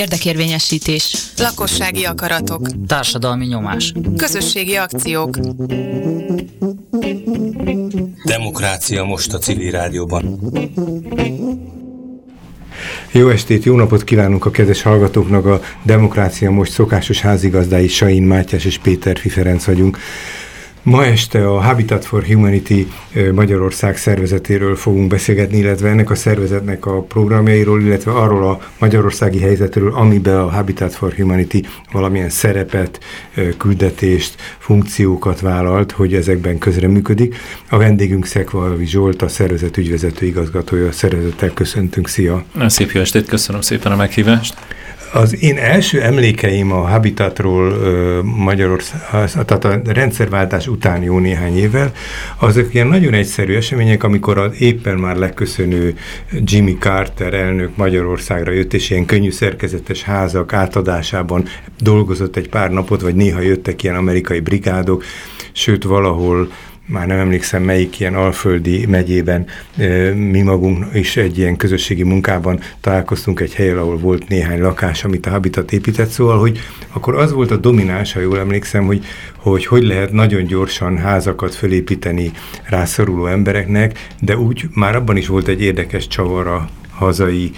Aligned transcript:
Érdekérvényesítés. 0.00 1.16
Lakossági 1.36 2.04
akaratok. 2.04 2.68
Társadalmi 2.86 3.46
nyomás. 3.46 3.92
Közösségi 4.16 4.76
akciók. 4.76 5.38
Demokrácia 8.24 9.04
most 9.04 9.32
a 9.32 9.38
civil 9.38 9.70
rádióban. 9.70 10.40
Jó 13.12 13.28
estét, 13.28 13.64
jó 13.64 13.76
napot 13.76 14.04
kívánunk 14.04 14.46
a 14.46 14.50
kedves 14.50 14.82
hallgatóknak, 14.82 15.46
a 15.46 15.60
Demokrácia 15.82 16.50
most 16.50 16.72
szokásos 16.72 17.20
házigazdái 17.20 17.88
Sain 17.88 18.22
Mátyás 18.22 18.64
és 18.64 18.78
Péter 18.78 19.18
Fiferenc 19.18 19.64
vagyunk. 19.64 19.98
Ma 20.82 21.04
este 21.04 21.46
a 21.46 21.60
Habitat 21.60 22.04
for 22.04 22.24
Humanity 22.24 22.86
Magyarország 23.34 23.96
szervezetéről 23.96 24.76
fogunk 24.76 25.08
beszélgetni, 25.08 25.58
illetve 25.58 25.88
ennek 25.88 26.10
a 26.10 26.14
szervezetnek 26.14 26.86
a 26.86 27.02
programjairól, 27.02 27.82
illetve 27.82 28.12
arról 28.12 28.48
a 28.48 28.60
magyarországi 28.78 29.40
helyzetről, 29.40 29.94
amiben 29.94 30.36
a 30.36 30.48
Habitat 30.48 30.94
for 30.94 31.12
Humanity 31.12 31.66
valamilyen 31.92 32.28
szerepet, 32.28 33.00
küldetést, 33.56 34.34
funkciókat 34.58 35.40
vállalt, 35.40 35.92
hogy 35.92 36.14
ezekben 36.14 36.58
közreműködik. 36.58 37.36
A 37.68 37.76
vendégünk 37.76 38.26
Szekvalvi 38.26 38.86
Zsolt, 38.86 39.22
a 39.22 39.28
szervezet 39.28 39.76
ügyvezető 39.76 40.26
igazgatója, 40.26 40.88
a 40.88 40.92
szervezettel 40.92 41.50
köszöntünk, 41.54 42.08
szia! 42.08 42.44
Szép 42.66 42.90
jó 42.90 43.00
estét, 43.00 43.26
köszönöm 43.26 43.60
szépen 43.60 43.92
a 43.92 43.96
meghívást! 43.96 44.54
Az 45.12 45.42
én 45.42 45.56
első 45.58 46.02
emlékeim 46.02 46.72
a 46.72 46.88
Habitatról 46.88 47.74
Magyarország, 48.22 49.30
tehát 49.44 49.64
a 49.64 49.80
rendszerváltás 49.84 50.66
után 50.66 51.02
jó 51.02 51.18
néhány 51.18 51.56
évvel, 51.56 51.92
azok 52.38 52.74
ilyen 52.74 52.86
nagyon 52.86 53.14
egyszerű 53.14 53.54
események, 53.54 54.02
amikor 54.02 54.38
az 54.38 54.60
éppen 54.60 54.98
már 54.98 55.16
leköszönő 55.16 55.96
Jimmy 56.44 56.76
Carter 56.78 57.34
elnök 57.34 57.76
Magyarországra 57.76 58.52
jött, 58.52 58.74
és 58.74 58.90
ilyen 58.90 59.04
könnyű 59.04 59.30
szerkezetes 59.30 60.02
házak 60.02 60.52
átadásában 60.52 61.44
dolgozott 61.80 62.36
egy 62.36 62.48
pár 62.48 62.70
napot, 62.70 63.00
vagy 63.00 63.14
néha 63.14 63.40
jöttek 63.40 63.82
ilyen 63.82 63.96
amerikai 63.96 64.40
brigádok, 64.40 65.04
sőt 65.52 65.84
valahol 65.84 66.50
már 66.90 67.06
nem 67.06 67.18
emlékszem 67.18 67.62
melyik 67.62 68.00
ilyen 68.00 68.14
alföldi 68.14 68.86
megyében, 68.86 69.46
mi 70.14 70.40
magunk 70.40 70.86
is 70.92 71.16
egy 71.16 71.38
ilyen 71.38 71.56
közösségi 71.56 72.02
munkában 72.02 72.60
találkoztunk 72.80 73.40
egy 73.40 73.54
helyen, 73.54 73.78
ahol 73.78 73.98
volt 73.98 74.28
néhány 74.28 74.60
lakás, 74.60 75.04
amit 75.04 75.26
a 75.26 75.30
Habitat 75.30 75.72
épített, 75.72 76.08
szóval, 76.08 76.38
hogy 76.38 76.58
akkor 76.92 77.14
az 77.14 77.32
volt 77.32 77.50
a 77.50 77.56
domináns, 77.56 78.12
ha 78.12 78.20
jól 78.20 78.38
emlékszem, 78.38 78.86
hogy 78.86 79.04
hogy, 79.36 79.66
hogy 79.66 79.82
lehet 79.82 80.12
nagyon 80.12 80.44
gyorsan 80.44 80.98
házakat 80.98 81.54
fölépíteni 81.54 82.30
rászoruló 82.64 83.26
embereknek, 83.26 83.98
de 84.20 84.36
úgy 84.36 84.64
már 84.74 84.96
abban 84.96 85.16
is 85.16 85.26
volt 85.26 85.48
egy 85.48 85.62
érdekes 85.62 86.06
csavar 86.06 86.46
a 86.46 86.68
hazai 86.90 87.50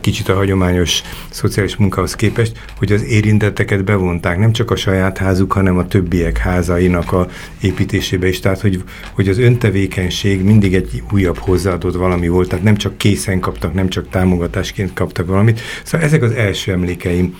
kicsit 0.00 0.28
a 0.28 0.34
hagyományos 0.34 1.02
szociális 1.30 1.76
munkához 1.76 2.14
képest, 2.14 2.52
hogy 2.76 2.92
az 2.92 3.02
érintetteket 3.04 3.84
bevonták, 3.84 4.38
nem 4.38 4.52
csak 4.52 4.70
a 4.70 4.76
saját 4.76 5.18
házuk, 5.18 5.52
hanem 5.52 5.78
a 5.78 5.86
többiek 5.86 6.38
házainak 6.38 7.12
a 7.12 7.28
építésébe 7.60 8.28
is. 8.28 8.40
Tehát, 8.40 8.60
hogy, 8.60 8.82
hogy 9.12 9.28
az 9.28 9.38
öntevékenység 9.38 10.42
mindig 10.42 10.74
egy 10.74 11.02
újabb 11.12 11.38
hozzáadott 11.38 11.94
valami 11.94 12.28
volt, 12.28 12.48
tehát 12.48 12.64
nem 12.64 12.76
csak 12.76 12.98
készen 12.98 13.40
kaptak, 13.40 13.74
nem 13.74 13.88
csak 13.88 14.08
támogatásként 14.08 14.92
kaptak 14.92 15.26
valamit. 15.26 15.60
Szóval 15.84 16.06
ezek 16.06 16.22
az 16.22 16.32
első 16.32 16.72
emlékeim 16.72 17.36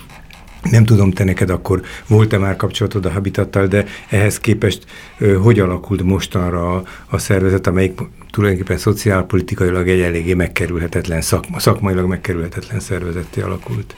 nem 0.71 0.85
tudom, 0.85 1.11
te 1.11 1.23
neked 1.23 1.49
akkor 1.49 1.81
volt-e 2.07 2.37
már 2.37 2.55
kapcsolatod 2.55 3.05
a 3.05 3.11
Habitattal, 3.11 3.67
de 3.67 3.85
ehhez 4.09 4.39
képest 4.39 4.83
ö, 5.17 5.33
hogy 5.33 5.59
alakult 5.59 6.03
mostanra 6.03 6.75
a, 6.75 6.83
a 7.09 7.17
szervezet, 7.17 7.67
amelyik 7.67 7.99
tulajdonképpen 8.31 8.77
szociálpolitikailag 8.77 9.89
egy 9.89 9.99
eléggé 9.99 10.33
megkerülhetetlen, 10.33 11.21
szakma, 11.21 11.59
szakmailag 11.59 12.05
megkerülhetetlen 12.05 12.79
szervezetté 12.79 13.41
alakult? 13.41 13.95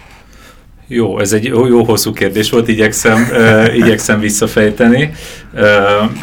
Jó, 0.94 1.20
ez 1.20 1.34
egy 1.34 1.46
jó, 1.46 1.84
hosszú 1.84 2.14
kérdés 2.14 2.50
volt, 2.50 2.68
igyekszem, 2.68 3.28
uh, 3.32 3.76
igyekszem 3.76 4.20
visszafejteni. 4.20 5.12
Uh, 5.54 5.62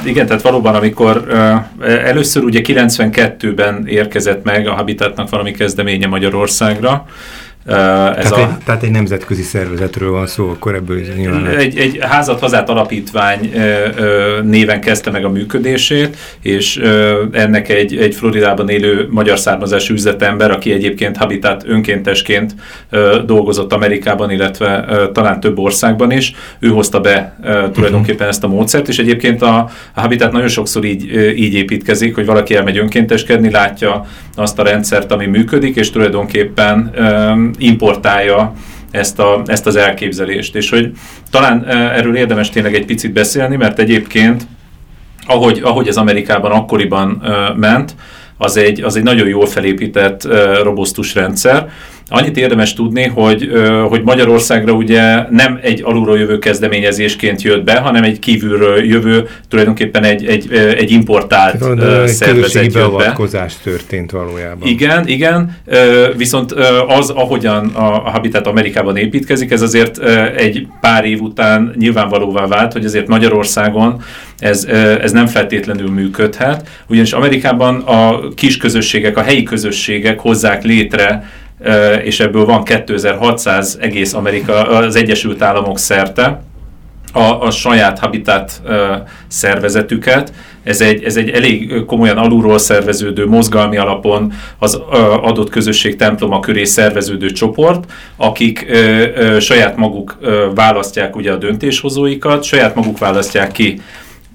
igen, 0.04 0.27
tehát 0.27 0.43
valóban, 0.43 0.75
amikor 0.75 1.25
uh, 1.28 1.88
először 1.88 2.43
ugye 2.43 2.60
92-ben 2.62 3.87
érkezett 3.87 4.44
meg 4.44 4.66
a 4.66 4.72
Habitatnak 4.72 5.31
valami 5.31 5.50
kezdeménye 5.50 6.06
Magyarországra, 6.06 7.06
ez 7.68 8.28
tehát, 8.28 8.32
a, 8.32 8.40
egy, 8.40 8.64
tehát 8.64 8.82
egy 8.82 8.90
nemzetközi 8.90 9.42
szervezetről 9.42 10.10
van 10.10 10.26
szó, 10.26 10.48
akkor 10.48 10.74
ebből 10.74 10.98
is 10.98 11.06
nyilván... 11.16 11.46
Egy, 11.46 11.78
egy 11.78 11.98
házat 12.00 12.40
hazát 12.40 12.68
alapítvány 12.68 13.52
néven 14.42 14.80
kezdte 14.80 15.10
meg 15.10 15.24
a 15.24 15.28
működését, 15.28 16.16
és 16.42 16.80
ennek 17.32 17.68
egy, 17.68 17.96
egy 17.96 18.14
Floridában 18.14 18.68
élő 18.68 19.08
magyar 19.10 19.38
származású 19.38 19.94
üzletember, 19.94 20.50
aki 20.50 20.72
egyébként 20.72 21.16
Habitat 21.16 21.64
önkéntesként 21.66 22.54
dolgozott 23.26 23.72
Amerikában, 23.72 24.30
illetve 24.30 24.84
talán 25.12 25.40
több 25.40 25.58
országban 25.58 26.10
is, 26.10 26.34
ő 26.58 26.68
hozta 26.68 27.00
be 27.00 27.38
tulajdonképpen 27.72 28.28
ezt 28.28 28.44
a 28.44 28.48
módszert, 28.48 28.88
és 28.88 28.98
egyébként 28.98 29.42
a, 29.42 29.56
a 29.94 30.00
Habitat 30.00 30.32
nagyon 30.32 30.48
sokszor 30.48 30.84
így, 30.84 31.12
így 31.36 31.54
építkezik, 31.54 32.14
hogy 32.14 32.26
valaki 32.26 32.54
elmegy 32.54 32.78
önkénteskedni, 32.78 33.50
látja 33.50 34.06
azt 34.34 34.58
a 34.58 34.62
rendszert, 34.62 35.12
ami 35.12 35.26
működik, 35.26 35.76
és 35.76 35.90
tulajdonképpen 35.90 36.90
importálja 37.58 38.54
ezt, 38.91 39.19
a, 39.19 39.42
ezt 39.46 39.66
az 39.66 39.76
elképzelést. 39.76 40.56
És 40.56 40.70
hogy 40.70 40.91
talán 41.30 41.66
erről 41.66 42.16
érdemes 42.16 42.50
tényleg 42.50 42.74
egy 42.74 42.84
picit 42.84 43.12
beszélni, 43.12 43.56
mert 43.56 43.78
egyébként, 43.78 44.46
ahogy, 45.26 45.60
ahogy 45.64 45.88
ez 45.88 45.97
Amerikában 45.97 46.50
akkoriban 46.50 47.22
ment, 47.56 47.94
az 48.36 48.56
egy, 48.56 48.82
az 48.82 48.97
egy 48.97 49.02
nagyon 49.02 49.28
jól 49.28 49.47
felépített, 49.47 50.28
robusztus 50.62 51.14
rendszer, 51.14 51.70
Annyit 52.10 52.36
érdemes 52.36 52.74
tudni, 52.74 53.04
hogy, 53.04 53.50
hogy 53.88 54.02
Magyarországra 54.02 54.72
ugye 54.72 55.24
nem 55.30 55.58
egy 55.62 55.82
alulról 55.84 56.19
jövő 56.19 56.38
kezdeményezésként 56.38 57.42
jött 57.42 57.64
be, 57.64 57.78
hanem 57.78 58.02
egy 58.02 58.19
kívülről 58.19 58.84
jövő, 58.84 59.28
tulajdonképpen 59.48 60.04
egy, 60.04 60.26
egy, 60.26 60.52
egy 60.52 60.91
importált 60.91 61.58
Tehát, 61.58 62.08
szervezet 62.08 62.74
jött 62.74 62.97
be. 62.97 63.16
történt 63.62 64.10
valójában. 64.10 64.68
Igen, 64.68 65.06
igen, 65.06 65.56
viszont 66.16 66.52
az, 66.86 67.10
ahogyan 67.10 67.66
a 67.66 68.10
Habitat 68.10 68.47
Amerikában 68.47 68.97
építkezik, 68.97 69.50
ez 69.50 69.62
azért 69.62 69.98
egy 70.36 70.66
pár 70.80 71.04
év 71.04 71.20
után 71.20 71.74
nyilvánvalóvá 71.78 72.47
vált, 72.47 72.72
hogy 72.72 72.84
azért 72.84 73.06
Magyarországon 73.06 74.02
ez, 74.38 74.64
ez 75.00 75.12
nem 75.12 75.26
feltétlenül 75.26 75.91
működhet, 75.91 76.68
ugyanis 76.86 77.12
Amerikában 77.12 77.80
a 77.80 78.28
kis 78.34 78.56
közösségek, 78.56 79.16
a 79.16 79.22
helyi 79.22 79.42
közösségek 79.42 80.20
hozzák 80.20 80.62
létre 80.62 81.24
és 82.04 82.20
ebből 82.20 82.44
van 82.44 82.64
2600 82.64 83.78
egész 83.80 84.14
Amerika, 84.14 84.69
az 84.69 84.96
Egyesült 84.96 85.42
Államok 85.42 85.78
szerte, 85.78 86.42
a, 87.12 87.42
a 87.42 87.50
saját 87.50 87.98
habitat 87.98 88.62
szervezetüket. 89.28 90.32
Ez 90.64 90.80
egy, 90.80 91.02
ez 91.02 91.16
egy 91.16 91.28
elég 91.28 91.84
komolyan 91.86 92.16
alulról 92.16 92.58
szerveződő, 92.58 93.26
mozgalmi 93.26 93.76
alapon 93.76 94.32
az 94.58 94.80
adott 95.22 95.50
közösség 95.50 95.97
temploma 95.97 96.41
köré 96.41 96.64
szerveződő 96.64 97.30
csoport, 97.30 97.92
akik 98.16 98.66
saját 99.41 99.76
maguk 99.76 100.18
választják 100.54 101.16
ugye 101.16 101.32
a 101.32 101.36
döntéshozóikat, 101.36 102.42
saját 102.42 102.74
maguk 102.74 102.98
választják 102.98 103.52
ki 103.52 103.80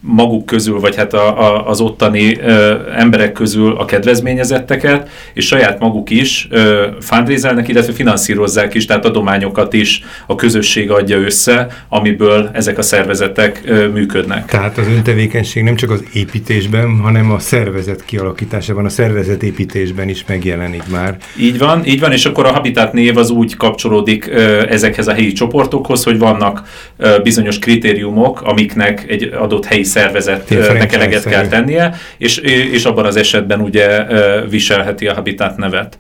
maguk 0.05 0.45
közül, 0.45 0.79
vagy 0.79 0.95
hát 0.95 1.13
a, 1.13 1.39
a, 1.39 1.69
az 1.69 1.81
ottani 1.81 2.37
ö, 2.39 2.75
emberek 2.95 3.31
közül 3.31 3.75
a 3.77 3.85
kedvezményezetteket, 3.85 5.09
és 5.33 5.45
saját 5.45 5.79
maguk 5.79 6.09
is 6.09 6.47
ö, 6.49 6.87
fundrézelnek, 6.99 7.67
illetve 7.67 7.93
finanszírozzák 7.93 8.73
is, 8.73 8.85
tehát 8.85 9.05
adományokat 9.05 9.73
is 9.73 10.03
a 10.27 10.35
közösség 10.35 10.91
adja 10.91 11.17
össze, 11.17 11.67
amiből 11.89 12.49
ezek 12.53 12.77
a 12.77 12.81
szervezetek 12.81 13.61
ö, 13.65 13.87
működnek. 13.87 14.45
Tehát 14.45 14.77
az 14.77 14.87
öntevékenység 14.87 15.63
nem 15.63 15.75
csak 15.75 15.89
az 15.89 16.03
építésben, 16.13 16.99
hanem 17.01 17.31
a 17.31 17.39
szervezet 17.39 18.05
kialakításában, 18.05 18.85
a 18.85 18.89
szervezet 18.89 19.43
építésben 19.43 20.09
is 20.09 20.23
megjelenik 20.27 20.83
már. 20.91 21.17
Így 21.39 21.57
van, 21.57 21.85
így 21.85 21.99
van, 21.99 22.11
és 22.11 22.25
akkor 22.25 22.45
a 22.45 22.51
Habitat 22.51 22.93
név 22.93 23.17
az 23.17 23.29
úgy 23.29 23.55
kapcsolódik 23.55 24.27
ö, 24.27 24.69
ezekhez 24.69 25.07
a 25.07 25.13
helyi 25.13 25.31
csoportokhoz, 25.31 26.03
hogy 26.03 26.17
vannak 26.17 26.61
ö, 26.97 27.19
bizonyos 27.23 27.59
kritériumok, 27.59 28.41
amiknek 28.41 29.05
egy 29.09 29.23
adott 29.23 29.65
helyi 29.65 29.83
szervezetnek 29.93 30.93
eleget 30.93 31.25
kell 31.25 31.47
tennie, 31.47 31.95
és, 32.17 32.37
és 32.71 32.85
abban 32.85 33.05
az 33.05 33.15
esetben 33.15 33.59
ugye 33.59 34.05
viselheti 34.49 35.07
a 35.07 35.13
Habitat 35.13 35.57
nevet. 35.57 35.97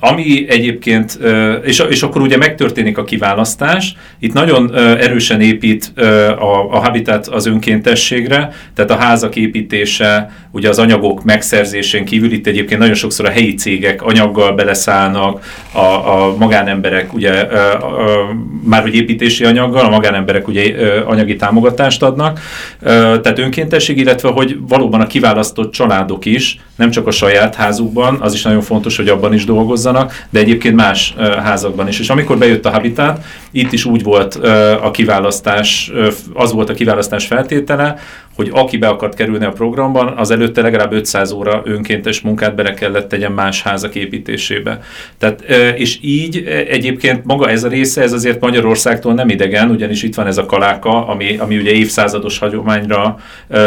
Ami 0.00 0.46
egyébként, 0.48 1.18
és, 1.64 1.82
és 1.88 2.02
akkor 2.02 2.20
ugye 2.20 2.36
megtörténik 2.36 2.98
a 2.98 3.04
kiválasztás, 3.04 3.94
itt 4.18 4.32
nagyon 4.32 4.76
erősen 4.76 5.40
épít 5.40 5.92
a, 6.38 6.74
a 6.74 6.78
Habitat 6.78 7.26
az 7.26 7.46
önkéntességre, 7.46 8.52
tehát 8.74 8.90
a 8.90 8.96
házak 8.96 9.36
építése, 9.36 10.30
ugye 10.50 10.68
az 10.68 10.78
anyagok 10.78 11.24
megszerzésén 11.24 12.04
kívül, 12.04 12.32
itt 12.32 12.46
egyébként 12.46 12.80
nagyon 12.80 12.94
sokszor 12.94 13.26
a 13.26 13.30
helyi 13.30 13.54
cégek 13.54 14.02
anyaggal 14.02 14.52
beleszállnak, 14.52 15.44
a, 15.72 15.78
a 15.78 16.36
magánemberek 16.38 17.14
ugye 17.14 17.30
a, 17.30 17.72
a, 17.74 18.36
már 18.64 18.82
hogy 18.82 18.94
építési 18.94 19.44
anyaggal, 19.44 19.84
a 19.84 19.88
magánemberek 19.88 20.48
ugye 20.48 20.74
anyagi 21.04 21.36
támogatást 21.36 22.02
adnak, 22.02 22.40
Tehát 22.84 23.38
önkéntesség, 23.38 23.98
illetve 23.98 24.28
hogy 24.28 24.56
valóban 24.68 25.00
a 25.00 25.06
kiválasztott 25.06 25.72
családok 25.72 26.24
is, 26.24 26.58
nem 26.76 26.90
csak 26.90 27.06
a 27.06 27.10
saját 27.10 27.54
házukban, 27.54 28.18
az 28.20 28.34
is 28.34 28.42
nagyon 28.42 28.60
fontos, 28.60 28.96
hogy 28.96 29.08
abban 29.08 29.34
is 29.34 29.44
dolgozzanak, 29.44 30.26
de 30.30 30.38
egyébként 30.38 30.74
más 30.74 31.14
házakban 31.42 31.88
is. 31.88 32.00
És 32.00 32.10
amikor 32.10 32.38
bejött 32.38 32.66
a 32.66 32.70
Habitat, 32.70 33.24
itt 33.50 33.72
is 33.72 33.84
úgy 33.84 34.02
volt 34.02 34.34
a 34.82 34.90
kiválasztás, 34.90 35.92
az 36.34 36.52
volt 36.52 36.70
a 36.70 36.74
kiválasztás 36.74 37.26
feltétele, 37.26 37.98
hogy 38.34 38.50
aki 38.52 38.76
be 38.76 38.88
akart 38.88 39.14
kerülni 39.14 39.44
a 39.44 39.50
programban, 39.50 40.14
az 40.16 40.30
előtte 40.30 40.62
legalább 40.62 40.92
500 40.92 41.32
óra 41.32 41.62
önkéntes 41.64 42.20
munkát 42.20 42.54
bele 42.54 42.74
kellett 42.74 43.08
tegyen 43.08 43.32
más 43.32 43.62
házak 43.62 43.94
építésébe. 43.94 44.80
Tehát, 45.18 45.40
és 45.76 45.98
így 46.00 46.44
egyébként 46.68 47.24
maga 47.24 47.50
ez 47.50 47.64
a 47.64 47.68
része, 47.68 48.02
ez 48.02 48.12
azért 48.12 48.40
Magyarországtól 48.40 49.14
nem 49.14 49.28
idegen, 49.28 49.70
ugyanis 49.70 50.02
itt 50.02 50.14
van 50.14 50.26
ez 50.26 50.38
a 50.38 50.46
kaláka, 50.46 51.06
ami, 51.06 51.36
ami 51.38 51.56
ugye 51.56 51.70
évszázados 51.70 52.38
hagyományra 52.38 53.18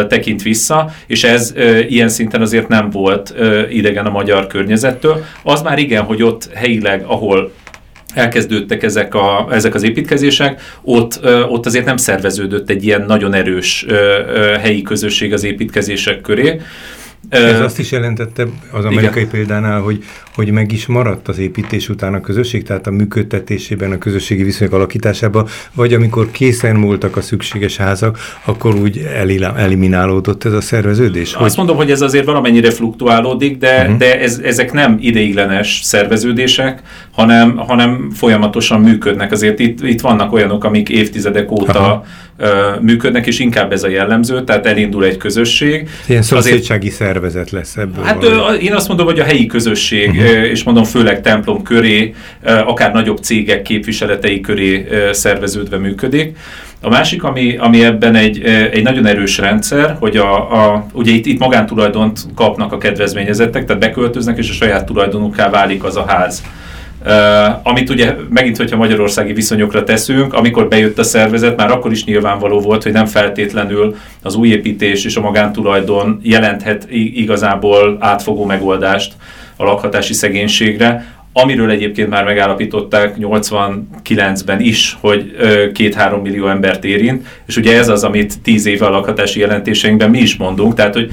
tekint 0.07 0.41
vissza, 0.41 0.91
és 1.07 1.23
ez 1.23 1.53
ilyen 1.87 2.09
szinten 2.09 2.41
azért 2.41 2.67
nem 2.67 2.89
volt 2.89 3.33
idegen 3.69 4.05
a 4.05 4.11
magyar 4.11 4.47
környezettől. 4.47 5.23
Az 5.43 5.61
már 5.61 5.79
igen, 5.79 6.03
hogy 6.03 6.23
ott 6.23 6.49
helyileg, 6.53 7.03
ahol 7.07 7.51
elkezdődtek 8.15 8.83
ezek, 8.83 9.13
a, 9.13 9.47
ezek 9.51 9.73
az 9.73 9.83
építkezések, 9.83 10.61
ott, 10.81 11.19
ott 11.49 11.65
azért 11.65 11.85
nem 11.85 11.97
szerveződött 11.97 12.69
egy 12.69 12.83
ilyen 12.85 13.05
nagyon 13.07 13.33
erős 13.33 13.85
helyi 14.61 14.81
közösség 14.81 15.33
az 15.33 15.43
építkezések 15.43 16.21
köré. 16.21 16.61
Ez 17.29 17.59
azt 17.59 17.79
is 17.79 17.91
jelentette 17.91 18.45
az 18.71 18.85
amerikai 18.85 19.21
Igen. 19.21 19.31
példánál, 19.31 19.79
hogy, 19.79 20.03
hogy 20.35 20.51
meg 20.51 20.71
is 20.71 20.85
maradt 20.85 21.27
az 21.27 21.37
építés 21.37 21.89
után 21.89 22.13
a 22.13 22.21
közösség, 22.21 22.63
tehát 22.63 22.87
a 22.87 22.91
működtetésében, 22.91 23.91
a 23.91 23.97
közösségi 23.97 24.43
viszonyok 24.43 24.73
alakításában, 24.73 25.47
vagy 25.73 25.93
amikor 25.93 26.31
készen 26.31 26.75
múltak 26.75 27.17
a 27.17 27.21
szükséges 27.21 27.77
házak, 27.77 28.17
akkor 28.45 28.75
úgy 28.75 29.07
eliminálódott 29.55 30.43
ez 30.43 30.53
a 30.53 30.61
szerveződés? 30.61 31.33
Azt 31.33 31.41
hogy... 31.41 31.53
mondom, 31.57 31.75
hogy 31.75 31.91
ez 31.91 32.01
azért 32.01 32.25
valamennyire 32.25 32.71
fluktuálódik, 32.71 33.57
de, 33.57 33.81
uh-huh. 33.81 33.97
de 33.97 34.19
ez, 34.19 34.39
ezek 34.43 34.71
nem 34.71 34.97
ideiglenes 34.99 35.79
szerveződések, 35.83 36.81
hanem, 37.11 37.57
hanem 37.57 38.09
folyamatosan 38.13 38.81
működnek. 38.81 39.31
Azért 39.31 39.59
itt, 39.59 39.83
itt 39.83 40.01
vannak 40.01 40.33
olyanok, 40.33 40.63
amik 40.63 40.89
évtizedek 40.89 41.51
óta 41.51 41.79
Aha 41.79 42.05
működnek, 42.81 43.27
és 43.27 43.39
inkább 43.39 43.71
ez 43.71 43.83
a 43.83 43.87
jellemző, 43.87 44.43
tehát 44.43 44.65
elindul 44.65 45.05
egy 45.05 45.17
közösség. 45.17 45.89
Ilyen 46.07 46.21
szomszédsági 46.21 46.89
szervezet 46.89 47.51
lesz 47.51 47.77
ebből. 47.77 48.03
Hát 48.03 48.23
valami. 48.23 48.57
én 48.57 48.73
azt 48.73 48.87
mondom, 48.87 49.05
hogy 49.05 49.19
a 49.19 49.23
helyi 49.23 49.45
közösség, 49.45 50.09
uh-huh. 50.09 50.24
És 50.25 50.63
mondom 50.63 50.83
főleg 50.83 51.21
templom 51.21 51.63
köré, 51.63 52.13
akár 52.43 52.93
nagyobb 52.93 53.17
cégek 53.17 53.61
képviseletei 53.61 54.41
köré 54.41 54.87
szerveződve 55.11 55.77
működik. 55.77 56.37
A 56.81 56.89
másik, 56.89 57.23
ami, 57.23 57.57
ami 57.57 57.83
ebben 57.83 58.15
egy, 58.15 58.43
egy 58.71 58.83
nagyon 58.83 59.05
erős 59.05 59.37
rendszer, 59.37 59.95
hogy 59.99 60.17
a, 60.17 60.53
a, 60.53 60.85
ugye 60.93 61.11
itt, 61.11 61.25
itt 61.25 61.39
magántulajdont 61.39 62.19
kapnak 62.35 62.71
a 62.71 62.77
kedvezményezettek, 62.77 63.65
tehát 63.65 63.81
beköltöznek, 63.81 64.37
és 64.37 64.49
a 64.49 64.53
saját 64.53 64.85
tulajdonukká 64.85 65.49
válik 65.49 65.83
az 65.83 65.95
a 65.95 66.05
ház. 66.07 66.43
Uh, 67.05 67.67
amit 67.67 67.89
ugye 67.89 68.15
megint, 68.29 68.57
hogyha 68.57 68.77
magyarországi 68.77 69.33
viszonyokra 69.33 69.83
teszünk, 69.83 70.33
amikor 70.33 70.67
bejött 70.67 70.99
a 70.99 71.03
szervezet, 71.03 71.57
már 71.57 71.71
akkor 71.71 71.91
is 71.91 72.03
nyilvánvaló 72.03 72.59
volt, 72.59 72.83
hogy 72.83 72.91
nem 72.91 73.05
feltétlenül 73.05 73.95
az 74.21 74.35
új 74.35 74.47
építés 74.47 75.05
és 75.05 75.15
a 75.15 75.21
magántulajdon 75.21 76.19
jelenthet 76.23 76.87
igazából 76.91 77.97
átfogó 77.99 78.45
megoldást 78.45 79.13
a 79.57 79.63
lakhatási 79.63 80.13
szegénységre, 80.13 81.13
amiről 81.33 81.69
egyébként 81.69 82.09
már 82.09 82.23
megállapították 82.23 83.15
89-ben 83.19 84.59
is, 84.59 84.97
hogy 85.01 85.35
2-3 85.39 86.21
millió 86.21 86.47
embert 86.47 86.83
érint, 86.83 87.25
és 87.45 87.57
ugye 87.57 87.77
ez 87.77 87.89
az, 87.89 88.03
amit 88.03 88.41
10 88.41 88.65
éve 88.65 88.85
a 88.85 88.89
lakhatási 88.89 89.39
jelentéseinkben 89.39 90.09
mi 90.09 90.19
is 90.19 90.35
mondunk, 90.35 90.73
tehát 90.73 90.93
hogy 90.93 91.11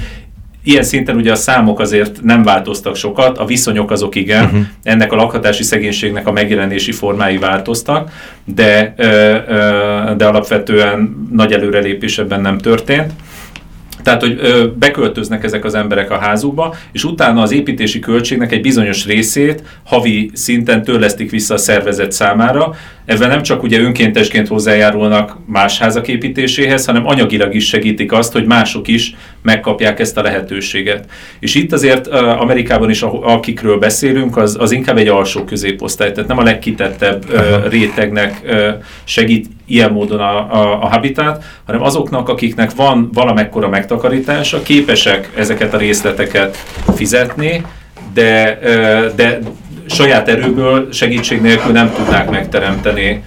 Ilyen 0.64 0.82
szinten 0.82 1.16
ugye 1.16 1.32
a 1.32 1.34
számok 1.34 1.80
azért 1.80 2.22
nem 2.22 2.42
változtak 2.42 2.96
sokat, 2.96 3.38
a 3.38 3.44
viszonyok 3.44 3.90
azok 3.90 4.14
igen, 4.14 4.44
uh-huh. 4.44 4.60
ennek 4.82 5.12
a 5.12 5.16
lakhatási 5.16 5.62
szegénységnek 5.62 6.26
a 6.26 6.32
megjelenési 6.32 6.92
formái 6.92 7.38
változtak, 7.38 8.10
de, 8.44 8.94
de 10.16 10.26
alapvetően 10.26 11.26
nagy 11.32 11.52
előrelépés 11.52 12.18
ebben 12.18 12.40
nem 12.40 12.58
történt. 12.58 13.12
Tehát, 14.02 14.20
hogy 14.20 14.38
ö, 14.40 14.66
beköltöznek 14.78 15.44
ezek 15.44 15.64
az 15.64 15.74
emberek 15.74 16.10
a 16.10 16.18
házukba, 16.18 16.74
és 16.92 17.04
utána 17.04 17.42
az 17.42 17.52
építési 17.52 17.98
költségnek 17.98 18.52
egy 18.52 18.60
bizonyos 18.60 19.06
részét 19.06 19.62
havi 19.84 20.30
szinten 20.34 20.82
törlesztik 20.82 21.30
vissza 21.30 21.54
a 21.54 21.58
szervezet 21.58 22.12
számára. 22.12 22.74
Ebben 23.12 23.28
nem 23.28 23.42
csak 23.42 23.62
ugye 23.62 23.80
önkéntesként 23.80 24.48
hozzájárulnak 24.48 25.36
más 25.46 25.78
házak 25.78 26.08
építéséhez, 26.08 26.86
hanem 26.86 27.06
anyagilag 27.06 27.54
is 27.54 27.66
segítik 27.66 28.12
azt, 28.12 28.32
hogy 28.32 28.44
mások 28.44 28.88
is 28.88 29.14
megkapják 29.42 30.00
ezt 30.00 30.16
a 30.16 30.22
lehetőséget. 30.22 31.04
És 31.40 31.54
itt 31.54 31.72
azért 31.72 32.06
Amerikában 32.06 32.90
is, 32.90 33.02
akikről 33.02 33.78
beszélünk, 33.78 34.36
az, 34.36 34.56
az 34.60 34.72
inkább 34.72 34.98
egy 34.98 35.08
alsó 35.08 35.44
középosztály, 35.44 36.12
tehát 36.12 36.28
nem 36.28 36.38
a 36.38 36.42
legkitettebb 36.42 37.24
rétegnek 37.68 38.40
segít 39.04 39.46
ilyen 39.66 39.92
módon 39.92 40.20
a, 40.20 40.36
a, 40.36 40.82
a 40.82 40.86
habitat, 40.86 41.44
hanem 41.66 41.82
azoknak, 41.82 42.28
akiknek 42.28 42.74
van 42.74 43.10
valamekkora 43.12 43.68
megtakarítása, 43.68 44.62
képesek 44.62 45.30
ezeket 45.36 45.74
a 45.74 45.78
részleteket 45.78 46.56
fizetni, 46.94 47.64
de, 48.14 48.58
de 49.16 49.38
saját 49.92 50.28
erőből, 50.28 50.88
segítség 50.92 51.40
nélkül 51.40 51.72
nem 51.72 51.92
tudnák 51.92 52.30
megteremteni 52.30 53.22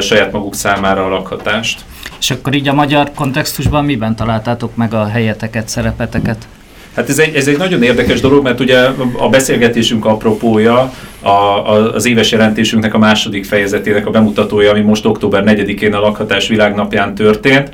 saját 0.00 0.32
maguk 0.32 0.54
számára 0.54 1.04
a 1.04 1.08
lakhatást. 1.08 1.80
És 2.20 2.30
akkor 2.30 2.54
így 2.54 2.68
a 2.68 2.74
magyar 2.74 3.10
kontextusban 3.14 3.84
miben 3.84 4.16
találtátok 4.16 4.76
meg 4.76 4.94
a 4.94 5.06
helyeteket, 5.06 5.68
szerepeteket? 5.68 6.48
Hát 6.94 7.08
ez 7.08 7.18
egy, 7.18 7.34
ez 7.34 7.48
egy 7.48 7.58
nagyon 7.58 7.82
érdekes 7.82 8.20
dolog, 8.20 8.42
mert 8.42 8.60
ugye 8.60 8.78
a 9.18 9.28
beszélgetésünk 9.28 10.04
apropója 10.04 10.92
a, 11.20 11.28
a, 11.28 11.94
az 11.94 12.06
éves 12.06 12.30
jelentésünknek 12.30 12.94
a 12.94 12.98
második 12.98 13.44
fejezetének 13.44 14.06
a 14.06 14.10
bemutatója, 14.10 14.70
ami 14.70 14.80
most 14.80 15.04
október 15.04 15.42
4-én 15.46 15.94
a 15.94 16.00
Lakhatás 16.00 16.48
Világnapján 16.48 17.14
történt, 17.14 17.70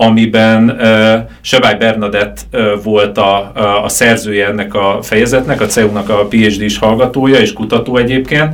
amiben 0.00 0.76
Sebály 1.40 1.74
Bernadett 1.74 2.46
volt 2.82 3.18
a, 3.18 3.52
a, 3.84 3.88
szerzője 3.88 4.46
ennek 4.46 4.74
a 4.74 4.98
fejezetnek, 5.02 5.60
a 5.60 5.66
CEU-nak 5.66 6.08
a 6.08 6.26
PhD-s 6.26 6.78
hallgatója 6.78 7.38
és 7.38 7.52
kutató 7.52 7.96
egyébként, 7.96 8.52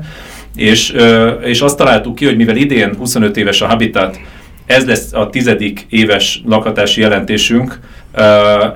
és, 0.57 0.95
és 1.43 1.61
azt 1.61 1.77
találtuk 1.77 2.15
ki, 2.15 2.25
hogy 2.25 2.37
mivel 2.37 2.57
idén 2.57 2.95
25 2.99 3.37
éves 3.37 3.61
a 3.61 3.67
Habitat, 3.67 4.21
ez 4.67 4.87
lesz 4.87 5.13
a 5.13 5.31
tizedik 5.31 5.87
éves 5.91 6.43
lakhatási 6.47 7.01
jelentésünk, 7.01 7.81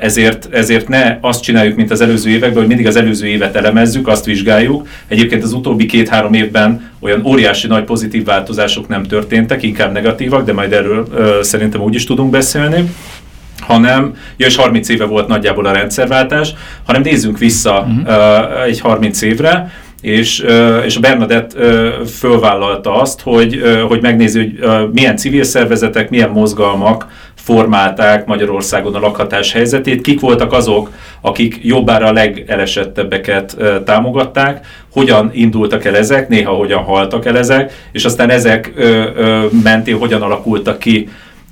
ezért, 0.01 0.49
ezért 0.53 0.89
ne 0.89 1.19
azt 1.21 1.43
csináljuk, 1.43 1.77
mint 1.77 1.91
az 1.91 2.01
előző 2.01 2.31
években, 2.31 2.59
hogy 2.59 2.67
mindig 2.67 2.87
az 2.87 2.97
előző 2.97 3.27
évet 3.27 3.57
elemezzük, 3.57 4.09
azt 4.09 4.25
vizsgáljuk. 4.25 4.89
Egyébként 5.09 5.43
az 5.43 5.53
utóbbi 5.53 5.87
két-három 5.87 6.33
évben 6.33 6.91
olyan 7.01 7.27
óriási 7.27 7.67
nagy 7.67 7.85
pozitív 7.85 8.25
változások 8.25 8.89
nem 8.89 9.03
történtek, 9.03 9.63
inkább 9.63 9.93
negatívak, 9.93 10.45
de 10.45 10.53
majd 10.53 10.73
erről 10.73 11.09
szerintem 11.43 11.81
úgy 11.81 11.95
is 11.95 12.05
tudunk 12.05 12.31
beszélni 12.31 12.91
hanem, 13.61 14.15
ja, 14.37 14.47
és 14.47 14.57
30 14.57 14.89
éve 14.89 15.05
volt 15.05 15.29
nagyjából 15.29 15.67
a 15.67 15.73
rendszerváltás, 15.73 16.55
hanem 16.87 17.03
nézzünk 17.03 17.39
vissza 17.39 17.87
uh-huh. 17.89 18.63
egy 18.65 18.81
30 18.81 19.23
évre, 19.23 19.71
és, 20.01 20.45
és 20.85 20.97
a 20.97 21.01
Bernadett 21.01 21.57
fölvállalta 22.19 23.01
azt, 23.01 23.21
hogy, 23.21 23.63
hogy 23.89 24.01
megnézi, 24.03 24.39
hogy 24.39 24.91
milyen 24.93 25.17
civil 25.17 25.43
szervezetek, 25.43 26.11
milyen 26.11 26.31
mozgalmak 26.31 27.07
formálták 27.43 28.27
Magyarországon 28.27 28.95
a 28.95 29.01
lakhatás 29.01 29.53
helyzetét, 29.53 30.01
kik 30.01 30.21
voltak 30.21 30.53
azok, 30.53 30.91
akik 31.21 31.59
jobbára 31.63 32.07
a 32.07 32.13
legelesettebbeket 32.13 33.57
támogatták, 33.85 34.67
hogyan 34.93 35.31
indultak 35.33 35.85
el 35.85 35.97
ezek, 35.97 36.29
néha 36.29 36.53
hogyan 36.53 36.83
haltak 36.83 37.27
el 37.27 37.39
ezek, 37.39 37.73
és 37.93 38.05
aztán 38.05 38.31
ezek 38.31 38.73
mentén 39.63 39.99
hogyan 39.99 40.23
alakultak 40.23 40.79
ki 40.79 41.09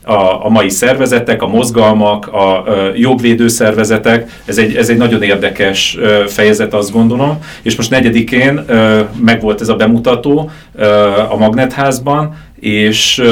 a, 0.08 0.44
a 0.44 0.48
mai 0.48 0.68
szervezetek, 0.68 1.42
a 1.42 1.46
mozgalmak, 1.46 2.26
a, 2.26 2.66
a 2.66 2.92
jogvédő 2.94 3.48
szervezetek. 3.48 4.40
Ez 4.44 4.58
egy, 4.58 4.76
ez 4.76 4.88
egy 4.88 4.96
nagyon 4.96 5.22
érdekes 5.22 5.98
fejezet, 6.26 6.74
azt 6.74 6.92
gondolom. 6.92 7.38
És 7.62 7.76
most 7.76 7.90
negyedikén 7.90 8.64
megvolt 9.20 9.60
ez 9.60 9.68
a 9.68 9.76
bemutató 9.76 10.50
a 11.30 11.36
Magnetházban, 11.36 12.36
és 12.60 13.22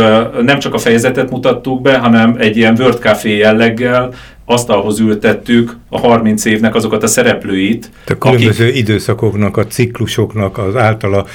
nem 0.42 0.58
csak 0.58 0.74
a 0.74 0.78
fejezetet 0.78 1.30
mutattuk 1.30 1.82
be, 1.82 1.98
hanem 1.98 2.36
egy 2.38 2.56
ilyen 2.56 2.76
World 2.78 2.98
Café 2.98 3.36
jelleggel 3.36 4.14
asztalhoz 4.44 5.00
ültettük 5.00 5.76
a 5.88 5.98
30 5.98 6.44
évnek 6.44 6.74
azokat 6.74 7.02
a 7.02 7.06
szereplőit. 7.06 7.90
A 8.06 8.18
különböző 8.18 8.64
akik... 8.64 8.76
időszakoknak, 8.76 9.56
a 9.56 9.66
ciklusoknak, 9.66 10.58
az 10.58 10.76
általa 10.76 11.26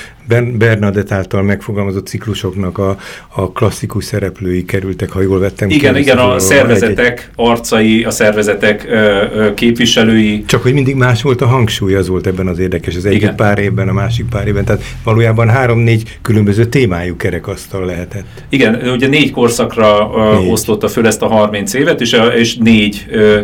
Bernadett 0.57 1.11
által 1.11 1.41
megfogalmazott 1.41 2.07
ciklusoknak 2.07 2.77
a, 2.77 2.97
a 3.27 3.51
klasszikus 3.51 4.03
szereplői 4.03 4.65
kerültek, 4.65 5.11
ha 5.11 5.21
jól 5.21 5.39
vettem. 5.39 5.69
Igen, 5.69 5.97
igen, 5.97 6.17
a 6.17 6.39
szervezetek 6.39 7.19
egy, 7.19 7.45
arcai, 7.45 8.03
a 8.03 8.11
szervezetek 8.11 8.85
ö, 8.89 9.23
ö, 9.33 9.53
képviselői. 9.53 10.43
Csak 10.45 10.61
hogy 10.61 10.73
mindig 10.73 10.95
más 10.95 11.21
volt 11.21 11.41
a 11.41 11.47
hangsúly, 11.47 11.95
az 11.95 12.07
volt 12.07 12.27
ebben 12.27 12.47
az 12.47 12.59
érdekes. 12.59 12.95
Az 12.95 13.05
egyik 13.05 13.29
pár 13.29 13.59
évben, 13.59 13.87
a 13.87 13.93
másik 13.93 14.25
pár 14.29 14.47
évben. 14.47 14.65
Tehát 14.65 14.83
valójában 15.03 15.49
három-négy 15.49 16.17
különböző 16.21 16.65
témájú 16.65 17.15
kerekasztal 17.15 17.85
lehetett. 17.85 18.43
Igen, 18.49 18.75
ugye 18.75 19.07
négy 19.07 19.31
korszakra 19.31 20.09
négy. 20.39 20.51
osztotta 20.51 20.87
föl 20.87 21.07
ezt 21.07 21.21
a 21.21 21.27
30 21.27 21.73
évet, 21.73 22.01
és, 22.01 22.17
és 22.35 22.57
négy 22.57 23.05
ö, 23.09 23.41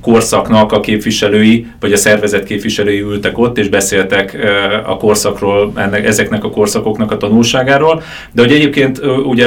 korszaknak 0.00 0.72
a 0.72 0.80
képviselői, 0.80 1.66
vagy 1.80 1.92
a 1.92 1.96
szervezet 1.96 2.44
képviselői 2.44 3.00
ültek 3.00 3.38
ott, 3.38 3.58
és 3.58 3.68
beszéltek 3.68 4.34
ö, 4.34 4.48
a 4.86 4.96
korszakról, 4.96 5.72
ennek, 5.74 6.06
ezeknek 6.28 6.44
a 6.44 6.54
korszakoknak 6.54 7.12
a 7.12 7.16
tanulságáról. 7.16 8.02
De 8.32 8.42
hogy 8.42 8.52
egyébként 8.52 9.00
ugye 9.26 9.46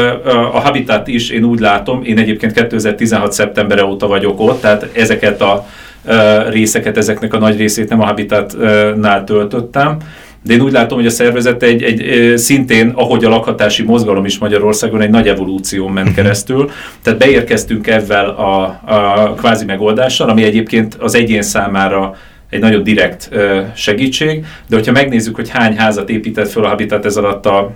a 0.54 0.60
Habitat 0.60 1.08
is 1.08 1.30
én 1.30 1.44
úgy 1.44 1.60
látom, 1.60 2.04
én 2.04 2.18
egyébként 2.18 2.54
2016. 2.54 3.32
szeptembere 3.32 3.86
óta 3.86 4.08
vagyok 4.08 4.40
ott, 4.40 4.62
tehát 4.62 4.90
ezeket 4.94 5.42
a 5.42 5.68
részeket, 6.50 6.98
ezeknek 6.98 7.34
a 7.34 7.38
nagy 7.38 7.58
részét 7.58 7.90
nem 7.90 8.02
a 8.02 8.06
Habitatnál 8.06 9.24
töltöttem, 9.24 9.98
de 10.44 10.54
én 10.54 10.62
úgy 10.62 10.72
látom, 10.72 10.98
hogy 10.98 11.08
a 11.08 11.10
szervezet 11.10 11.64
egy, 11.64 11.84
egy 11.84 12.38
szintén, 12.38 12.92
ahogy 12.96 13.26
a 13.26 13.30
lakhatási 13.30 13.84
mozgalom 13.84 14.26
is 14.26 14.38
Magyarországon, 14.38 15.02
egy 15.02 15.10
nagy 15.10 15.28
evolúción 15.28 15.92
ment 15.92 16.08
mhm. 16.08 16.16
keresztül. 16.16 16.70
Tehát 17.04 17.20
beérkeztünk 17.20 17.88
ezzel 17.88 18.30
a, 18.30 18.82
a 18.86 19.34
kvázi 19.34 19.66
megoldással, 19.66 20.30
ami 20.30 20.44
egyébként 20.44 20.98
az 21.00 21.16
egyén 21.16 21.42
számára 21.42 22.16
egy 22.52 22.60
nagyon 22.60 22.84
direkt 22.84 23.30
segítség, 23.76 24.46
de 24.68 24.76
hogyha 24.76 24.92
megnézzük, 24.92 25.36
hogy 25.36 25.50
hány 25.50 25.78
házat 25.78 26.10
épített 26.10 26.50
föl 26.50 26.66
a 26.66 26.68
Habitat 26.68 27.06
ez 27.06 27.18
alatt 27.18 27.46
a 27.46 27.72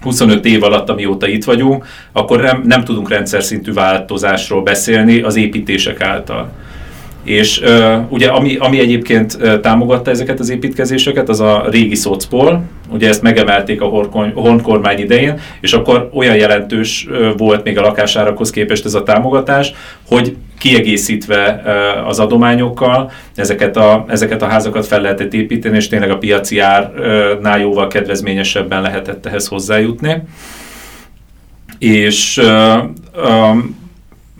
25 0.00 0.44
év 0.44 0.62
alatt, 0.62 0.88
amióta 0.88 1.28
itt 1.28 1.44
vagyunk, 1.44 1.86
akkor 2.12 2.40
nem, 2.40 2.62
nem 2.66 2.84
tudunk 2.84 3.08
rendszer 3.08 3.42
szintű 3.42 3.72
változásról 3.72 4.62
beszélni 4.62 5.20
az 5.20 5.36
építések 5.36 6.00
által. 6.00 6.50
És 7.24 7.62
ugye 8.08 8.28
ami, 8.28 8.56
ami 8.56 8.78
egyébként 8.78 9.38
támogatta 9.60 10.10
ezeket 10.10 10.40
az 10.40 10.50
építkezéseket, 10.50 11.28
az 11.28 11.40
a 11.40 11.64
régi 11.70 11.94
szocpol, 11.94 12.62
ugye 12.92 13.08
ezt 13.08 13.22
megemelték 13.22 13.80
a 13.80 13.86
honkormány 14.34 14.98
idején, 14.98 15.40
és 15.60 15.72
akkor 15.72 16.10
olyan 16.12 16.36
jelentős 16.36 17.08
volt 17.36 17.64
még 17.64 17.78
a 17.78 17.82
lakásárakhoz 17.82 18.50
képest 18.50 18.84
ez 18.84 18.94
a 18.94 19.02
támogatás, 19.02 19.72
hogy 20.06 20.36
kiegészítve 20.58 21.62
az 22.06 22.18
adományokkal 22.18 23.10
ezeket 23.34 23.76
a, 23.76 24.04
ezeket 24.08 24.42
a 24.42 24.46
házakat 24.46 24.86
fel 24.86 25.00
lehetett 25.00 25.34
építeni, 25.34 25.76
és 25.76 25.88
tényleg 25.88 26.10
a 26.10 26.18
piaci 26.18 26.58
árnál 26.58 27.60
jóval 27.60 27.86
kedvezményesebben 27.86 28.82
lehetett 28.82 29.26
ehhez 29.26 29.46
hozzájutni. 29.46 30.22
És 31.78 32.40
um, 33.16 33.87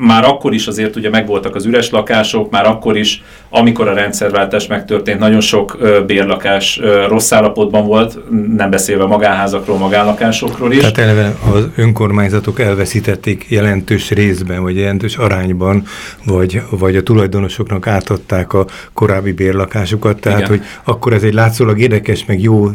már 0.01 0.25
akkor 0.25 0.55
is 0.55 0.67
azért 0.67 0.97
ugye 0.97 1.11
megvoltak 1.11 1.55
az 1.55 1.65
üres 1.65 1.91
lakások, 1.91 2.51
már 2.51 2.67
akkor 2.67 2.97
is, 2.97 3.23
amikor 3.49 3.89
a 3.89 3.95
rendszerváltás 3.95 4.67
megtörtént, 4.67 5.19
nagyon 5.19 5.41
sok 5.41 5.79
bérlakás 6.07 6.81
rossz 7.09 7.33
állapotban 7.33 7.87
volt, 7.87 8.19
nem 8.57 8.71
beszélve 8.71 9.05
magánházakról, 9.05 9.79
magánlakásokról 9.79 10.73
is. 10.73 10.79
Tehát 10.79 10.99
eleve 10.99 11.37
az 11.55 11.69
önkormányzatok 11.77 12.61
elveszítették 12.61 13.47
jelentős 13.49 14.11
részben, 14.11 14.63
vagy 14.63 14.77
jelentős 14.77 15.17
arányban, 15.17 15.85
vagy, 16.25 16.63
vagy 16.71 16.97
a 16.97 17.03
tulajdonosoknak 17.03 17.87
átadták 17.87 18.53
a 18.53 18.67
korábbi 18.93 19.33
bérlakásokat, 19.33 20.21
tehát 20.21 20.39
Igen. 20.39 20.51
hogy 20.51 20.61
akkor 20.85 21.13
ez 21.13 21.23
egy 21.23 21.35
látszólag 21.35 21.79
érdekes, 21.79 22.25
meg 22.25 22.41
jó 22.41 22.69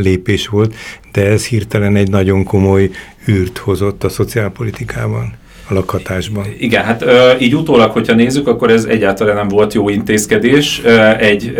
lépés 0.00 0.48
volt, 0.48 0.74
de 1.12 1.26
ez 1.26 1.46
hirtelen 1.46 1.96
egy 1.96 2.10
nagyon 2.10 2.44
komoly 2.44 2.90
űrt 3.28 3.58
hozott 3.58 4.04
a 4.04 4.08
szociálpolitikában 4.08 5.42
a 5.68 5.74
lakhatásban. 5.74 6.44
Igen, 6.58 6.84
hát 6.84 7.04
így 7.38 7.54
utólag, 7.54 7.90
hogyha 7.90 8.14
nézzük, 8.14 8.48
akkor 8.48 8.70
ez 8.70 8.84
egyáltalán 8.84 9.36
nem 9.36 9.48
volt 9.48 9.74
jó 9.74 9.88
intézkedés. 9.88 10.82
Egy, 11.18 11.56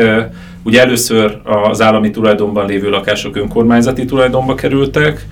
ugye 0.63 0.81
először 0.81 1.41
az 1.71 1.83
állami 1.83 2.11
tulajdonban 2.11 2.67
lévő 2.67 2.91
lakások 2.91 3.37
önkormányzati 3.37 4.05
tulajdonba 4.05 4.55
kerültek, 4.55 5.27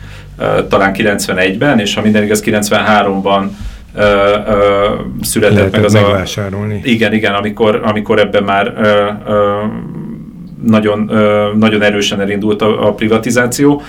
talán 0.68 0.94
91-ben, 0.98 1.78
és 1.78 1.94
ha 1.94 2.02
minden 2.02 2.22
igaz, 2.22 2.42
93-ban 2.46 3.42
ö, 3.94 4.02
ö, 4.02 4.88
született 5.20 5.56
Lehetett 5.56 5.76
meg 5.76 5.84
az 5.84 5.92
megvásárolni. 5.92 6.74
a... 6.74 6.88
Igen, 6.88 7.12
igen, 7.12 7.34
amikor, 7.34 7.80
amikor 7.84 8.18
ebben 8.18 8.42
már 8.42 8.74
ö, 8.76 9.08
ö, 9.32 9.58
nagyon, 10.62 11.08
ö, 11.10 11.48
nagyon 11.58 11.82
erősen 11.82 12.20
elindult 12.20 12.62
a, 12.62 12.86
a 12.88 12.92
privatizáció. 12.92 13.82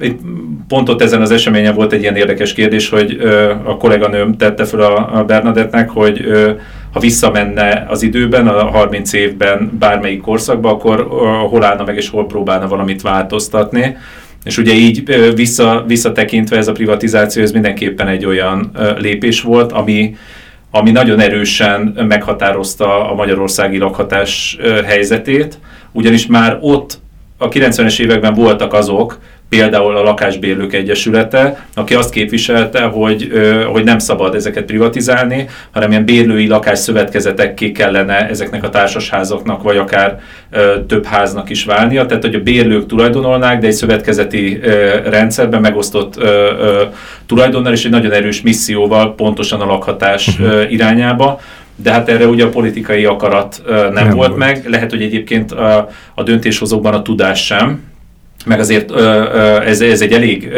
Itt 0.00 0.20
pont 0.68 0.88
ott 0.88 1.02
ezen 1.02 1.20
az 1.20 1.30
eseményen 1.30 1.74
volt 1.74 1.92
egy 1.92 2.00
ilyen 2.00 2.16
érdekes 2.16 2.52
kérdés, 2.52 2.88
hogy 2.88 3.18
a 3.64 3.76
kolléganőm 3.76 4.36
tette 4.36 4.64
fel 4.64 4.80
a 4.80 5.24
Bernadettnek, 5.26 5.90
hogy 5.90 6.24
ha 6.92 7.00
visszamenne 7.00 7.86
az 7.88 8.02
időben, 8.02 8.48
a 8.48 8.64
30 8.64 9.12
évben 9.12 9.72
bármelyik 9.78 10.20
korszakba, 10.20 10.70
akkor 10.70 11.08
hol 11.50 11.64
állna 11.64 11.84
meg 11.84 11.96
és 11.96 12.08
hol 12.08 12.26
próbálna 12.26 12.68
valamit 12.68 13.02
változtatni. 13.02 13.96
És 14.44 14.58
ugye 14.58 14.72
így 14.72 15.02
vissza, 15.34 15.84
visszatekintve 15.86 16.56
ez 16.56 16.68
a 16.68 16.72
privatizáció, 16.72 17.42
ez 17.42 17.52
mindenképpen 17.52 18.08
egy 18.08 18.24
olyan 18.24 18.70
lépés 18.98 19.40
volt, 19.40 19.72
ami, 19.72 20.14
ami 20.70 20.90
nagyon 20.90 21.20
erősen 21.20 21.80
meghatározta 22.08 23.10
a 23.10 23.14
magyarországi 23.14 23.78
lakhatás 23.78 24.58
helyzetét, 24.84 25.58
ugyanis 25.92 26.26
már 26.26 26.58
ott 26.60 26.98
a 27.38 27.48
90-es 27.48 28.00
években 28.00 28.34
voltak 28.34 28.72
azok, 28.72 29.18
például 29.48 29.96
a 29.96 30.02
Lakásbérlők 30.02 30.72
Egyesülete, 30.72 31.66
aki 31.74 31.94
azt 31.94 32.10
képviselte, 32.10 32.82
hogy, 32.82 33.30
hogy 33.72 33.84
nem 33.84 33.98
szabad 33.98 34.34
ezeket 34.34 34.64
privatizálni, 34.64 35.48
hanem 35.70 35.90
ilyen 35.90 36.04
bérlői 36.04 36.46
lakásszövetkezetekké 36.46 37.72
kellene 37.72 38.28
ezeknek 38.28 38.64
a 38.64 38.70
társasházaknak, 38.70 39.62
vagy 39.62 39.76
akár 39.76 40.20
több 40.86 41.04
háznak 41.04 41.50
is 41.50 41.64
válnia. 41.64 42.06
Tehát, 42.06 42.22
hogy 42.22 42.34
a 42.34 42.40
bérlők 42.40 42.86
tulajdonolnák, 42.86 43.58
de 43.58 43.66
egy 43.66 43.72
szövetkezeti 43.72 44.60
rendszerben 45.04 45.60
megosztott 45.60 46.20
tulajdonnal 47.26 47.72
és 47.72 47.84
egy 47.84 47.90
nagyon 47.90 48.12
erős 48.12 48.40
misszióval 48.40 49.14
pontosan 49.14 49.60
a 49.60 49.66
lakhatás 49.66 50.28
uh-huh. 50.28 50.72
irányába 50.72 51.40
de 51.76 51.92
hát 51.92 52.08
erre 52.08 52.26
ugye 52.26 52.44
a 52.44 52.48
politikai 52.48 53.04
akarat 53.04 53.62
nem, 53.66 53.92
nem 53.92 54.10
volt, 54.10 54.16
volt. 54.28 54.36
meg, 54.36 54.68
lehet, 54.68 54.90
hogy 54.90 55.02
egyébként 55.02 55.52
a, 55.52 55.88
a 56.14 56.22
döntéshozókban 56.22 56.94
a 56.94 57.02
tudás 57.02 57.44
sem, 57.44 57.82
meg 58.46 58.60
azért 58.60 58.90
ez, 59.66 59.80
ez 59.80 60.00
egy 60.00 60.12
elég 60.12 60.52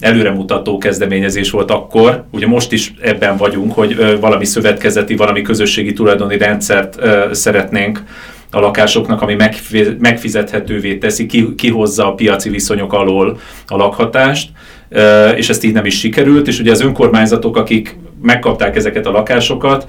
előremutató 0.00 0.78
kezdeményezés 0.78 1.50
volt 1.50 1.70
akkor, 1.70 2.24
ugye 2.30 2.46
most 2.46 2.72
is 2.72 2.94
ebben 3.00 3.36
vagyunk, 3.36 3.72
hogy 3.72 4.18
valami 4.20 4.44
szövetkezeti, 4.44 5.16
valami 5.16 5.42
közösségi 5.42 5.92
tulajdoni 5.92 6.38
rendszert 6.38 6.98
szeretnénk 7.32 8.02
a 8.50 8.60
lakásoknak, 8.60 9.22
ami 9.22 9.36
megfizethetővé 9.98 10.96
teszi, 10.96 11.26
kihozza 11.56 12.06
a 12.06 12.14
piaci 12.14 12.48
viszonyok 12.48 12.92
alól 12.92 13.38
a 13.66 13.76
lakhatást, 13.76 14.48
és 15.36 15.48
ezt 15.48 15.64
így 15.64 15.72
nem 15.72 15.84
is 15.84 15.98
sikerült, 15.98 16.48
és 16.48 16.58
ugye 16.58 16.70
az 16.70 16.80
önkormányzatok, 16.80 17.56
akik 17.56 17.96
megkapták 18.24 18.76
ezeket 18.76 19.06
a 19.06 19.10
lakásokat, 19.10 19.88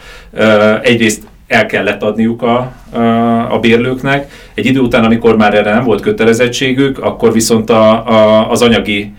egyrészt 0.82 1.22
el 1.48 1.66
kellett 1.66 2.04
adniuk 2.04 2.42
a, 2.42 2.74
a, 2.92 3.54
a 3.54 3.60
bérlőknek. 3.60 4.32
Egy 4.54 4.66
idő 4.66 4.80
után, 4.80 5.04
amikor 5.04 5.38
már 5.38 5.54
erre 5.54 5.74
nem 5.74 5.84
volt 5.84 6.02
kötelezettségük, 6.02 7.00
akkor 7.00 7.34
viszont 7.34 7.70
a, 7.70 8.08
a, 8.10 8.52
az 8.52 8.62
anyagi 8.62 9.14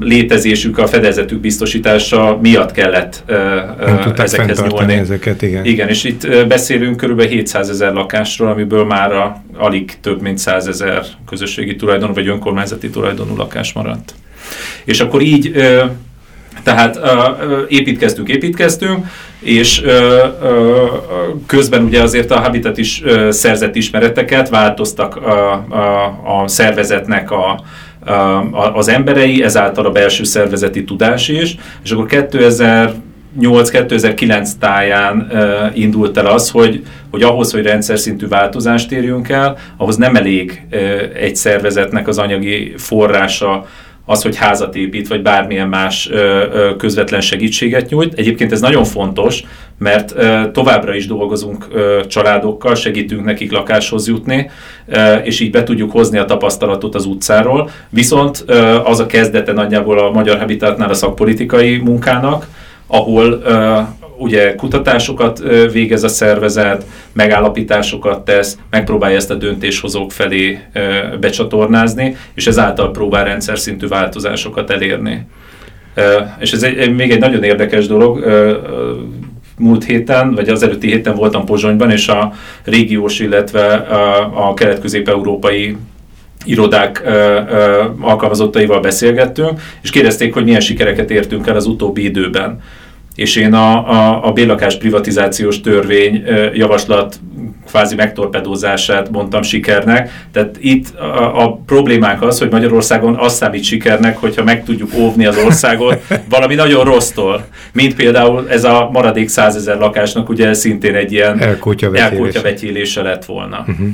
létezésük, 0.00 0.78
a 0.78 0.86
fedezetük 0.86 1.40
biztosítása 1.40 2.38
miatt 2.42 2.72
kellett 2.72 3.24
nem 3.26 4.12
ezekhez 4.16 4.62
nyúlni. 4.62 4.94
ezeket, 4.94 5.42
igen. 5.42 5.64
Igen, 5.64 5.88
és 5.88 6.04
itt 6.04 6.46
beszélünk 6.46 6.96
kb. 6.96 7.22
700 7.22 7.68
ezer 7.68 7.92
lakásról, 7.92 8.48
amiből 8.48 8.84
már 8.84 9.12
a, 9.12 9.42
alig 9.56 10.00
több 10.00 10.20
mint 10.20 10.38
100 10.38 10.66
ezer 10.66 11.04
közösségi 11.26 11.76
tulajdon 11.76 12.12
vagy 12.12 12.28
önkormányzati 12.28 12.90
tulajdonú 12.90 13.36
lakás 13.36 13.72
maradt. 13.72 14.14
És 14.84 15.00
akkor 15.00 15.22
így 15.22 15.54
tehát 16.62 17.00
építkeztünk, 17.68 18.28
építkeztünk, 18.28 19.06
és 19.38 19.82
közben 21.46 21.82
ugye 21.84 22.02
azért 22.02 22.30
a 22.30 22.40
Habitat 22.40 22.78
is 22.78 23.02
szerzett 23.28 23.76
ismereteket, 23.76 24.48
változtak 24.48 25.16
a, 25.16 25.52
a, 25.52 26.42
a 26.42 26.48
szervezetnek 26.48 27.30
a, 27.30 27.60
a, 28.50 28.76
az 28.76 28.88
emberei, 28.88 29.42
ezáltal 29.42 29.86
a 29.86 29.90
belső 29.90 30.24
szervezeti 30.24 30.84
tudás 30.84 31.28
is, 31.28 31.56
és 31.84 31.90
akkor 31.90 32.06
2000 32.06 32.94
2008-2009 33.40 34.50
táján 34.58 35.28
uh, 35.30 35.78
indult 35.78 36.16
el 36.16 36.26
az, 36.26 36.50
hogy, 36.50 36.82
hogy 37.10 37.22
ahhoz, 37.22 37.52
hogy 37.52 37.62
rendszer 37.62 37.98
szintű 37.98 38.28
változást 38.28 38.92
érjünk 38.92 39.28
el, 39.28 39.58
ahhoz 39.76 39.96
nem 39.96 40.16
elég 40.16 40.62
uh, 40.72 40.80
egy 41.14 41.36
szervezetnek 41.36 42.08
az 42.08 42.18
anyagi 42.18 42.72
forrása 42.76 43.66
az, 44.04 44.22
hogy 44.22 44.36
házat 44.36 44.76
épít, 44.76 45.08
vagy 45.08 45.22
bármilyen 45.22 45.68
más 45.68 46.10
közvetlen 46.78 47.20
segítséget 47.20 47.90
nyújt. 47.90 48.14
Egyébként 48.14 48.52
ez 48.52 48.60
nagyon 48.60 48.84
fontos, 48.84 49.42
mert 49.78 50.14
továbbra 50.52 50.94
is 50.94 51.06
dolgozunk 51.06 51.66
családokkal, 52.08 52.74
segítünk 52.74 53.24
nekik 53.24 53.52
lakáshoz 53.52 54.08
jutni, 54.08 54.50
és 55.22 55.40
így 55.40 55.50
be 55.50 55.62
tudjuk 55.62 55.90
hozni 55.90 56.18
a 56.18 56.24
tapasztalatot 56.24 56.94
az 56.94 57.06
utcáról. 57.06 57.70
Viszont 57.88 58.44
az 58.84 59.00
a 59.00 59.06
kezdete 59.06 59.52
nagyjából 59.52 59.98
a 59.98 60.10
Magyar 60.10 60.38
Habitatnál 60.38 60.90
a 60.90 60.94
szakpolitikai 60.94 61.76
munkának, 61.76 62.46
ahol 62.86 63.42
ugye 64.22 64.54
kutatásokat 64.54 65.42
végez 65.72 66.02
a 66.02 66.08
szervezet, 66.08 66.84
megállapításokat 67.12 68.24
tesz, 68.24 68.58
megpróbálja 68.70 69.16
ezt 69.16 69.30
a 69.30 69.34
döntéshozók 69.34 70.12
felé 70.12 70.58
becsatornázni, 71.20 72.16
és 72.34 72.46
ezáltal 72.46 72.90
próbál 72.90 73.24
rendszer 73.24 73.58
szintű 73.58 73.86
változásokat 73.86 74.70
elérni. 74.70 75.26
És 76.38 76.52
ez 76.52 76.62
egy, 76.62 76.94
még 76.94 77.10
egy 77.10 77.20
nagyon 77.20 77.42
érdekes 77.42 77.86
dolog, 77.86 78.24
múlt 79.58 79.84
héten, 79.84 80.34
vagy 80.34 80.48
az 80.48 80.62
előtti 80.62 80.88
héten 80.88 81.14
voltam 81.14 81.44
Pozsonyban, 81.44 81.90
és 81.90 82.08
a 82.08 82.32
régiós, 82.64 83.20
illetve 83.20 83.72
a, 84.34 84.54
kelet-közép-európai 84.54 85.76
irodák 86.44 87.02
ö, 87.04 87.10
ö, 87.10 87.84
alkalmazottaival 88.00 88.80
beszélgettünk, 88.80 89.60
és 89.82 89.90
kérdezték, 89.90 90.34
hogy 90.34 90.44
milyen 90.44 90.60
sikereket 90.60 91.10
értünk 91.10 91.46
el 91.46 91.56
az 91.56 91.66
utóbbi 91.66 92.04
időben 92.04 92.60
és 93.14 93.36
én 93.36 93.54
a, 93.54 93.90
a, 93.90 94.26
a 94.26 94.32
bérlakás 94.32 94.76
privatizációs 94.76 95.60
törvény 95.60 96.24
javaslat 96.54 97.20
kvázi 97.66 97.94
megtorpedózását 97.94 99.10
mondtam 99.10 99.42
sikernek. 99.42 100.26
Tehát 100.32 100.56
itt 100.60 100.94
a, 100.98 101.42
a 101.44 101.60
problémák 101.66 102.22
az, 102.22 102.38
hogy 102.38 102.50
Magyarországon 102.50 103.16
azt 103.16 103.36
számít 103.36 103.64
sikernek, 103.64 104.16
hogyha 104.16 104.44
meg 104.44 104.64
tudjuk 104.64 104.90
óvni 104.94 105.26
az 105.26 105.36
országot 105.36 106.02
valami 106.28 106.54
nagyon 106.54 106.84
rossztól. 106.84 107.46
Mint 107.72 107.94
például 107.94 108.50
ez 108.50 108.64
a 108.64 108.88
maradék 108.92 109.28
százezer 109.28 109.78
lakásnak 109.78 110.28
ugye 110.28 110.54
szintén 110.54 110.94
egy 110.94 111.12
ilyen 111.12 111.40
elkótyavetyélése 111.94 113.02
lett 113.02 113.24
volna. 113.24 113.64
Uh-huh. 113.68 113.88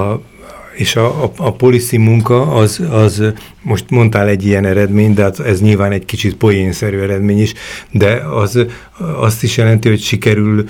A 0.00 0.20
és 0.76 0.96
a, 0.96 1.24
a, 1.24 1.32
a 1.36 1.52
policy 1.52 1.96
munka 1.96 2.46
az, 2.46 2.80
az, 2.90 3.32
most 3.62 3.90
mondtál 3.90 4.28
egy 4.28 4.46
ilyen 4.46 4.64
eredmény, 4.64 5.14
de 5.14 5.22
hát 5.22 5.40
ez 5.40 5.60
nyilván 5.60 5.92
egy 5.92 6.04
kicsit 6.04 6.36
poénszerű 6.36 6.98
eredmény 6.98 7.40
is, 7.40 7.54
de 7.90 8.12
az 8.14 8.66
azt 9.16 9.42
is 9.42 9.56
jelenti, 9.56 9.88
hogy 9.88 10.00
sikerül 10.00 10.68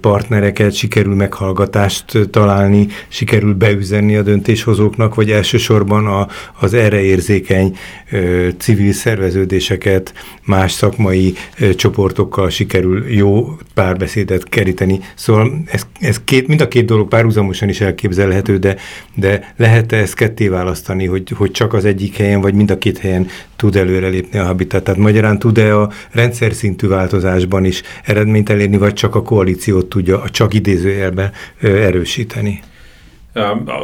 partnereket, 0.00 0.72
sikerül 0.72 1.14
meghallgatást 1.14 2.28
találni, 2.30 2.86
sikerül 3.08 3.54
beüzenni 3.54 4.16
a 4.16 4.22
döntéshozóknak, 4.22 5.14
vagy 5.14 5.30
elsősorban 5.30 6.06
a, 6.06 6.28
az 6.60 6.74
erre 6.74 7.00
érzékeny 7.00 7.76
ö, 8.10 8.48
civil 8.58 8.92
szerveződéseket, 8.92 10.12
más 10.44 10.72
szakmai 10.72 11.34
ö, 11.58 11.74
csoportokkal 11.74 12.50
sikerül 12.50 13.10
jó 13.10 13.56
párbeszédet 13.74 14.48
keríteni. 14.48 15.00
Szóval 15.14 15.62
ez, 15.66 15.86
ez 16.00 16.20
két, 16.24 16.46
mind 16.46 16.60
a 16.60 16.68
két 16.68 16.84
dolog 16.84 17.08
párhuzamosan 17.08 17.68
is 17.68 17.80
elképzelhető, 17.80 18.56
de, 18.56 18.76
de 19.14 19.54
lehet-e 19.56 19.96
ezt 19.96 20.14
ketté 20.14 20.48
választani, 20.48 21.06
hogy, 21.06 21.32
hogy 21.36 21.50
csak 21.50 21.72
az 21.72 21.84
egyik 21.84 22.16
helyen, 22.16 22.40
vagy 22.40 22.54
mind 22.54 22.70
a 22.70 22.78
két 22.78 22.98
helyen 22.98 23.26
tud 23.56 23.76
előrelépni 23.76 24.38
a 24.38 24.44
habitat? 24.44 24.84
Tehát 24.84 25.00
magyarán 25.00 25.38
tud-e 25.38 25.76
a 25.76 25.90
rendszer 26.10 26.52
szintű 26.52 26.86
változásban 26.86 27.64
is 27.64 27.82
eredményt 28.04 28.50
elérni, 28.50 28.76
vagy 28.76 28.92
csak 28.92 29.14
a 29.14 29.22
koalíciót 29.58 29.86
tudja 29.86 30.20
a 30.20 30.28
csak 30.28 30.54
idézőjelben 30.54 31.30
erősíteni? 31.62 32.60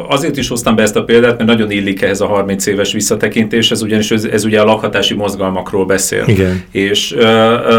Azért 0.08 0.36
is 0.36 0.48
hoztam 0.48 0.74
be 0.76 0.82
ezt 0.82 0.96
a 0.96 1.04
példát, 1.04 1.36
mert 1.36 1.48
nagyon 1.48 1.70
illik 1.70 2.02
ehhez 2.02 2.20
a 2.20 2.26
30 2.26 2.66
éves 2.66 2.92
visszatekintés, 2.92 3.70
ez 3.70 3.82
ugyanis 3.82 4.10
ez, 4.10 4.24
ez 4.24 4.44
ugye 4.44 4.60
a 4.60 4.64
lakhatási 4.64 5.14
mozgalmakról 5.14 5.86
beszél. 5.86 6.24
Igen. 6.26 6.62
És 6.70 7.12
uh, 7.12 7.22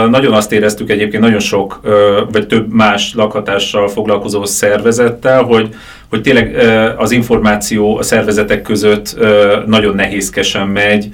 nagyon 0.10 0.34
azt 0.34 0.52
éreztük 0.52 0.90
egyébként 0.90 1.24
nagyon 1.24 1.40
sok, 1.40 1.80
uh, 1.84 1.92
vagy 2.32 2.48
több 2.48 2.74
más 2.74 3.14
lakhatással 3.16 3.88
foglalkozó 3.88 4.46
szervezettel, 4.46 5.44
hogy 5.44 5.70
hogy 6.10 6.22
tényleg 6.22 6.56
az 6.98 7.12
információ 7.12 7.98
a 7.98 8.04
szervezetek 8.04 8.62
között 8.62 9.18
nagyon 9.66 9.96
nehézkesen 9.96 10.68
megy. 10.68 11.10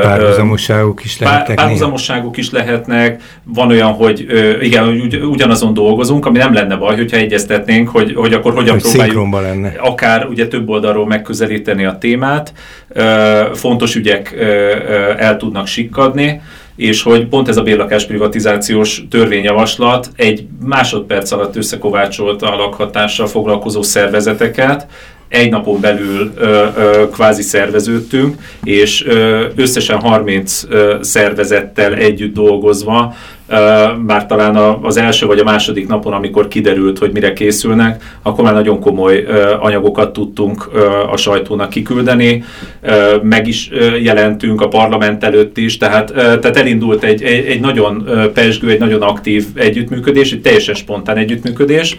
Párhuzamosságok 0.00 1.04
is 1.04 1.18
lehetnek. 1.18 1.56
Párhuzamosságok 1.56 2.36
is 2.36 2.50
lehetnek. 2.50 3.22
Van 3.44 3.68
olyan, 3.68 3.92
hogy 3.92 4.26
igen, 4.60 4.88
ugy, 4.88 5.14
ugyanazon 5.16 5.74
dolgozunk, 5.74 6.26
ami 6.26 6.38
nem 6.38 6.54
lenne 6.54 6.76
baj, 6.76 6.96
hogyha 6.96 7.16
egyeztetnénk, 7.16 7.88
hogy, 7.88 8.14
hogy 8.14 8.32
akkor 8.32 8.54
hogyan 8.54 8.80
hogy 8.80 8.82
próbáljuk 8.82 9.32
lenne. 9.32 9.74
akár 9.78 10.26
ugye 10.26 10.48
több 10.48 10.68
oldalról 10.68 11.06
megközelíteni 11.06 11.84
a 11.84 11.98
témát. 11.98 12.52
Fontos 13.54 13.94
ügyek 13.94 14.34
el 15.16 15.36
tudnak 15.36 15.66
sikkadni 15.66 16.40
és 16.76 17.02
hogy 17.02 17.26
pont 17.26 17.48
ez 17.48 17.56
a 17.56 17.62
bérlakás 17.62 18.06
privatizációs 18.06 19.04
törvényjavaslat 19.10 20.10
egy 20.16 20.46
másodperc 20.64 21.30
alatt 21.30 21.56
összekovácsolta 21.56 22.52
a 22.52 22.56
lakhatással 22.56 23.26
foglalkozó 23.26 23.82
szervezeteket, 23.82 24.86
egy 25.32 25.50
napon 25.50 25.80
belül 25.80 26.32
ö, 26.36 26.66
ö, 26.76 27.08
kvázi 27.10 27.42
szerveződtünk, 27.42 28.36
és 28.64 29.06
ö, 29.06 29.44
összesen 29.56 30.00
30 30.00 30.64
ö, 30.68 30.96
szervezettel 31.00 31.94
együtt 31.94 32.34
dolgozva, 32.34 33.14
ö, 33.48 33.54
már 34.06 34.26
talán 34.26 34.56
a, 34.56 34.78
az 34.82 34.96
első 34.96 35.26
vagy 35.26 35.38
a 35.38 35.44
második 35.44 35.88
napon, 35.88 36.12
amikor 36.12 36.48
kiderült, 36.48 36.98
hogy 36.98 37.12
mire 37.12 37.32
készülnek, 37.32 38.18
akkor 38.22 38.44
már 38.44 38.54
nagyon 38.54 38.80
komoly 38.80 39.24
ö, 39.28 39.54
anyagokat 39.60 40.12
tudtunk 40.12 40.68
ö, 40.72 40.86
a 41.10 41.16
sajtónak 41.16 41.70
kiküldeni, 41.70 42.44
ö, 42.82 43.16
meg 43.22 43.46
is 43.46 43.68
ö, 43.72 43.96
jelentünk 43.96 44.60
a 44.60 44.68
parlament 44.68 45.24
előtt 45.24 45.58
is, 45.58 45.76
tehát, 45.76 46.10
ö, 46.10 46.14
tehát 46.14 46.56
elindult 46.56 47.04
egy, 47.04 47.22
egy, 47.22 47.46
egy 47.46 47.60
nagyon 47.60 48.08
pesgő, 48.34 48.70
egy 48.70 48.80
nagyon 48.80 49.02
aktív 49.02 49.46
együttműködés, 49.54 50.32
egy 50.32 50.40
teljesen 50.40 50.74
spontán 50.74 51.16
együttműködés, 51.16 51.96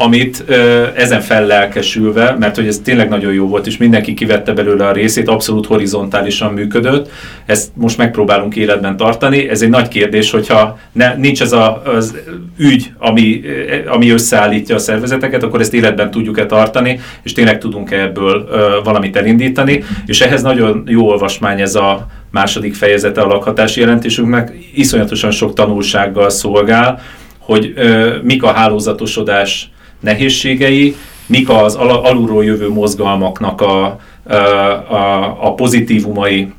amit 0.00 0.44
ö, 0.46 0.86
ezen 0.94 1.20
fellelkesülve, 1.20 2.36
mert 2.38 2.56
hogy 2.56 2.66
ez 2.66 2.80
tényleg 2.84 3.08
nagyon 3.08 3.32
jó 3.32 3.46
volt, 3.46 3.66
és 3.66 3.76
mindenki 3.76 4.14
kivette 4.14 4.52
belőle 4.52 4.86
a 4.86 4.92
részét, 4.92 5.28
abszolút 5.28 5.66
horizontálisan 5.66 6.52
működött, 6.52 7.10
ezt 7.46 7.70
most 7.74 7.96
megpróbálunk 7.98 8.56
életben 8.56 8.96
tartani. 8.96 9.48
Ez 9.48 9.62
egy 9.62 9.68
nagy 9.68 9.88
kérdés, 9.88 10.30
hogyha 10.30 10.78
ne, 10.92 11.14
nincs 11.14 11.42
ez 11.42 11.52
a, 11.52 11.82
az 11.84 12.16
ügy, 12.58 12.90
ami, 12.98 13.40
ami 13.86 14.10
összeállítja 14.10 14.74
a 14.74 14.78
szervezeteket, 14.78 15.42
akkor 15.42 15.60
ezt 15.60 15.74
életben 15.74 16.10
tudjuk-e 16.10 16.46
tartani, 16.46 17.00
és 17.22 17.32
tényleg 17.32 17.58
tudunk-e 17.58 18.00
ebből 18.00 18.48
ö, 18.50 18.80
valamit 18.84 19.16
elindítani, 19.16 19.84
és 20.06 20.20
ehhez 20.20 20.42
nagyon 20.42 20.82
jó 20.86 21.08
olvasmány 21.08 21.60
ez 21.60 21.74
a 21.74 22.06
második 22.30 22.74
fejezete 22.74 23.20
a 23.20 23.26
lakhatási 23.26 23.80
jelentésünknek, 23.80 24.52
iszonyatosan 24.74 25.30
sok 25.30 25.54
tanulsággal 25.54 26.30
szolgál, 26.30 27.00
hogy 27.38 27.72
ö, 27.76 28.16
mik 28.22 28.42
a 28.42 28.52
hálózatosodás 28.52 29.70
nehézségei, 30.00 30.96
mik 31.26 31.48
az 31.48 31.74
alulról 31.74 32.44
jövő 32.44 32.68
mozgalmaknak 32.68 33.60
a, 33.60 33.98
a, 34.22 34.34
a, 34.34 35.36
a 35.46 35.54
pozitívumai, 35.54 36.52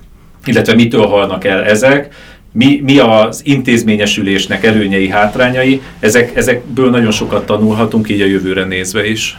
illetve 0.46 0.74
mitől 0.74 1.06
halnak 1.06 1.46
el 1.46 1.64
ezek, 1.64 2.14
mi, 2.54 2.82
mi 2.84 3.00
az 3.00 3.42
intézményesülésnek 3.46 4.66
előnyei, 4.66 5.10
hátrányai, 5.10 5.82
ezek, 6.00 6.36
ezekből 6.36 6.90
nagyon 6.90 7.12
sokat 7.12 7.46
tanulhatunk, 7.46 8.10
így 8.10 8.22
a 8.22 8.26
jövőre 8.26 8.64
nézve 8.64 9.10
is. 9.10 9.38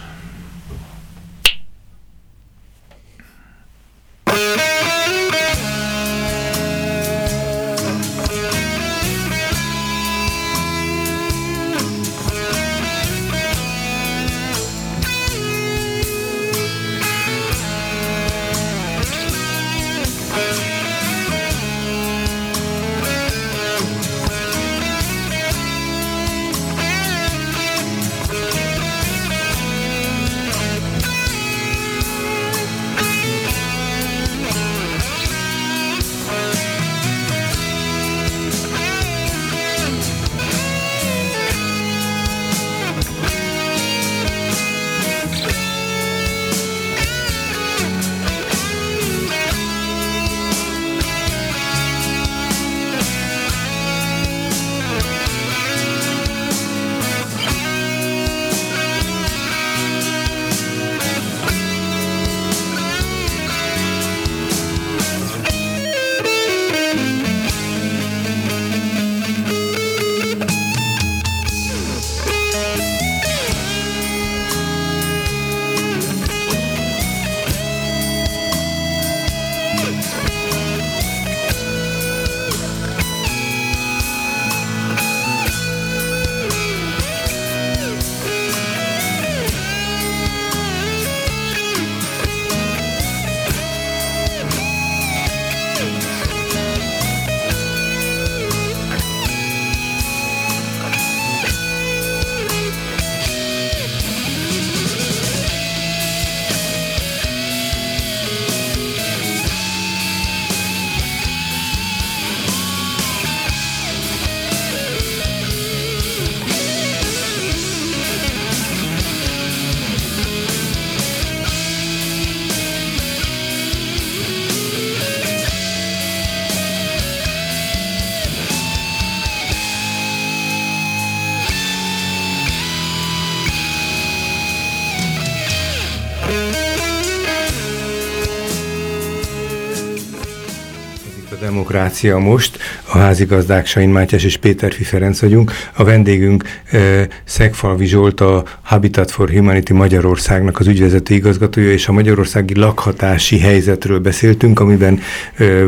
Demokrácia 141.82 142.18
most. 142.18 142.58
A 142.94 142.98
házigazdák 142.98 143.66
Sain 143.66 143.88
Mátyás 143.88 144.24
és 144.24 144.36
Péter 144.36 144.72
Ferenc 144.72 145.20
vagyunk. 145.20 145.52
A 145.76 145.84
vendégünk 145.84 146.44
eh, 146.70 147.06
Szegfalvi 147.24 147.86
Zsolt, 147.86 148.20
a 148.20 148.44
Habitat 148.62 149.10
for 149.10 149.30
Humanity 149.30 149.72
Magyarországnak 149.72 150.58
az 150.58 150.66
ügyvezető 150.66 151.14
igazgatója, 151.14 151.72
és 151.72 151.88
a 151.88 151.92
magyarországi 151.92 152.58
lakhatási 152.58 153.38
helyzetről 153.38 153.98
beszéltünk, 153.98 154.60
amiben 154.60 155.00
eh, 155.34 155.62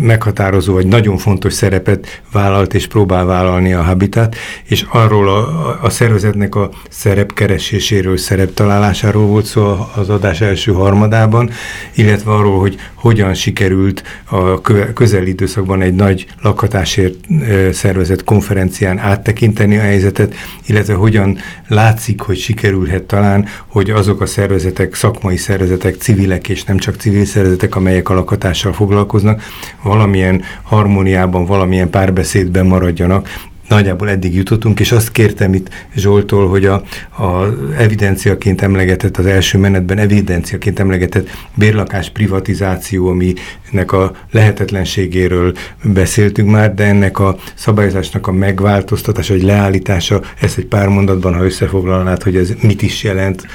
meghatározó 0.00 0.72
vagy 0.72 0.86
nagyon 0.86 1.16
fontos 1.16 1.52
szerepet 1.52 2.22
vállalt 2.32 2.74
és 2.74 2.86
próbál 2.86 3.24
vállalni 3.24 3.72
a 3.72 3.82
Habitat, 3.82 4.36
és 4.64 4.86
arról 4.88 5.28
a, 5.28 5.78
a 5.82 5.90
szervezetnek 5.90 6.54
a 6.54 6.70
szerepkereséséről, 6.88 8.16
szereptalálásáról 8.16 9.26
volt 9.26 9.44
szó 9.44 9.76
az 9.96 10.08
adás 10.08 10.40
első 10.40 10.72
harmadában, 10.72 11.50
illetve 11.94 12.30
arról, 12.30 12.60
hogy 12.60 12.76
hogyan 12.94 13.34
sikerült 13.34 14.02
a 14.24 14.60
közeli 14.94 15.28
időszakban 15.28 15.82
egy 15.82 15.94
nagy 15.94 16.26
lakhatásért 16.60 17.16
szervezett 17.72 18.24
konferencián 18.24 18.98
áttekinteni 18.98 19.76
a 19.76 19.80
helyzetet, 19.80 20.34
illetve 20.66 20.94
hogyan 20.94 21.38
látszik, 21.68 22.20
hogy 22.20 22.38
sikerülhet 22.38 23.02
talán, 23.02 23.46
hogy 23.66 23.90
azok 23.90 24.20
a 24.20 24.26
szervezetek, 24.26 24.94
szakmai 24.94 25.36
szervezetek, 25.36 25.94
civilek 25.94 26.48
és 26.48 26.64
nem 26.64 26.78
csak 26.78 26.96
civil 26.96 27.24
szervezetek, 27.24 27.76
amelyek 27.76 28.08
a 28.08 28.14
lakhatással 28.14 28.72
foglalkoznak, 28.72 29.42
valamilyen 29.82 30.42
harmóniában, 30.62 31.44
valamilyen 31.44 31.90
párbeszédben 31.90 32.66
maradjanak, 32.66 33.28
nagyjából 33.70 34.08
eddig 34.08 34.34
jutottunk, 34.34 34.80
és 34.80 34.92
azt 34.92 35.12
kértem 35.12 35.54
itt 35.54 35.68
Zsoltól, 35.96 36.48
hogy 36.48 36.64
a, 36.64 36.82
a 37.22 37.46
evidenciaként 37.76 38.62
emlegetett, 38.62 39.16
az 39.16 39.26
első 39.26 39.58
menetben 39.58 39.98
evidenciaként 39.98 40.78
emlegetett 40.78 41.28
bérlakás 41.54 42.10
privatizáció, 42.10 43.08
aminek 43.08 43.92
a 43.92 44.12
lehetetlenségéről 44.30 45.52
beszéltünk 45.82 46.50
már, 46.50 46.74
de 46.74 46.84
ennek 46.84 47.18
a 47.18 47.36
szabályozásnak 47.54 48.26
a 48.26 48.32
megváltoztatása, 48.32 49.32
vagy 49.32 49.42
leállítása, 49.42 50.22
ezt 50.40 50.58
egy 50.58 50.66
pár 50.66 50.88
mondatban, 50.88 51.34
ha 51.34 51.44
összefoglalnád, 51.44 52.22
hogy 52.22 52.36
ez 52.36 52.52
mit 52.62 52.82
is 52.82 53.02
jelent, 53.02 53.46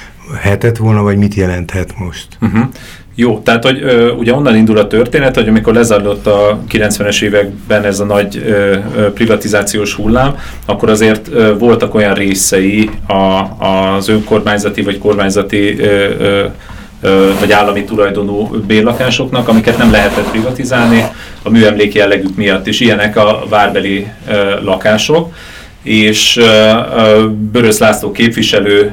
hetett 0.41 0.77
volna, 0.77 1.01
vagy 1.01 1.17
mit 1.17 1.33
jelenthet 1.33 1.97
most? 1.99 2.37
Uh-huh. 2.41 2.69
Jó, 3.17 3.39
tehát 3.39 3.63
hogy 3.63 3.81
ö, 3.81 4.11
ugye 4.11 4.33
onnan 4.33 4.55
indul 4.55 4.77
a 4.77 4.87
történet, 4.87 5.35
hogy 5.35 5.47
amikor 5.47 5.73
lezajlott 5.73 6.27
a 6.27 6.59
90-es 6.71 7.21
években 7.21 7.83
ez 7.83 7.99
a 7.99 8.05
nagy 8.05 8.43
ö, 8.45 8.77
privatizációs 9.13 9.93
hullám, 9.93 10.37
akkor 10.65 10.89
azért 10.89 11.27
ö, 11.31 11.57
voltak 11.57 11.95
olyan 11.95 12.13
részei 12.13 12.89
a, 13.07 13.45
az 13.65 14.07
önkormányzati 14.07 14.81
vagy 14.81 14.97
kormányzati 14.97 15.79
ö, 15.79 16.07
ö, 17.01 17.29
vagy 17.39 17.51
állami 17.51 17.83
tulajdonú 17.83 18.47
bérlakásoknak, 18.67 19.47
amiket 19.47 19.77
nem 19.77 19.91
lehetett 19.91 20.29
privatizálni 20.29 21.03
a 21.43 21.49
műemlék 21.49 21.93
jellegük 21.93 22.35
miatt, 22.35 22.67
és 22.67 22.79
ilyenek 22.79 23.17
a 23.17 23.43
várbeli 23.49 24.07
ö, 24.27 24.63
lakások 24.63 25.33
és 25.85 26.39
Börös 27.51 27.77
László 27.77 28.11
képviselő 28.11 28.91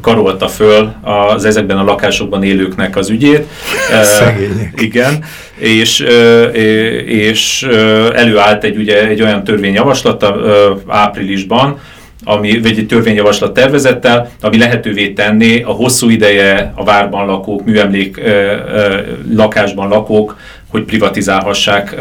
karolta 0.00 0.48
föl 0.48 0.92
az 1.02 1.44
ezekben 1.44 1.78
a 1.78 1.84
lakásokban 1.84 2.42
élőknek 2.42 2.96
az 2.96 3.10
ügyét. 3.10 3.46
Szegények. 4.02 4.80
Igen, 4.80 5.24
és, 5.56 6.04
és 7.06 7.62
előállt 8.14 8.64
egy, 8.64 8.76
ugye, 8.76 9.08
egy 9.08 9.22
olyan 9.22 9.44
törvényjavaslata 9.44 10.36
áprilisban, 10.86 11.78
ami, 12.24 12.60
vagy 12.60 12.78
egy 12.78 12.86
törvényjavaslat 12.86 13.54
tervezettel, 13.54 14.30
ami 14.40 14.58
lehetővé 14.58 15.08
tenné 15.08 15.62
a 15.62 15.70
hosszú 15.70 16.08
ideje 16.08 16.72
a 16.74 16.84
várban 16.84 17.26
lakók, 17.26 17.64
műemlék 17.64 18.20
lakásban 19.34 19.88
lakók 19.88 20.36
hogy 20.72 20.84
privatizálhassák 20.84 21.96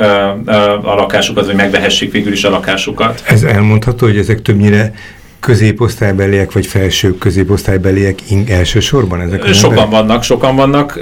a 0.82 0.96
lakásukat, 0.96 1.46
vagy 1.46 1.56
megvehessék 1.56 2.12
végül 2.12 2.32
is 2.32 2.44
a 2.44 2.50
lakásukat. 2.50 3.24
Ez 3.28 3.44
elmondható, 3.44 4.06
hogy 4.06 4.18
ezek 4.18 4.42
többnyire 4.42 4.94
középosztálybeliek, 5.42 6.52
vagy 6.52 6.66
felső 6.66 7.18
középosztálybeliek 7.18 8.20
elsősorban 8.48 9.22
ezek 9.22 9.44
a 9.44 9.54
Sokan 9.54 9.78
emberek? 9.78 9.92
vannak, 9.92 10.24
sokan 10.24 10.56
vannak, 10.56 11.00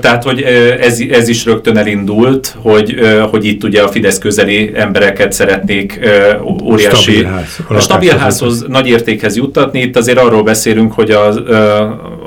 tehát 0.00 0.22
hogy 0.22 0.42
ez, 0.80 1.00
ez 1.10 1.28
is 1.28 1.44
rögtön 1.44 1.76
elindult, 1.76 2.56
hogy, 2.62 2.98
hogy 3.30 3.44
itt 3.44 3.64
ugye 3.64 3.82
a 3.82 3.88
Fidesz 3.88 4.18
közeli 4.18 4.72
embereket 4.74 5.32
szeretnék 5.32 6.00
óriási... 6.62 7.12
Stabilház, 7.12 7.60
a 7.68 7.80
stabilházhoz 7.80 8.64
nagy 8.68 8.88
értékhez 8.88 9.36
juttatni. 9.36 9.80
Itt 9.80 9.96
azért 9.96 10.18
arról 10.18 10.42
beszélünk, 10.42 10.92
hogy 10.92 11.10
a, 11.10 11.28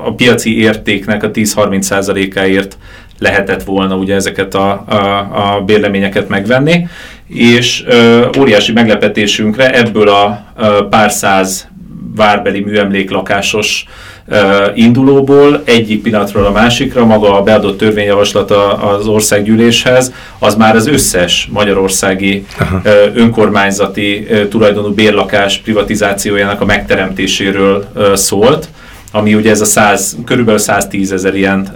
a 0.06 0.14
piaci 0.16 0.60
értéknek 0.60 1.24
a 1.24 1.32
10-30%-áért 1.32 2.78
lehetett 3.22 3.64
volna 3.64 3.96
ugye 3.96 4.16
ezeket 4.16 4.56
a, 4.56 4.84
a, 4.88 4.96
a 5.56 5.62
bérleményeket 5.62 6.28
megvenni, 6.28 6.88
és 7.28 7.84
ö, 7.88 8.26
óriási 8.40 8.72
meglepetésünkre 8.72 9.74
ebből 9.74 10.10
a, 10.10 10.46
a 10.56 10.84
pár 10.90 11.12
száz 11.12 11.70
várbeli 12.16 12.60
műemléklakásos 12.60 13.86
uh, 14.28 14.38
indulóból 14.76 15.62
egyik 15.66 16.02
pillanatról 16.02 16.46
a 16.46 16.52
másikra 16.52 17.06
maga 17.06 17.38
a 17.38 17.44
beadott 17.44 17.78
törvényjavaslata 17.78 18.74
az 18.74 19.08
országgyűléshez, 19.08 20.14
az 20.40 20.56
már 20.56 20.76
az 20.76 20.88
összes 20.88 21.50
magyarországi 21.52 22.46
uh, 22.60 22.92
önkormányzati 23.14 24.28
uh, 24.30 24.48
tulajdonú 24.48 24.94
bérlakás 24.94 25.58
privatizációjának 25.58 26.62
a 26.62 26.66
megteremtéséről 26.66 27.92
szólt, 28.14 28.68
ami 29.12 29.36
ugye 29.36 29.50
ez 29.50 29.62
a 29.62 29.66
100, 29.66 30.18
körülbelül 30.26 30.60
110 30.60 31.12
ezer 31.12 31.36
ilyen 31.36 31.74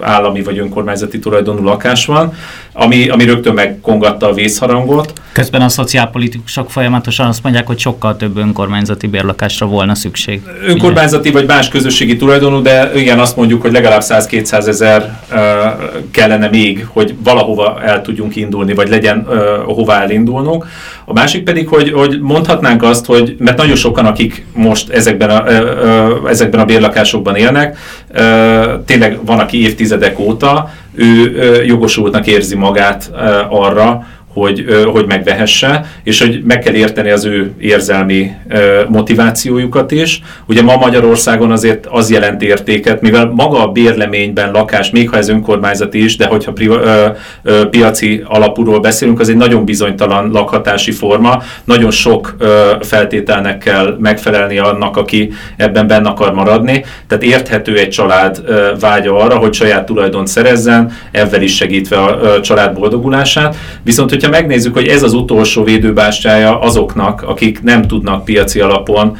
állami 0.00 0.42
vagy 0.42 0.58
önkormányzati 0.58 1.18
tulajdonú 1.18 1.64
lakás 1.64 2.06
van, 2.06 2.32
ami, 2.78 3.08
ami 3.08 3.24
rögtön 3.24 3.54
megkongatta 3.54 4.28
a 4.28 4.32
vészharangot. 4.32 5.12
Közben 5.32 5.62
a 5.62 5.68
szociálpolitikusok 5.68 6.70
folyamatosan 6.70 7.26
azt 7.26 7.42
mondják, 7.42 7.66
hogy 7.66 7.78
sokkal 7.78 8.16
több 8.16 8.36
önkormányzati 8.36 9.06
bérlakásra 9.06 9.66
volna 9.66 9.94
szükség. 9.94 10.42
Önkormányzati 10.66 11.30
vagy 11.30 11.46
más 11.46 11.68
közösségi 11.68 12.16
tulajdonú, 12.16 12.62
de 12.62 12.90
igen, 12.94 13.18
azt 13.18 13.36
mondjuk, 13.36 13.62
hogy 13.62 13.72
legalább 13.72 14.02
100-200 14.04 14.66
ezer 14.66 15.20
uh, 15.32 15.38
kellene 16.10 16.48
még, 16.48 16.86
hogy 16.88 17.14
valahova 17.24 17.80
el 17.82 18.02
tudjunk 18.02 18.36
indulni, 18.36 18.74
vagy 18.74 18.88
legyen 18.88 19.26
uh, 19.28 19.38
hová 19.74 20.02
elindulnunk. 20.02 20.66
A 21.04 21.12
másik 21.12 21.42
pedig, 21.42 21.68
hogy, 21.68 21.92
hogy 21.92 22.18
mondhatnánk 22.20 22.82
azt, 22.82 23.06
hogy 23.06 23.36
mert 23.38 23.56
nagyon 23.56 23.76
sokan, 23.76 24.06
akik 24.06 24.46
most 24.52 24.90
ezekben 24.90 25.30
a, 25.30 25.42
uh, 25.42 26.22
uh, 26.22 26.30
ezekben 26.30 26.60
a 26.60 26.64
bérlakásokban 26.64 27.36
élnek, 27.36 27.78
uh, 28.14 28.84
tényleg 28.84 29.18
van, 29.24 29.38
aki 29.38 29.62
évtizedek 29.62 30.18
óta, 30.18 30.70
ő 30.96 31.34
jogosultnak 31.64 32.26
érzi 32.26 32.56
magát 32.56 33.10
arra, 33.48 34.06
hogy, 34.40 34.64
hogy 34.92 35.06
megvehesse, 35.06 35.84
és 36.04 36.20
hogy 36.20 36.42
meg 36.46 36.58
kell 36.58 36.74
érteni 36.74 37.10
az 37.10 37.24
ő 37.24 37.52
érzelmi 37.58 38.30
motivációjukat 38.88 39.90
is. 39.90 40.22
Ugye 40.46 40.62
ma 40.62 40.76
Magyarországon 40.76 41.50
azért 41.50 41.86
az 41.86 42.10
jelent 42.10 42.42
értéket, 42.42 43.00
mivel 43.00 43.26
maga 43.26 43.62
a 43.62 43.68
bérleményben 43.68 44.50
lakás, 44.50 44.90
még 44.90 45.10
ha 45.10 45.16
ez 45.16 45.28
önkormányzati 45.28 46.04
is, 46.04 46.16
de 46.16 46.26
hogyha 46.26 46.52
pri, 46.52 46.66
ö, 46.66 47.06
ö, 47.42 47.68
piaci 47.68 48.22
alapúról 48.24 48.80
beszélünk, 48.80 49.20
az 49.20 49.28
egy 49.28 49.36
nagyon 49.36 49.64
bizonytalan 49.64 50.30
lakhatási 50.30 50.90
forma, 50.90 51.42
nagyon 51.64 51.90
sok 51.90 52.36
ö, 52.38 52.70
feltételnek 52.80 53.58
kell 53.58 53.96
megfelelni 54.00 54.58
annak, 54.58 54.96
aki 54.96 55.32
ebben 55.56 55.86
benne 55.86 56.08
akar 56.08 56.32
maradni, 56.32 56.84
tehát 57.08 57.24
érthető 57.24 57.76
egy 57.76 57.88
család 57.88 58.42
ö, 58.46 58.70
vágya 58.80 59.16
arra, 59.16 59.36
hogy 59.36 59.54
saját 59.54 59.86
tulajdont 59.86 60.26
szerezzen, 60.26 60.92
ebben 61.10 61.42
is 61.42 61.56
segítve 61.56 61.96
a, 61.96 62.34
a 62.34 62.40
család 62.40 62.74
boldogulását, 62.74 63.56
viszont 63.82 64.10
hogyha 64.10 64.25
hogyha 64.26 64.40
megnézzük, 64.40 64.74
hogy 64.74 64.86
ez 64.86 65.02
az 65.02 65.12
utolsó 65.12 65.64
védőbástyája 65.64 66.60
azoknak, 66.60 67.22
akik 67.22 67.62
nem 67.62 67.82
tudnak 67.82 68.24
piaci 68.24 68.60
alapon 68.60 69.16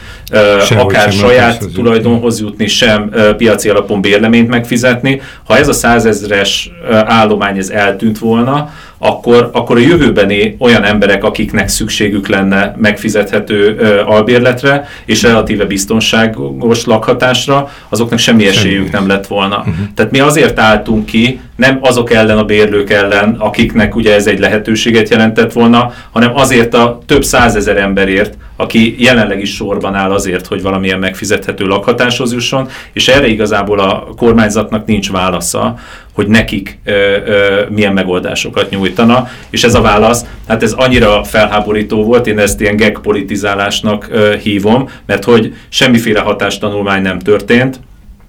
Sehogy 0.66 0.84
akár 0.84 1.12
saját 1.12 1.64
tulajdonhoz 1.74 2.40
jutni, 2.40 2.66
sem 2.66 3.10
piaci 3.36 3.68
alapon 3.68 4.00
bérleményt 4.00 4.48
megfizetni, 4.48 5.20
ha 5.44 5.56
ez 5.56 5.68
a 5.68 5.72
százezres 5.72 6.70
állomány 6.90 7.58
ez 7.58 7.68
eltűnt 7.68 8.18
volna, 8.18 8.70
akkor, 8.98 9.50
akkor 9.52 9.76
a 9.76 9.80
jövőbeni 9.80 10.56
olyan 10.58 10.84
emberek, 10.84 11.24
akiknek 11.24 11.68
szükségük 11.68 12.28
lenne 12.28 12.74
megfizethető 12.78 13.76
ö, 13.78 14.00
albérletre 14.00 14.88
és 15.04 15.22
relatíve 15.22 15.64
biztonságos 15.64 16.84
lakhatásra, 16.84 17.70
azoknak 17.88 18.18
semmi 18.18 18.46
esélyük 18.46 18.90
nem 18.90 19.08
lett 19.08 19.26
volna. 19.26 19.56
Uh-huh. 19.56 19.74
Tehát 19.94 20.10
mi 20.10 20.20
azért 20.20 20.58
álltunk 20.58 21.06
ki, 21.06 21.40
nem 21.56 21.78
azok 21.80 22.12
ellen 22.12 22.38
a 22.38 22.44
bérlők 22.44 22.90
ellen, 22.90 23.36
akiknek 23.38 23.94
ugye 23.94 24.14
ez 24.14 24.26
egy 24.26 24.38
lehetőséget 24.38 25.08
jelentett 25.08 25.52
volna, 25.52 25.92
hanem 26.10 26.36
azért 26.36 26.74
a 26.74 26.98
több 27.06 27.24
százezer 27.24 27.76
emberért, 27.76 28.36
aki 28.56 28.96
jelenleg 28.98 29.40
is 29.40 29.54
sorban 29.54 29.94
áll 29.94 30.10
azért, 30.12 30.46
hogy 30.46 30.62
valamilyen 30.62 30.98
megfizethető 30.98 31.66
lakhatáshoz 31.66 32.32
jusson, 32.32 32.68
és 32.92 33.08
erre 33.08 33.26
igazából 33.26 33.78
a 33.78 34.08
kormányzatnak 34.16 34.86
nincs 34.86 35.10
válasza, 35.10 35.78
hogy 36.12 36.26
nekik 36.26 36.78
ö, 36.84 36.92
ö, 37.26 37.62
milyen 37.68 37.92
megoldásokat 37.92 38.70
nyújtana, 38.70 39.28
és 39.50 39.64
ez 39.64 39.74
a 39.74 39.80
válasz, 39.80 40.24
hát 40.48 40.62
ez 40.62 40.72
annyira 40.72 41.24
felháborító 41.24 42.04
volt, 42.04 42.26
én 42.26 42.38
ezt 42.38 42.60
ilyen 42.60 42.76
gag 42.76 43.00
politizálásnak 43.00 44.06
ö, 44.10 44.34
hívom, 44.42 44.88
mert 45.06 45.24
hogy 45.24 45.54
semmiféle 45.68 46.20
hatástanulmány 46.20 47.02
nem 47.02 47.18
történt, 47.18 47.80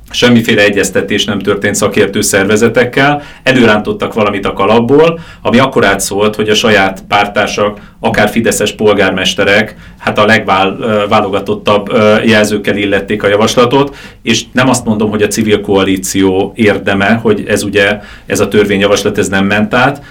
semmiféle 0.09 0.63
egyeztetés 0.63 1.25
nem 1.25 1.39
történt 1.39 1.75
szakértő 1.75 2.21
szervezetekkel, 2.21 3.21
előrántottak 3.43 4.13
valamit 4.13 4.45
a 4.45 4.53
kalapból, 4.53 5.19
ami 5.41 5.59
akkor 5.59 5.85
átszólt, 5.85 6.35
hogy 6.35 6.49
a 6.49 6.55
saját 6.55 7.03
pártársak, 7.07 7.79
akár 7.99 8.29
fideszes 8.29 8.71
polgármesterek, 8.71 9.75
hát 9.99 10.17
a 10.17 10.25
legválogatottabb 10.25 11.91
jelzőkkel 12.25 12.77
illették 12.77 13.23
a 13.23 13.27
javaslatot, 13.27 13.95
és 14.21 14.43
nem 14.51 14.69
azt 14.69 14.85
mondom, 14.85 15.09
hogy 15.09 15.21
a 15.21 15.27
civil 15.27 15.61
koalíció 15.61 16.51
érdeme, 16.55 17.19
hogy 17.21 17.43
ez 17.47 17.63
ugye, 17.63 17.99
ez 18.25 18.39
a 18.39 18.47
törvényjavaslat 18.47 19.17
ez 19.17 19.27
nem 19.27 19.45
ment 19.45 19.73
át, 19.73 20.01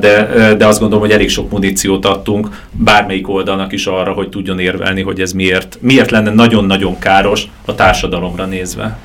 de, 0.00 0.54
de 0.58 0.66
azt 0.66 0.80
gondolom, 0.80 1.04
hogy 1.04 1.14
elég 1.14 1.30
sok 1.30 1.50
muníciót 1.50 2.04
adtunk 2.04 2.48
bármelyik 2.70 3.28
oldalnak 3.28 3.72
is 3.72 3.86
arra, 3.86 4.12
hogy 4.12 4.28
tudjon 4.28 4.58
érvelni, 4.58 5.02
hogy 5.02 5.20
ez 5.20 5.32
miért, 5.32 5.78
miért 5.80 6.10
lenne 6.10 6.30
nagyon-nagyon 6.30 6.98
káros 6.98 7.42
a 7.64 7.74
társadalomra 7.74 8.44
nézve. 8.44 8.98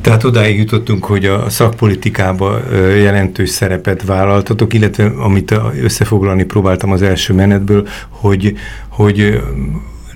Tehát 0.00 0.24
odáig 0.24 0.58
jutottunk, 0.58 1.04
hogy 1.04 1.24
a 1.24 1.50
szakpolitikába 1.50 2.60
jelentős 2.96 3.50
szerepet 3.50 4.04
vállaltatok, 4.04 4.74
illetve 4.74 5.04
amit 5.04 5.54
összefoglalni 5.82 6.44
próbáltam 6.44 6.90
az 6.90 7.02
első 7.02 7.34
menetből, 7.34 7.88
hogy, 8.08 8.56
hogy 8.88 9.42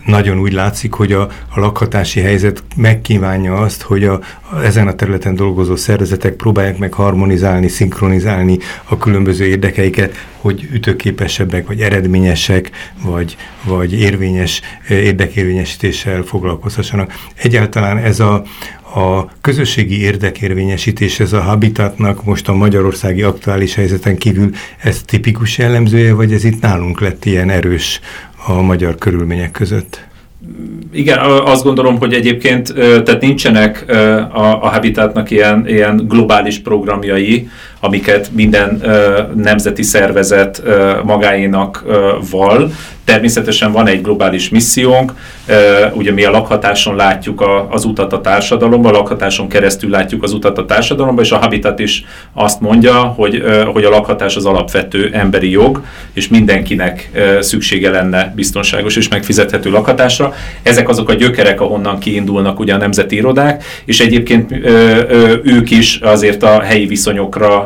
nagyon 0.07 0.39
úgy 0.39 0.53
látszik, 0.53 0.93
hogy 0.93 1.12
a, 1.12 1.21
a 1.49 1.61
lakhatási 1.61 2.21
helyzet 2.21 2.62
megkívánja 2.77 3.55
azt, 3.55 3.83
hogy 3.83 4.05
a, 4.05 4.21
a, 4.51 4.59
ezen 4.59 4.87
a 4.87 4.95
területen 4.95 5.35
dolgozó 5.35 5.77
szervezetek 5.77 6.35
próbálják 6.35 6.79
meg 6.79 6.93
harmonizálni, 6.93 7.69
szinkronizálni 7.69 8.59
a 8.85 8.97
különböző 8.99 9.45
érdekeiket, 9.45 10.15
hogy 10.41 10.69
ütőképesebbek, 10.73 11.67
vagy 11.67 11.81
eredményesek, 11.81 12.71
vagy, 13.03 13.37
vagy 13.65 13.93
érvényes 13.93 14.61
érdekérvényesítéssel 14.89 16.23
foglalkozhassanak. 16.23 17.12
Egyáltalán 17.35 17.99
ez 17.99 18.21
a, 18.21 18.43
a 18.96 19.28
közösségi 19.40 20.00
érdekérvényesítés, 20.00 21.20
ez 21.20 21.32
a 21.32 21.40
habitatnak 21.40 22.24
most 22.24 22.48
a 22.48 22.54
magyarországi 22.54 23.22
aktuális 23.22 23.74
helyzeten 23.74 24.16
kívül, 24.16 24.50
ez 24.82 25.02
tipikus 25.02 25.59
jellemzője, 25.59 26.14
vagy 26.14 26.32
ez 26.32 26.44
itt 26.44 26.61
nálunk 26.61 27.00
lett 27.00 27.24
ilyen 27.24 27.50
erős 27.50 28.00
a 28.46 28.61
magyar 28.61 28.94
körülmények 28.94 29.50
között? 29.50 30.06
Igen, 30.92 31.18
azt 31.44 31.62
gondolom, 31.62 31.98
hogy 31.98 32.12
egyébként 32.12 32.74
tehát 32.74 33.20
nincsenek 33.20 33.85
a, 34.32 34.62
a 34.62 34.68
Habitatnak 34.68 35.30
ilyen, 35.30 35.68
ilyen 35.68 36.04
globális 36.09 36.59
programjai, 36.59 37.48
amiket 37.81 38.31
minden 38.33 38.83
nemzeti 39.35 39.83
szervezet 39.83 40.62
magáénak 41.05 41.85
val. 42.31 42.71
Természetesen 43.05 43.73
van 43.73 43.87
egy 43.87 44.03
globális 44.03 44.49
missziónk, 44.49 45.12
ugye 45.93 46.12
mi 46.12 46.25
a 46.25 46.31
lakhatáson 46.31 46.97
látjuk 46.97 47.41
a, 47.41 47.71
az 47.71 47.85
utat 47.85 48.12
a 48.12 48.21
társadalomba, 48.21 48.89
a 48.89 48.93
lakhatáson 48.93 49.49
keresztül 49.49 49.91
látjuk 49.91 50.23
az 50.23 50.33
utat 50.33 50.59
a 50.59 50.65
társadalomba, 50.65 51.23
és 51.23 51.31
a 51.31 51.37
Habitat 51.37 51.79
is 51.79 52.05
azt 52.33 52.61
mondja, 52.61 52.95
hogy, 52.95 53.43
hogy 53.73 53.85
a 53.85 53.91
lakhatás 53.91 54.37
az 54.37 54.45
alapvető 54.45 55.11
emberi 55.12 55.51
jog, 55.51 55.83
és 56.12 56.29
mindenkinek 56.29 57.11
szüksége 57.41 57.91
lenne 57.91 58.33
biztonságos 58.37 58.97
és 58.97 59.09
megfizethető 59.09 59.71
lakhatásra. 59.71 60.35
Ezek 60.62 60.89
azok 60.89 61.09
a 61.09 61.15
gyökerek, 61.15 61.61
ahonnan 61.61 61.99
kiindulnak 61.99 62.59
ugye 62.59 62.75
a 62.75 62.79
nemzeti 62.79 63.17
irodák, 63.17 63.65
és 63.85 64.01
egyébként 64.01 64.53
ők 65.43 65.71
is 65.71 65.97
azért 66.03 66.43
a 66.43 66.61
helyi 66.61 66.87
viszonyokra 66.87 67.65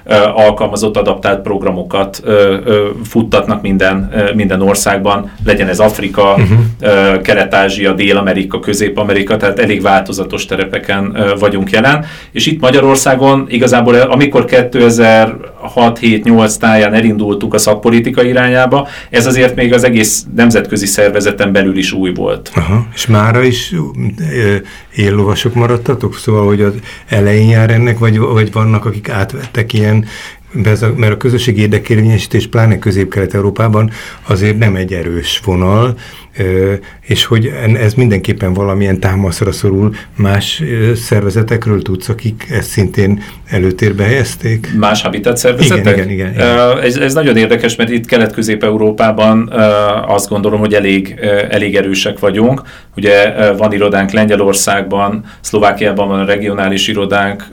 alkalmazott, 0.35 0.97
adaptált 0.97 1.41
programokat 1.41 2.23
futtatnak 3.03 3.61
minden, 3.61 4.11
minden 4.35 4.61
országban, 4.61 5.31
legyen 5.45 5.67
ez 5.67 5.79
Afrika, 5.79 6.33
uh-huh. 6.33 7.21
Kelet-Ázsia, 7.21 7.93
Dél-Amerika, 7.93 8.59
Közép-Amerika, 8.59 9.37
tehát 9.37 9.59
elég 9.59 9.81
változatos 9.81 10.45
terepeken 10.45 11.17
vagyunk 11.39 11.69
jelen, 11.69 12.05
és 12.31 12.45
itt 12.45 12.61
Magyarországon 12.61 13.45
igazából 13.49 13.95
amikor 13.95 14.45
2006-7-8 14.47 16.57
táján 16.57 16.93
elindultuk 16.93 17.53
a 17.53 17.57
szakpolitika 17.57 18.23
irányába, 18.23 18.87
ez 19.09 19.25
azért 19.25 19.55
még 19.55 19.73
az 19.73 19.83
egész 19.83 20.25
nemzetközi 20.35 20.85
szervezeten 20.85 21.51
belül 21.51 21.77
is 21.77 21.91
új 21.91 22.13
volt. 22.13 22.51
Aha. 22.55 22.87
És 22.93 23.07
mára 23.07 23.43
is 23.43 23.75
éllovasok 24.95 25.53
maradtatok? 25.53 26.15
Szóval, 26.15 26.45
hogy 26.45 26.61
az 26.61 26.73
elején 27.09 27.49
jár 27.49 27.71
ennek, 27.71 27.99
vagy, 27.99 28.19
vagy 28.19 28.51
vannak, 28.51 28.85
akik 28.85 29.09
átvettek 29.09 29.73
ilyen 29.73 30.00
mert 30.95 31.13
a, 31.13 31.17
közösségi 31.17 31.61
érdekérvényesítés, 31.61 32.47
pláne 32.47 32.79
Közép-Kelet-Európában 32.79 33.91
azért 34.27 34.57
nem 34.57 34.75
egy 34.75 34.93
erős 34.93 35.39
vonal, 35.43 35.97
és 37.01 37.25
hogy 37.25 37.51
ez 37.79 37.93
mindenképpen 37.93 38.53
valamilyen 38.53 38.99
támaszra 38.99 39.51
szorul 39.51 39.95
más 40.15 40.63
szervezetekről 40.95 41.81
tudsz, 41.81 42.09
akik 42.09 42.47
ezt 42.51 42.69
szintén 42.69 43.23
előtérbe 43.49 44.03
helyezték? 44.03 44.73
Más 44.77 45.01
habitat 45.01 45.37
szervezetek? 45.37 45.95
Igen, 45.95 46.09
igen, 46.09 46.09
igen. 46.09 46.31
igen. 46.31 46.81
Ez, 46.81 46.95
ez 46.95 47.13
nagyon 47.13 47.37
érdekes, 47.37 47.75
mert 47.75 47.89
itt 47.89 48.05
Kelet-Közép-Európában 48.05 49.53
azt 50.07 50.29
gondolom, 50.29 50.59
hogy 50.59 50.73
elég, 50.73 51.19
elég 51.49 51.75
erősek 51.75 52.19
vagyunk. 52.19 52.61
Ugye 52.95 53.33
van 53.57 53.73
irodánk 53.73 54.11
Lengyelországban, 54.11 55.23
Szlovákiában 55.41 56.07
van 56.07 56.19
a 56.19 56.25
regionális 56.25 56.87
irodánk, 56.87 57.47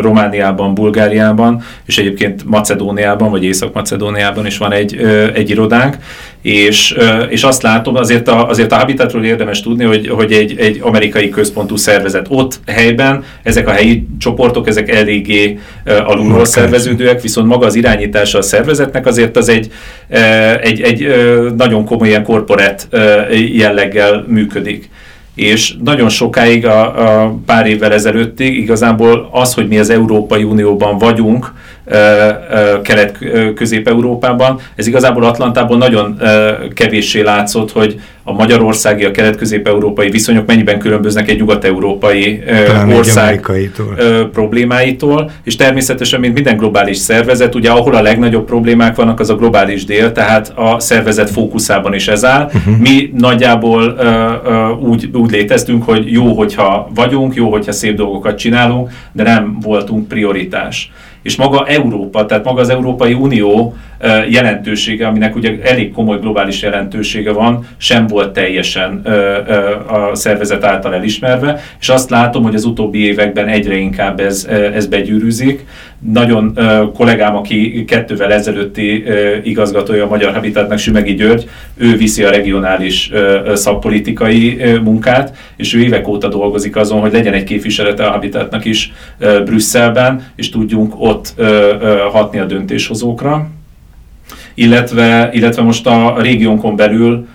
Romániában, 0.00 0.74
Bulgáriában, 0.74 1.62
és 1.86 1.98
egyébként 1.98 2.44
Macedóniában, 2.44 3.30
vagy 3.30 3.44
Észak-Macedóniában 3.44 4.46
is 4.46 4.58
van 4.58 4.72
egy, 4.72 4.96
egy 5.34 5.50
irodánk, 5.50 5.96
és, 6.42 6.96
és 7.28 7.42
azt 7.42 7.62
látom, 7.62 7.96
azért 7.96 8.28
a, 8.28 8.48
azért 8.48 8.72
a 8.72 8.76
Habitatról 8.76 9.24
érdemes 9.24 9.60
tudni, 9.60 9.84
hogy, 9.84 10.08
hogy 10.08 10.32
egy, 10.32 10.58
egy 10.58 10.78
amerikai 10.82 11.28
központú 11.28 11.76
szervezet 11.76 12.26
ott 12.28 12.60
helyben, 12.66 13.24
ezek 13.42 13.68
a 13.68 13.70
helyi 13.70 14.06
csoportok, 14.18 14.68
ezek 14.68 14.90
eléggé 14.90 15.58
alulról 16.04 16.44
szerveződőek, 16.44 17.22
viszont 17.22 17.48
maga 17.48 17.66
az 17.66 17.74
irányítása 17.74 18.38
a 18.38 18.42
szervezetnek 18.42 19.06
azért 19.06 19.36
az 19.36 19.48
egy, 19.48 19.70
egy, 20.62 20.80
egy 20.80 21.14
nagyon 21.56 21.84
komoly 21.84 22.08
ilyen 22.08 22.24
korporát 22.24 22.88
jelleggel 23.52 24.24
működik. 24.28 24.90
És 25.34 25.74
nagyon 25.84 26.08
sokáig, 26.08 26.66
a, 26.66 27.22
a 27.22 27.38
pár 27.46 27.66
évvel 27.66 27.92
ezelőttig 27.92 28.56
igazából 28.56 29.28
az, 29.32 29.54
hogy 29.54 29.68
mi 29.68 29.78
az 29.78 29.90
Európai 29.90 30.42
Unióban 30.42 30.98
vagyunk, 30.98 31.52
Kelet-Közép-Európában. 32.82 34.58
Ez 34.76 34.86
igazából 34.86 35.24
Atlantában 35.24 35.78
nagyon 35.78 36.20
kevéssé 36.74 37.20
látszott, 37.20 37.72
hogy 37.72 38.00
a 38.24 38.32
magyarországi, 38.32 39.04
a 39.04 39.10
kelet-közép-európai 39.10 40.10
viszonyok 40.10 40.46
mennyiben 40.46 40.78
különböznek 40.78 41.28
egy 41.28 41.38
nyugat-európai 41.38 42.42
ország 42.96 43.50
problémáitól, 44.32 45.30
és 45.44 45.56
természetesen, 45.56 46.20
mint 46.20 46.34
minden 46.34 46.56
globális 46.56 46.96
szervezet, 46.96 47.54
ugye 47.54 47.70
ahol 47.70 47.94
a 47.94 48.02
legnagyobb 48.02 48.44
problémák 48.46 48.96
vannak, 48.96 49.20
az 49.20 49.30
a 49.30 49.34
globális 49.34 49.84
dél, 49.84 50.12
tehát 50.12 50.52
a 50.56 50.80
szervezet 50.80 51.30
fókuszában 51.30 51.94
is 51.94 52.08
ez 52.08 52.24
áll. 52.24 52.44
Uh-huh. 52.44 52.76
Mi 52.76 53.12
nagyjából 53.16 53.98
úgy, 54.80 55.10
úgy 55.12 55.30
léteztünk, 55.30 55.84
hogy 55.84 56.12
jó, 56.12 56.32
hogyha 56.34 56.90
vagyunk, 56.94 57.34
jó, 57.34 57.50
hogyha 57.50 57.72
szép 57.72 57.96
dolgokat 57.96 58.38
csinálunk, 58.38 58.90
de 59.12 59.22
nem 59.22 59.58
voltunk 59.60 60.08
prioritás 60.08 60.90
és 61.22 61.36
maga 61.36 61.66
Európa, 61.66 62.26
tehát 62.26 62.44
maga 62.44 62.60
az 62.60 62.68
Európai 62.68 63.12
Unió 63.12 63.74
jelentősége, 64.28 65.06
aminek 65.06 65.36
ugye 65.36 65.58
elég 65.62 65.92
komoly 65.92 66.18
globális 66.18 66.62
jelentősége 66.62 67.32
van, 67.32 67.66
sem 67.76 68.06
volt 68.06 68.32
teljesen 68.32 69.02
a 69.88 70.14
szervezet 70.14 70.64
által 70.64 70.94
elismerve, 70.94 71.60
és 71.80 71.88
azt 71.88 72.10
látom, 72.10 72.42
hogy 72.42 72.54
az 72.54 72.64
utóbbi 72.64 72.98
években 72.98 73.48
egyre 73.48 73.76
inkább 73.76 74.20
ez, 74.20 74.48
ez 74.74 74.86
begyűrűzik. 74.86 75.64
Nagyon 76.12 76.58
kollégám, 76.94 77.36
aki 77.36 77.84
kettővel 77.84 78.32
ezelőtti 78.32 79.04
igazgatója 79.44 80.04
a 80.04 80.08
Magyar 80.08 80.32
Habitatnak, 80.32 80.78
Sümegi 80.78 81.14
György, 81.14 81.48
ő 81.76 81.96
viszi 81.96 82.22
a 82.24 82.30
regionális 82.30 83.10
szakpolitikai 83.54 84.62
munkát, 84.82 85.36
és 85.56 85.74
ő 85.74 85.80
évek 85.80 86.08
óta 86.08 86.28
dolgozik 86.28 86.76
azon, 86.76 87.00
hogy 87.00 87.12
legyen 87.12 87.32
egy 87.32 87.44
képviselete 87.44 88.04
a 88.04 88.10
Habitatnak 88.10 88.64
is 88.64 88.92
Brüsszelben, 89.44 90.22
és 90.36 90.50
tudjunk 90.50 90.94
ott 90.98 91.34
hatni 92.12 92.38
a 92.38 92.44
döntéshozókra 92.44 93.50
illetve, 94.60 95.30
illetve 95.32 95.62
most 95.62 95.86
a 95.86 96.14
régiónkon 96.18 96.76
belül 96.76 97.26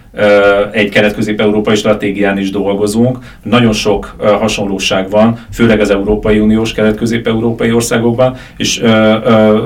egy 0.72 0.90
kelet-közép-európai 0.90 1.76
stratégián 1.76 2.38
is 2.38 2.50
dolgozunk. 2.50 3.18
Nagyon 3.44 3.74
sok 3.74 4.16
hasonlóság 4.40 5.10
van, 5.10 5.40
főleg 5.54 5.80
az 5.80 5.90
Európai 5.90 6.40
Uniós 6.40 6.72
kelet-közép-európai 6.72 7.72
országokban, 7.72 8.36
és 8.58 8.84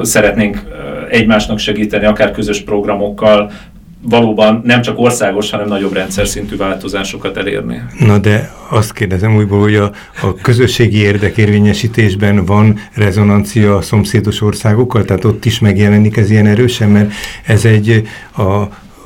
szeretnénk 0.02 0.64
egymásnak 1.10 1.60
segíteni, 1.60 2.06
akár 2.06 2.32
közös 2.32 2.62
programokkal, 2.62 3.52
valóban 4.02 4.62
nem 4.66 4.82
csak 4.82 5.00
országos, 5.00 5.50
hanem 5.50 5.68
nagyobb 5.68 5.94
rendszer 5.94 6.28
szintű 6.28 6.56
változásokat 6.56 7.38
elérni. 7.38 7.82
Na 8.00 8.18
de 8.18 8.52
azt 8.70 8.94
kérdezem 8.94 9.36
újból, 9.36 9.60
hogy 9.60 9.76
a, 9.76 9.92
a 10.22 10.34
közösségi 10.42 10.98
érdekérvényesítésben 10.98 12.46
van 12.46 12.80
rezonancia 12.94 13.76
a 13.76 13.82
szomszédos 13.82 14.42
országokkal, 14.42 15.06
tehát 15.06 15.26
ott 15.26 15.46
is 15.46 15.60
megjelenik 15.60 16.18
ez 16.18 16.30
ilyen 16.30 16.46
erősen, 16.46 16.90
mert 16.90 17.12
ez 17.46 17.66
egy 17.66 18.08
a, 18.32 18.44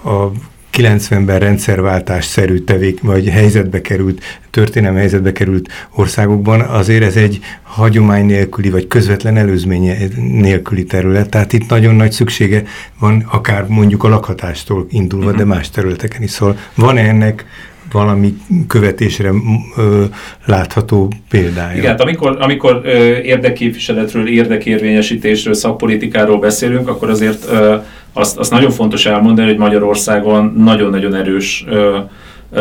a 0.10 0.32
90-ben 0.78 1.40
rendszerváltásszerű 1.40 2.58
tevék, 2.58 3.02
vagy 3.02 3.30
helyzetbe 3.30 3.82
került, 3.82 4.24
történelmi 4.50 4.98
helyzetbe 4.98 5.32
került 5.32 5.70
országokban, 5.96 6.62
azért 6.62 7.04
ez 7.04 7.16
egy 7.16 7.40
hagyomány 7.62 8.26
nélküli, 8.26 8.70
vagy 8.70 8.88
közvetlen 8.88 9.38
előzménye 9.38 9.96
nélküli 10.16 10.84
terület, 10.84 11.30
tehát 11.30 11.54
itt 11.54 11.70
nagyon 11.70 11.96
nagy 11.96 12.12
szüksége 12.12 12.64
van, 13.00 13.26
akár 13.32 13.66
mondjuk 13.68 14.04
a 14.04 14.08
lakhatástól 14.08 14.86
indulva, 14.90 15.32
de 15.32 15.46
más 15.46 15.70
területeken 15.70 16.24
is. 16.24 16.30
Szóval 16.30 16.58
van 16.76 16.98
-e 16.98 17.08
ennek 17.08 17.46
valami 17.92 18.38
követésre 18.68 19.32
ö, 19.78 20.04
látható 20.46 21.12
példája. 21.30 21.78
Igen, 21.78 21.90
hát 21.90 22.02
amikor, 22.02 22.38
amikor 22.40 22.82
ö, 22.84 23.18
érdekképviseletről, 23.18 24.28
érdekérvényesítésről, 24.28 25.54
szakpolitikáról 25.54 26.40
beszélünk, 26.40 26.88
akkor 26.88 27.10
azért 27.10 27.46
ö, 27.50 27.76
azt, 28.14 28.38
azt 28.38 28.52
nagyon 28.52 28.72
fontos 28.72 29.06
elmondani, 29.06 29.48
hogy 29.48 29.58
Magyarországon 29.58 30.54
nagyon-nagyon 30.58 31.14
erős 31.16 31.66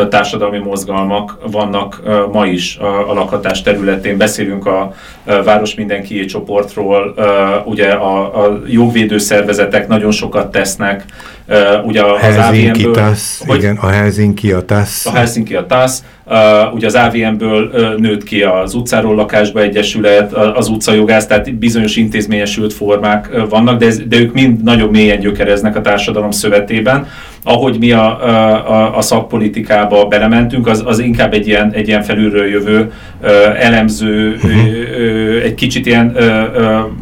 társadalmi 0.09 0.57
mozgalmak 0.57 1.37
vannak 1.51 2.01
ma 2.31 2.45
is 2.45 2.77
a 3.07 3.13
lakhatás 3.13 3.61
területén. 3.61 4.17
Beszélünk 4.17 4.65
a 4.65 4.93
Város 5.43 5.75
Mindenki 5.75 6.25
csoportról, 6.25 7.13
ugye 7.65 7.89
a, 7.89 8.45
a 8.45 8.61
jogvédő 8.67 9.17
szervezetek 9.17 9.87
nagyon 9.87 10.11
sokat 10.11 10.51
tesznek, 10.51 11.05
ugye 11.85 12.03
az 12.03 12.19
Helsinki 12.19 12.91
TASZ, 12.91 13.43
igen, 13.47 13.77
a 13.81 13.87
Helsinki 13.87 14.51
a 14.51 14.65
TASZ. 14.65 15.05
A 15.05 15.11
Helsinki 15.11 15.55
a 15.55 15.65
TASZ, 15.65 16.03
Uh, 16.25 16.73
ugye 16.73 16.85
az 16.85 16.95
AVM-ből 16.95 17.69
uh, 17.73 17.99
nőtt 17.99 18.23
ki 18.23 18.41
az 18.41 18.73
utcáról 18.73 19.15
lakásba 19.15 19.61
egyesület, 19.61 20.33
az 20.33 20.67
utcajogász, 20.67 21.27
tehát 21.27 21.55
bizonyos 21.55 21.95
intézményesült 21.95 22.73
formák 22.73 23.29
uh, 23.33 23.49
vannak, 23.49 23.79
de, 23.79 23.85
ez, 23.85 23.99
de 24.07 24.17
ők 24.19 24.33
mind 24.33 24.63
nagyon 24.63 24.89
mélyen 24.89 25.19
gyökereznek 25.19 25.75
a 25.75 25.81
társadalom 25.81 26.31
szövetében. 26.31 27.07
Ahogy 27.43 27.77
mi 27.79 27.91
a, 27.91 28.27
a, 28.71 28.97
a 28.97 29.01
szakpolitikába 29.01 30.05
belementünk, 30.05 30.67
az, 30.67 30.83
az 30.85 30.99
inkább 30.99 31.33
egy 31.33 31.47
ilyen, 31.47 31.71
egy 31.71 31.87
ilyen 31.87 32.01
felülről 32.01 32.45
jövő 32.45 32.91
elemző, 33.59 34.33
uh-huh. 34.35 35.43
egy 35.43 35.53
kicsit 35.55 35.85
ilyen, 35.85 36.15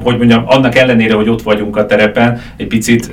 hogy 0.04 0.18
mondjam, 0.18 0.44
annak 0.46 0.76
ellenére, 0.76 1.14
hogy 1.14 1.30
ott 1.30 1.42
vagyunk 1.42 1.78
a 1.78 1.86
terepen, 1.86 2.42
egy 2.58 2.68
picit 2.68 3.10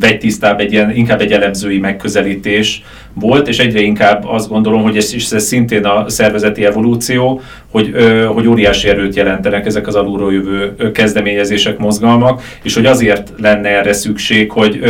vegytisztább, 0.00 0.60
egy 0.60 0.72
ilyen, 0.72 0.90
inkább 0.96 1.20
egy 1.20 1.32
elemzői 1.32 1.78
megközelítés 1.78 2.82
volt, 3.14 3.48
és 3.48 3.58
egyre 3.58 3.80
inkább 3.80 4.24
azt 4.26 4.48
gondolom, 4.48 4.82
hogy 4.82 4.96
ez, 4.96 5.14
és 5.14 5.30
ez 5.30 5.44
szintén 5.44 5.84
a 5.84 6.08
szervezeti 6.08 6.64
evolúció, 6.64 7.40
hogy, 7.70 7.94
hogy 8.34 8.46
óriási 8.46 8.88
erőt 8.88 9.16
jelentenek 9.16 9.66
ezek 9.66 9.86
az 9.86 9.94
alulról 9.94 10.32
jövő 10.32 10.74
kezdeményezések, 10.92 11.78
mozgalmak, 11.78 12.42
és 12.62 12.74
hogy 12.74 12.86
azért 12.86 13.32
lenne 13.38 13.68
erre 13.68 13.92
szükség, 13.92 14.50
hogy, 14.50 14.80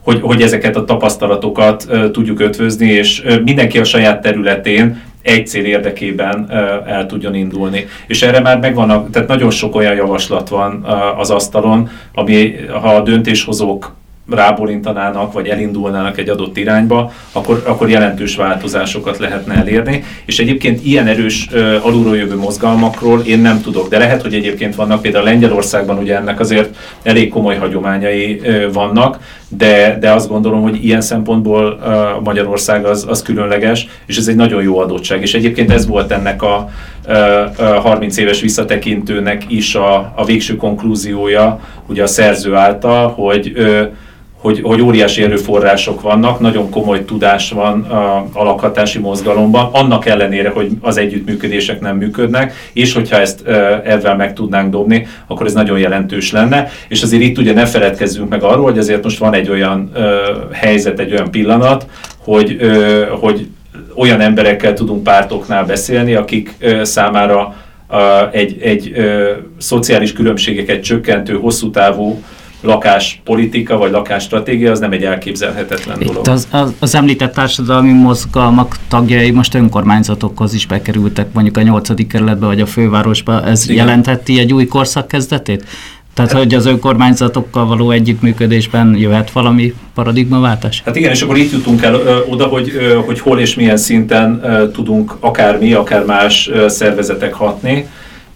hogy, 0.00 0.20
hogy 0.20 0.42
ezeket 0.42 0.76
a 0.76 0.84
tapasztalatokat 0.84 1.86
tudjuk 2.12 2.40
ötvözni, 2.40 2.90
és 2.90 3.22
mindenki 3.44 3.78
a 3.78 3.84
saját 3.84 4.22
területén 4.22 5.02
egy 5.22 5.46
cél 5.46 5.64
érdekében 5.64 6.46
el 6.86 7.06
tudjon 7.06 7.34
indulni. 7.34 7.86
És 8.06 8.22
erre 8.22 8.40
már 8.40 8.58
megvan, 8.58 9.10
tehát 9.10 9.28
nagyon 9.28 9.50
sok 9.50 9.74
olyan 9.76 9.94
javaslat 9.94 10.48
van 10.48 10.84
az 11.16 11.30
asztalon, 11.30 11.88
ami 12.14 12.54
ha 12.70 12.94
a 12.94 13.02
döntéshozók 13.02 13.98
rábólintanának, 14.30 15.32
vagy 15.32 15.48
elindulnának 15.48 16.18
egy 16.18 16.28
adott 16.28 16.56
irányba, 16.56 17.12
akkor, 17.32 17.62
akkor 17.66 17.90
jelentős 17.90 18.36
változásokat 18.36 19.18
lehetne 19.18 19.54
elérni. 19.54 20.04
És 20.24 20.38
egyébként 20.38 20.84
ilyen 20.84 21.06
erős 21.06 21.48
uh, 21.52 21.86
alulról 21.86 22.16
jövő 22.16 22.36
mozgalmakról 22.36 23.20
én 23.20 23.40
nem 23.40 23.60
tudok, 23.60 23.88
de 23.88 23.98
lehet, 23.98 24.22
hogy 24.22 24.34
egyébként 24.34 24.74
vannak, 24.74 25.02
például 25.02 25.24
Lengyelországban 25.24 25.98
ugye 25.98 26.16
ennek 26.16 26.40
azért 26.40 26.76
elég 27.02 27.28
komoly 27.28 27.56
hagyományai 27.56 28.40
uh, 28.44 28.72
vannak, 28.72 29.18
de, 29.56 29.96
de 30.00 30.12
azt 30.12 30.28
gondolom, 30.28 30.62
hogy 30.62 30.84
ilyen 30.84 31.00
szempontból 31.00 31.80
uh, 31.80 32.22
Magyarország 32.24 32.84
az, 32.84 33.06
az 33.08 33.22
különleges, 33.22 33.86
és 34.06 34.16
ez 34.16 34.28
egy 34.28 34.36
nagyon 34.36 34.62
jó 34.62 34.78
adottság. 34.78 35.22
És 35.22 35.34
egyébként 35.34 35.70
ez 35.70 35.86
volt 35.86 36.12
ennek 36.12 36.42
a 36.42 36.70
uh, 37.08 37.74
30 37.82 38.16
éves 38.16 38.40
visszatekintőnek 38.40 39.44
is 39.48 39.74
a, 39.74 40.12
a 40.16 40.24
végső 40.24 40.56
konklúziója, 40.56 41.60
ugye 41.86 42.02
a 42.02 42.06
szerző 42.06 42.54
által, 42.54 43.08
hogy 43.08 43.52
uh, 43.56 43.86
hogy, 44.40 44.60
hogy 44.62 44.80
óriási 44.80 45.22
erőforrások 45.22 46.00
vannak, 46.00 46.40
nagyon 46.40 46.70
komoly 46.70 47.04
tudás 47.04 47.50
van 47.50 47.82
a, 47.82 48.44
lakhatási 48.44 48.98
mozgalomban, 48.98 49.68
annak 49.72 50.06
ellenére, 50.06 50.48
hogy 50.48 50.70
az 50.80 50.96
együttműködések 50.96 51.80
nem 51.80 51.96
működnek, 51.96 52.52
és 52.72 52.92
hogyha 52.92 53.20
ezt 53.20 53.46
ebben 53.84 54.16
meg 54.16 54.34
tudnánk 54.34 54.70
dobni, 54.70 55.06
akkor 55.26 55.46
ez 55.46 55.52
nagyon 55.52 55.78
jelentős 55.78 56.32
lenne. 56.32 56.68
És 56.88 57.02
azért 57.02 57.22
itt 57.22 57.38
ugye 57.38 57.52
ne 57.52 57.66
feledkezzünk 57.66 58.28
meg 58.28 58.42
arról, 58.42 58.64
hogy 58.64 58.78
azért 58.78 59.04
most 59.04 59.18
van 59.18 59.34
egy 59.34 59.50
olyan 59.50 59.90
ö, 59.94 60.16
helyzet, 60.52 60.98
egy 60.98 61.12
olyan 61.12 61.30
pillanat, 61.30 61.86
hogy, 62.18 62.56
ö, 62.60 63.04
hogy 63.20 63.46
olyan 63.94 64.20
emberekkel 64.20 64.74
tudunk 64.74 65.02
pártoknál 65.02 65.64
beszélni, 65.64 66.14
akik 66.14 66.54
ö, 66.58 66.84
számára 66.84 67.54
egy, 68.32 68.56
egy 68.62 68.92
ö, 68.94 69.30
szociális 69.58 70.12
különbségeket 70.12 70.82
csökkentő, 70.82 71.34
hosszú 71.34 71.70
távú 71.70 72.22
lakáspolitika 72.60 73.76
vagy 73.76 73.90
lakásstratégia, 73.90 74.70
az 74.70 74.78
nem 74.78 74.92
egy 74.92 75.04
elképzelhetetlen 75.04 75.98
dolog. 75.98 76.16
Itt 76.16 76.26
az, 76.26 76.48
az, 76.50 76.74
az 76.78 76.94
említett 76.94 77.32
társadalmi 77.34 77.92
mozgalmak 77.92 78.76
tagjai 78.88 79.30
most 79.30 79.54
önkormányzatokhoz 79.54 80.54
is 80.54 80.66
bekerültek, 80.66 81.32
mondjuk 81.32 81.56
a 81.56 81.62
8. 81.62 82.06
kerületbe 82.06 82.46
vagy 82.46 82.60
a 82.60 82.66
fővárosba. 82.66 83.46
Ez 83.46 83.64
Igen. 83.64 83.76
jelentetti 83.76 84.38
egy 84.38 84.52
új 84.52 84.66
korszak 84.66 85.08
kezdetét? 85.08 85.64
Tehát, 86.14 86.32
hogy 86.32 86.54
az 86.54 86.66
önkormányzatokkal 86.66 87.66
való 87.66 87.90
együttműködésben 87.90 88.96
jöhet 88.96 89.30
valami 89.30 89.74
paradigmaváltás? 89.94 90.82
Hát 90.84 90.96
igen, 90.96 91.10
és 91.10 91.22
akkor 91.22 91.36
itt 91.36 91.52
jutunk 91.52 91.82
el 91.82 91.94
ö, 91.94 92.18
oda, 92.28 92.46
hogy, 92.46 92.72
ö, 92.76 92.94
hogy 92.94 93.20
hol 93.20 93.40
és 93.40 93.54
milyen 93.54 93.76
szinten 93.76 94.40
ö, 94.44 94.70
tudunk 94.70 95.16
akár 95.20 95.58
mi, 95.58 95.72
akár 95.72 96.04
más 96.04 96.48
ö, 96.52 96.68
szervezetek 96.68 97.32
hatni 97.32 97.86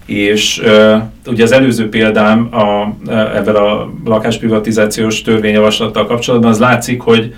és 0.05 0.61
uh, 0.65 1.01
ugye 1.27 1.43
az 1.43 1.51
előző 1.51 1.89
példám 1.89 2.49
a, 2.51 2.95
ebben 3.11 3.55
a 3.55 3.89
lakásprivatizációs 4.05 5.21
törvényjavaslattal 5.21 6.05
kapcsolatban 6.05 6.51
az 6.51 6.59
látszik, 6.59 7.01
hogy 7.01 7.33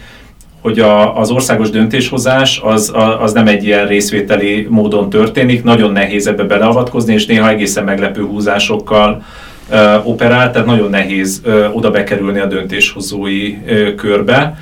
hogy 0.62 0.80
a, 0.80 1.20
az 1.20 1.32
országos 1.32 1.70
döntéshozás 1.70 2.62
az, 2.64 2.94
az 3.20 3.34
nem 3.34 3.48
egy 3.48 3.64
ilyen 3.64 3.88
részvételi 3.88 4.68
módon 4.70 5.10
történik, 5.10 5.64
nagyon 5.64 5.92
nehéz 5.92 6.28
ebbe 6.28 6.44
beleavatkozni, 6.44 7.14
és 7.14 7.26
néha 7.26 7.50
egészen 7.50 7.84
meglepő 7.84 8.22
húzásokkal 8.22 9.24
uh, 9.70 10.08
operál, 10.08 10.52
tehát 10.52 10.68
nagyon 10.68 10.90
nehéz 10.90 11.42
uh, 11.46 11.76
oda 11.76 11.92
bekerülni 11.92 12.40
a 12.40 12.46
döntéshozói 12.46 13.54
uh, 13.54 13.96
körbe. 13.96 14.58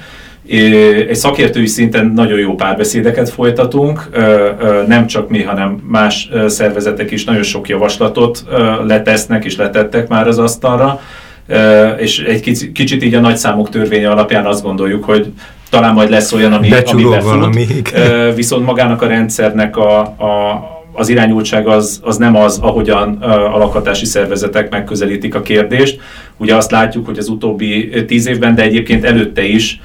Egy 0.47 1.15
szakértői 1.15 1.65
szinten 1.65 2.12
nagyon 2.15 2.39
jó 2.39 2.55
párbeszédeket 2.55 3.29
folytatunk, 3.29 4.10
nem 4.88 5.08
csak 5.08 5.29
mi, 5.29 5.43
hanem 5.43 5.79
más 5.88 6.29
szervezetek 6.47 7.12
is 7.12 7.23
nagyon 7.23 7.43
sok 7.43 7.69
javaslatot 7.69 8.43
letesznek 8.88 9.45
és 9.45 9.55
letettek 9.55 10.08
már 10.08 10.27
az 10.27 10.38
asztalra, 10.38 10.99
és 11.97 12.19
egy 12.19 12.71
kicsit, 12.73 13.03
így 13.03 13.13
a 13.13 13.19
nagyszámok 13.19 13.69
törvénye 13.69 14.10
alapján 14.10 14.45
azt 14.45 14.63
gondoljuk, 14.63 15.03
hogy 15.03 15.31
talán 15.69 15.93
majd 15.93 16.10
lesz 16.10 16.34
olyan, 16.34 16.53
ami, 16.53 16.69
ami 16.86 17.03
befut, 17.03 17.24
valami. 17.24 17.65
viszont 18.36 18.65
magának 18.65 19.01
a 19.01 19.07
rendszernek 19.07 19.78
a, 19.78 19.99
a, 19.99 20.63
az 20.93 21.09
irányultság 21.09 21.67
az, 21.67 21.99
az 22.03 22.17
nem 22.17 22.36
az, 22.36 22.59
ahogyan 22.61 23.17
a 23.53 23.57
lakhatási 23.57 24.05
szervezetek 24.05 24.72
megközelítik 24.72 25.36
a 25.36 25.41
kérdést. 25.41 25.99
Ugye 26.38 26.55
azt 26.55 26.71
látjuk, 26.71 27.05
hogy 27.05 27.17
az 27.17 27.27
utóbbi 27.27 27.89
tíz 28.07 28.27
évben, 28.27 28.55
de 28.55 28.61
egyébként 28.61 29.05
előtte 29.05 29.43
is 29.43 29.81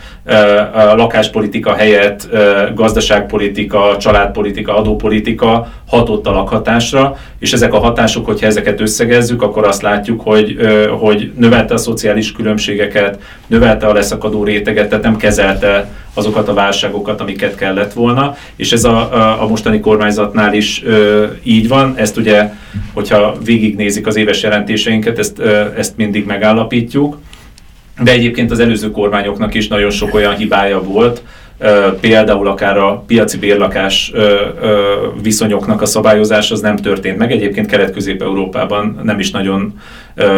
a 0.72 0.94
lakáspolitika 0.94 1.74
helyett 1.74 2.28
gazdaságpolitika, 2.74 3.96
családpolitika, 3.96 4.76
adópolitika 4.76 5.72
hatott 5.86 6.26
a 6.26 6.30
lakhatásra, 6.30 7.16
és 7.38 7.52
ezek 7.52 7.74
a 7.74 7.78
hatások, 7.78 8.26
hogyha 8.26 8.46
ezeket 8.46 8.80
összegezzük, 8.80 9.42
akkor 9.42 9.66
azt 9.66 9.82
látjuk, 9.82 10.20
hogy, 10.20 10.56
hogy 10.98 11.32
növelte 11.38 11.74
a 11.74 11.78
szociális 11.78 12.32
különbségeket, 12.32 13.20
növelte 13.46 13.86
a 13.86 13.92
leszakadó 13.92 14.44
réteget, 14.44 14.88
tehát 14.88 15.04
nem 15.04 15.16
kezelte 15.16 15.88
azokat 16.14 16.48
a 16.48 16.54
válságokat, 16.54 17.20
amiket 17.20 17.54
kellett 17.54 17.92
volna, 17.92 18.36
és 18.56 18.72
ez 18.72 18.84
a, 18.84 19.42
a, 19.42 19.46
mostani 19.48 19.80
kormányzatnál 19.80 20.54
is 20.54 20.82
ö, 20.84 21.26
így 21.42 21.68
van, 21.68 21.94
ezt 21.96 22.16
ugye, 22.16 22.52
hogyha 22.92 23.36
végignézik 23.44 24.06
az 24.06 24.16
éves 24.16 24.42
jelentéseinket, 24.42 25.18
ezt, 25.18 25.38
ö, 25.38 25.64
ezt 25.76 25.96
mindig 25.96 26.26
megállapítjuk, 26.40 27.18
de 28.02 28.10
egyébként 28.10 28.50
az 28.50 28.58
előző 28.58 28.90
kormányoknak 28.90 29.54
is 29.54 29.68
nagyon 29.68 29.90
sok 29.90 30.14
olyan 30.14 30.36
hibája 30.36 30.82
volt, 30.82 31.22
például 32.00 32.48
akár 32.48 32.78
a 32.78 33.04
piaci 33.06 33.38
bérlakás 33.38 34.12
viszonyoknak 35.22 35.82
a 35.82 35.86
szabályozás 35.86 36.50
az 36.50 36.60
nem 36.60 36.76
történt 36.76 37.18
meg. 37.18 37.32
Egyébként 37.32 37.66
Kelet-Közép-Európában 37.66 39.00
nem 39.02 39.18
is 39.18 39.30
nagyon 39.30 39.80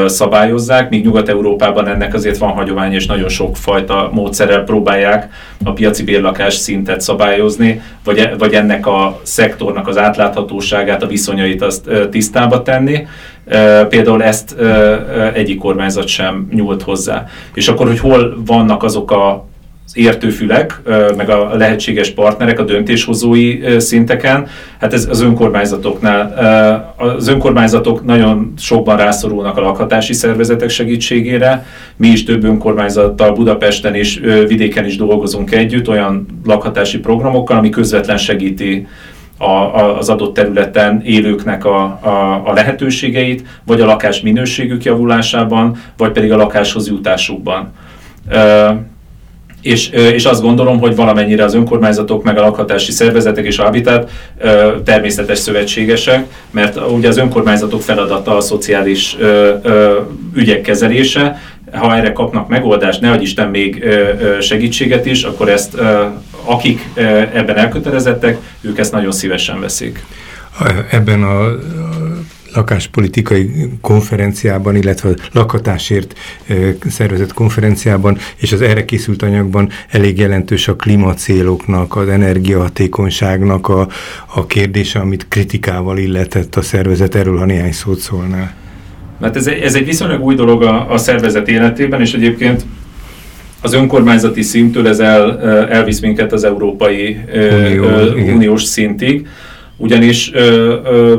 szabályozzák, 0.07 0.91
míg 0.91 1.05
Nyugat-Európában 1.05 1.89
ennek 1.89 2.15
azért 2.15 2.39
van 2.39 2.51
hagyomány, 2.51 2.93
és 2.93 3.07
nagyon 3.07 3.29
sok 3.29 3.57
fajta 3.57 4.11
módszerrel 4.13 4.65
próbálják 4.65 5.33
a 5.65 5.73
piaci 5.73 6.05
bérlakás 6.05 6.55
szintet 6.55 7.01
szabályozni, 7.01 7.81
vagy, 8.05 8.19
e, 8.19 8.35
vagy 8.39 8.55
ennek 8.55 8.87
a 8.87 9.21
szektornak 9.23 9.89
az 9.89 9.99
átláthatóságát, 9.99 11.03
a 11.03 11.07
viszonyait 11.07 11.63
azt 11.63 11.91
tisztába 12.11 12.63
tenni. 12.63 13.07
Például 13.89 14.23
ezt 14.23 14.57
egyik 15.35 15.59
kormányzat 15.59 16.07
sem 16.07 16.49
nyúlt 16.53 16.83
hozzá. 16.83 17.27
És 17.55 17.69
akkor, 17.69 17.87
hogy 17.87 17.99
hol 17.99 18.43
vannak 18.47 18.83
azok 18.83 19.11
a 19.11 19.51
értőfülek, 19.95 20.81
meg 21.17 21.31
a 21.31 21.57
lehetséges 21.57 22.11
partnerek 22.11 22.59
a 22.59 22.65
döntéshozói 22.65 23.61
szinteken, 23.81 24.47
hát 24.81 24.93
ez 24.93 25.07
az 25.11 25.21
önkormányzatoknál. 25.21 26.95
Az 26.97 27.29
önkormányzatok 27.29 28.05
nagyon 28.05 28.53
sokban 28.59 28.97
rászorulnak 28.97 29.57
a 29.57 29.61
lakhatási 29.61 30.13
szervezetek 30.13 30.69
segítségére. 30.69 31.67
Mi 31.97 32.09
is 32.09 32.25
több 32.25 32.45
önkormányzattal 32.45 33.33
Budapesten 33.33 33.95
és 33.95 34.21
vidéken 34.47 34.85
is 34.85 34.97
dolgozunk 34.97 35.53
együtt, 35.53 35.89
olyan 35.89 36.27
lakhatási 36.45 36.99
programokkal, 36.99 37.57
ami 37.57 37.69
közvetlen 37.69 38.17
segíti 38.17 38.87
a, 39.39 39.99
az 39.99 40.09
adott 40.09 40.35
területen 40.35 41.03
élőknek 41.05 41.65
a, 41.65 41.83
a, 41.83 42.43
a 42.45 42.53
lehetőségeit, 42.53 43.45
vagy 43.67 43.81
a 43.81 43.87
lakás 43.87 44.21
minőségük 44.21 44.85
javulásában, 44.85 45.77
vagy 45.97 46.11
pedig 46.11 46.33
a 46.33 46.37
lakáshoz 46.37 46.89
jutásukban. 46.89 47.73
És, 49.63 49.89
és 49.89 50.25
azt 50.25 50.43
gondolom, 50.43 50.79
hogy 50.79 50.97
valamennyire 50.97 51.45
az 51.45 51.55
önkormányzatok, 51.55 52.23
meg 52.23 52.39
a 52.39 52.41
lakhatási 52.41 52.93
szervezetek 52.93 53.47
és 53.47 53.59
a 53.59 53.63
Habitat 53.63 54.11
természetes 54.85 55.39
szövetségesek, 55.39 56.27
mert 56.51 56.91
ugye 56.91 57.09
az 57.09 57.17
önkormányzatok 57.17 57.83
feladata 57.83 58.37
a 58.37 58.41
szociális 58.41 59.17
ügyek 60.35 60.61
kezelése, 60.61 61.41
ha 61.73 61.97
erre 61.97 62.13
kapnak 62.13 62.49
megoldást, 62.49 63.01
ne 63.01 63.21
Isten 63.21 63.49
még 63.49 63.85
segítséget 64.41 65.07
is, 65.07 65.23
akkor 65.23 65.49
ezt 65.49 65.77
akik 66.45 66.89
ebben 67.35 67.57
elkötelezettek, 67.57 68.39
ők 68.61 68.79
ezt 68.79 68.93
nagyon 68.93 69.13
szívesen 69.13 69.61
veszik. 69.61 70.05
Ebben 70.91 71.23
a 71.23 71.49
lakáspolitikai 72.55 73.69
konferenciában, 73.81 74.77
illetve 74.77 75.09
a 75.09 75.15
lakhatásért 75.33 76.19
szervezett 76.89 77.33
konferenciában 77.33 78.19
és 78.37 78.53
az 78.53 78.61
erre 78.61 78.85
készült 78.85 79.23
anyagban 79.23 79.69
elég 79.89 80.19
jelentős 80.19 80.69
a 80.69 80.77
klímacéloknak, 80.77 81.97
az 81.97 82.09
energiahatékonyságnak 82.09 83.69
a, 83.69 83.89
a 84.35 84.47
kérdése, 84.47 84.99
amit 84.99 85.27
kritikával 85.29 85.99
illetett 85.99 86.57
a 86.57 86.63
szervezet. 86.63 87.15
Erről, 87.15 87.39
ha 87.39 87.45
néhány 87.45 87.73
szót 87.73 87.99
szólnál. 87.99 88.55
Mert 89.21 89.37
ez, 89.37 89.47
ez 89.47 89.75
egy 89.75 89.85
viszonylag 89.85 90.23
új 90.23 90.35
dolog 90.35 90.63
a, 90.63 90.93
a 90.93 90.99
szervezet 90.99 91.49
életében, 91.49 92.01
és 92.01 92.13
egyébként 92.13 92.65
az 93.63 93.75
önkormányzati 93.75 94.43
szintől 94.43 94.89
ez 94.89 95.01
el, 95.01 95.41
elvisz 95.69 96.01
minket 96.01 96.33
az 96.33 96.45
Európai 96.45 97.21
Unió, 97.79 98.35
Uniós 98.35 98.63
szintig, 98.63 99.27
ugyanis 99.77 100.33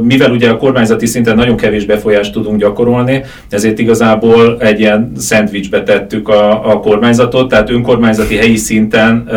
mivel 0.02 0.32
ugye 0.32 0.50
a 0.50 0.58
kormányzati 0.58 1.06
szinten 1.06 1.36
nagyon 1.36 1.58
kevés 1.58 1.86
befolyást 1.86 2.34
tudunk 2.34 2.60
gyakorolni, 2.60 3.24
ezért 3.50 3.80
igazából 3.80 4.58
egy 4.60 4.80
ilyen 4.80 5.12
szendvicsbe 5.18 5.84
tettük 5.84 6.30
a, 6.30 6.72
a 6.72 6.80
kormányzatot, 6.80 7.50
tehát 7.50 7.70
önkormányzati 7.70 8.36
helyi 8.36 8.56
szinten 8.56 9.30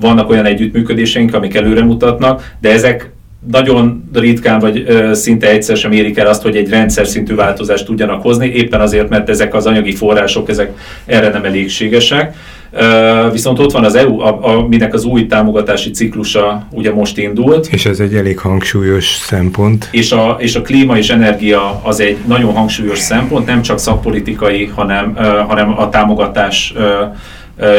vannak 0.00 0.30
olyan 0.30 0.44
együttműködéseink, 0.44 1.34
amik 1.34 1.54
előre 1.54 1.84
mutatnak, 1.84 2.54
de 2.60 2.72
ezek 2.72 3.12
nagyon 3.50 4.10
ritkán 4.12 4.58
vagy 4.58 4.84
ö, 4.86 5.14
szinte 5.14 5.50
egyszer 5.50 5.76
sem 5.76 5.92
érik 5.92 6.18
el 6.18 6.26
azt, 6.26 6.42
hogy 6.42 6.56
egy 6.56 6.68
rendszer 6.68 7.06
szintű 7.06 7.34
változást 7.34 7.84
tudjanak 7.84 8.22
hozni, 8.22 8.46
éppen 8.46 8.80
azért, 8.80 9.08
mert 9.08 9.28
ezek 9.28 9.54
az 9.54 9.66
anyagi 9.66 9.92
források, 9.92 10.48
ezek 10.48 10.78
erre 11.04 11.28
nem 11.28 11.44
elégségesek. 11.44 12.36
Uh, 12.72 13.32
viszont 13.32 13.58
ott 13.58 13.72
van 13.72 13.84
az 13.84 13.94
EU, 13.94 14.20
a, 14.20 14.38
aminek 14.42 14.94
az 14.94 15.04
új 15.04 15.26
támogatási 15.26 15.90
ciklusa 15.90 16.66
ugye 16.70 16.92
most 16.92 17.18
indult. 17.18 17.66
És 17.66 17.86
ez 17.86 18.00
egy 18.00 18.14
elég 18.14 18.38
hangsúlyos 18.38 19.06
szempont. 19.06 19.88
És 19.90 20.12
a, 20.12 20.36
és 20.40 20.54
a 20.54 20.62
klíma 20.62 20.98
és 20.98 21.10
energia 21.10 21.80
az 21.82 22.00
egy 22.00 22.16
nagyon 22.26 22.52
hangsúlyos 22.52 22.98
szempont, 22.98 23.46
nem 23.46 23.62
csak 23.62 23.78
szakpolitikai, 23.78 24.64
hanem, 24.64 25.12
uh, 25.16 25.24
hanem 25.24 25.78
a 25.78 25.88
támogatás 25.88 26.74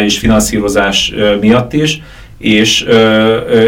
és 0.01 0.18
finanszírozás 0.18 1.13
miatt 1.39 1.74
is 1.74 2.01
és, 2.38 2.86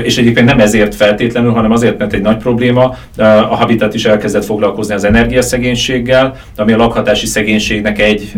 és 0.03 0.17
egyébként 0.17 0.45
nem 0.47 0.59
ezért 0.59 0.95
feltétlenül, 0.95 1.51
hanem 1.51 1.71
azért, 1.71 1.97
mert 1.97 2.13
egy 2.13 2.21
nagy 2.21 2.37
probléma. 2.37 2.97
A 3.17 3.55
Habitat 3.55 3.93
is 3.93 4.05
elkezdett 4.05 4.45
foglalkozni 4.45 4.93
az 4.93 5.03
energiaszegénységgel, 5.03 6.35
ami 6.55 6.71
a 6.71 6.77
lakhatási 6.77 7.25
szegénységnek 7.25 7.99
egy, 7.99 8.31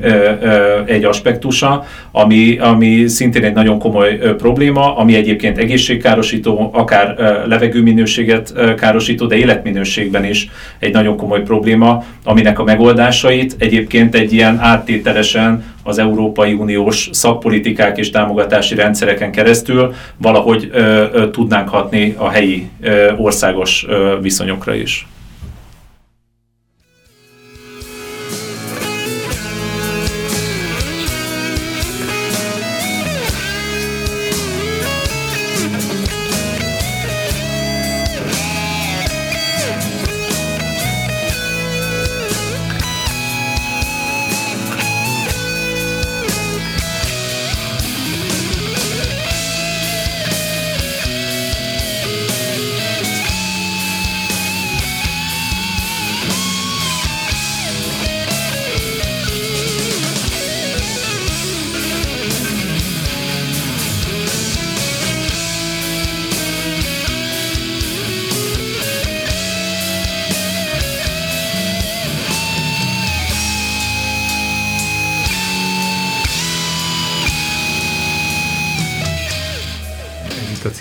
egy 0.85 1.03
aspektusa, 1.03 1.85
ami, 2.11 2.57
ami 2.57 3.07
szintén 3.07 3.43
egy 3.43 3.53
nagyon 3.53 3.79
komoly 3.79 4.19
probléma, 4.37 4.97
ami 4.97 5.15
egyébként 5.15 5.57
egészségkárosító, 5.57 6.69
akár 6.73 7.15
levegőminőséget 7.47 8.53
károsító, 8.77 9.25
de 9.25 9.35
életminőségben 9.35 10.25
is 10.25 10.49
egy 10.79 10.93
nagyon 10.93 11.17
komoly 11.17 11.41
probléma, 11.41 12.03
aminek 12.23 12.59
a 12.59 12.63
megoldásait 12.63 13.55
egyébként 13.57 14.15
egy 14.15 14.33
ilyen 14.33 14.59
áttételesen 14.59 15.63
az 15.89 15.97
Európai 15.97 16.53
Uniós 16.53 17.09
szakpolitikák 17.11 17.97
és 17.97 18.09
támogatási 18.09 18.75
rendszereken 18.75 19.31
keresztül 19.31 19.93
valahogy 20.17 20.69
ö, 20.71 21.05
ö, 21.11 21.29
tudnánk 21.29 21.69
hatni 21.69 22.15
a 22.17 22.29
helyi 22.29 22.69
ö, 22.81 23.13
országos 23.17 23.85
ö, 23.87 24.17
viszonyokra 24.21 24.73
is. 24.73 25.07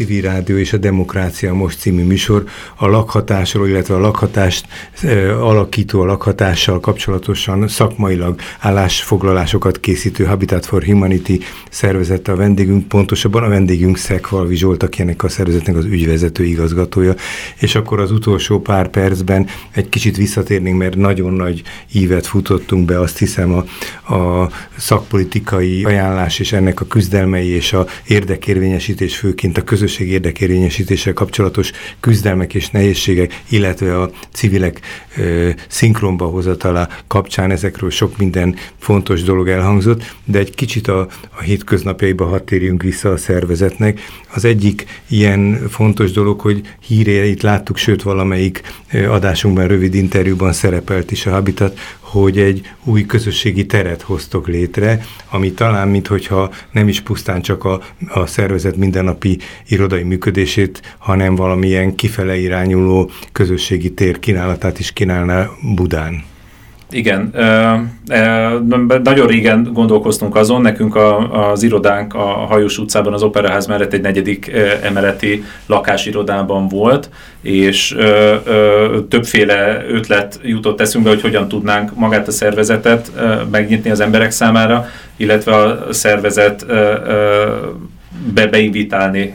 Civil 0.09 0.30
Rádió 0.30 0.56
és 0.56 0.72
a 0.72 0.76
Demokrácia 0.76 1.54
Most 1.54 1.78
című 1.78 2.04
műsor 2.04 2.44
a 2.76 2.86
lakhatásról, 2.86 3.68
illetve 3.68 3.94
a 3.94 3.98
lakhatást 3.98 4.66
e, 5.02 5.42
alakító, 5.42 6.00
a 6.00 6.04
lakhatással 6.04 6.80
kapcsolatosan 6.80 7.68
szakmailag 7.68 8.40
állásfoglalásokat 8.59 9.80
készítő 9.80 10.24
Habitat 10.24 10.66
for 10.66 10.84
Humanity 10.84 11.42
szervezete 11.70 12.32
a 12.32 12.36
vendégünk, 12.36 12.88
pontosabban 12.88 13.42
a 13.42 13.48
vendégünk 13.48 13.96
Szekvalvi 13.96 14.56
Zsolt, 14.56 14.82
aki 14.82 15.00
ennek 15.02 15.22
a 15.22 15.28
szervezetnek 15.28 15.76
az 15.76 15.84
ügyvezető 15.84 16.44
igazgatója, 16.44 17.14
és 17.61 17.74
akkor 17.74 18.00
az 18.00 18.11
utolsó 18.11 18.61
pár 18.61 18.88
percben 18.88 19.46
egy 19.70 19.88
kicsit 19.88 20.16
visszatérnénk, 20.16 20.78
mert 20.78 20.96
nagyon 20.96 21.32
nagy 21.32 21.62
ívet 21.92 22.26
futottunk 22.26 22.84
be, 22.84 23.00
azt 23.00 23.18
hiszem 23.18 23.52
a, 23.52 23.64
a 24.14 24.50
szakpolitikai 24.76 25.84
ajánlás 25.84 26.38
és 26.38 26.52
ennek 26.52 26.80
a 26.80 26.86
küzdelmei 26.86 27.48
és 27.48 27.72
a 27.72 27.86
érdekérvényesítés 28.06 29.16
főként 29.16 29.59
a 29.59 29.64
közösség 29.99 30.09
érdekérvényesítéssel 30.11 31.12
kapcsolatos 31.12 31.70
küzdelmek 32.01 32.55
és 32.55 32.70
nehézségek, 32.70 33.42
illetve 33.49 34.01
a 34.01 34.11
civilek 34.32 34.80
ö, 35.16 35.51
szinkronba 35.68 36.26
hozatala 36.26 36.88
kapcsán 37.07 37.51
ezekről 37.51 37.90
sok 37.90 38.18
minden 38.18 38.57
fontos 38.78 39.22
dolog 39.22 39.49
elhangzott, 39.49 40.14
de 40.24 40.38
egy 40.38 40.55
kicsit 40.55 40.88
a, 40.88 41.09
a 41.38 41.40
hétköznapjaiba 41.42 42.24
hadd 42.24 42.44
térjünk 42.44 42.82
vissza 42.82 43.11
a 43.11 43.16
szervezetnek. 43.16 44.01
Az 44.34 44.44
egyik 44.44 44.86
ilyen 45.09 45.68
fontos 45.68 46.11
dolog, 46.11 46.40
hogy 46.40 46.61
híreit 46.80 47.42
láttuk, 47.42 47.76
sőt 47.76 48.03
valamelyik 48.03 48.62
adásunkban, 49.09 49.66
rövid 49.66 49.94
interjúban 49.94 50.53
szerepelt 50.53 51.11
is 51.11 51.26
a 51.26 51.30
Habitat, 51.30 51.78
hogy 52.11 52.38
egy 52.38 52.70
új 52.84 53.06
közösségi 53.06 53.66
teret 53.66 54.02
hoztok 54.02 54.46
létre, 54.46 55.00
ami 55.30 55.52
talán, 55.52 55.88
minthogyha 55.88 56.50
nem 56.72 56.88
is 56.88 57.00
pusztán 57.00 57.42
csak 57.42 57.64
a, 57.64 57.80
a 58.09 58.26
szervezet 58.26 58.76
mindennapi 58.76 59.38
irodai 59.68 60.02
működését, 60.02 60.96
hanem 60.98 61.34
valamilyen 61.34 61.94
kifele 61.94 62.36
irányuló 62.36 63.11
közösségi 63.32 63.92
tér 63.92 64.18
kínálatát 64.18 64.78
is 64.78 64.92
kínálná 64.92 65.50
Budán. 65.74 66.24
Igen, 66.91 67.32
nagyon 69.03 69.26
régen 69.26 69.70
gondolkoztunk 69.72 70.36
azon, 70.36 70.61
nekünk 70.61 70.97
a, 70.97 71.51
az 71.51 71.62
irodánk 71.62 72.14
a 72.14 72.24
Hajós 72.24 72.78
utcában, 72.78 73.12
az 73.12 73.22
Operaház 73.22 73.66
mellett 73.66 73.93
egy 73.93 74.01
negyedik 74.01 74.53
emeleti 74.82 75.45
lakásirodában 75.66 76.68
volt, 76.68 77.11
és 77.41 77.97
többféle 79.09 79.84
ötlet 79.89 80.41
jutott 80.43 80.80
eszünkbe, 80.80 81.11
hogy 81.11 81.20
hogyan 81.20 81.49
tudnánk 81.49 81.95
magát 81.95 82.28
a 82.28 82.32
szervezetet 82.32 83.11
megnyitni 83.51 83.91
az 83.91 84.01
emberek 84.01 84.30
számára, 84.30 84.86
illetve 85.16 85.55
a 85.57 85.93
szervezet 85.93 86.66
be, 88.34 88.47
beinvitálni 88.47 89.34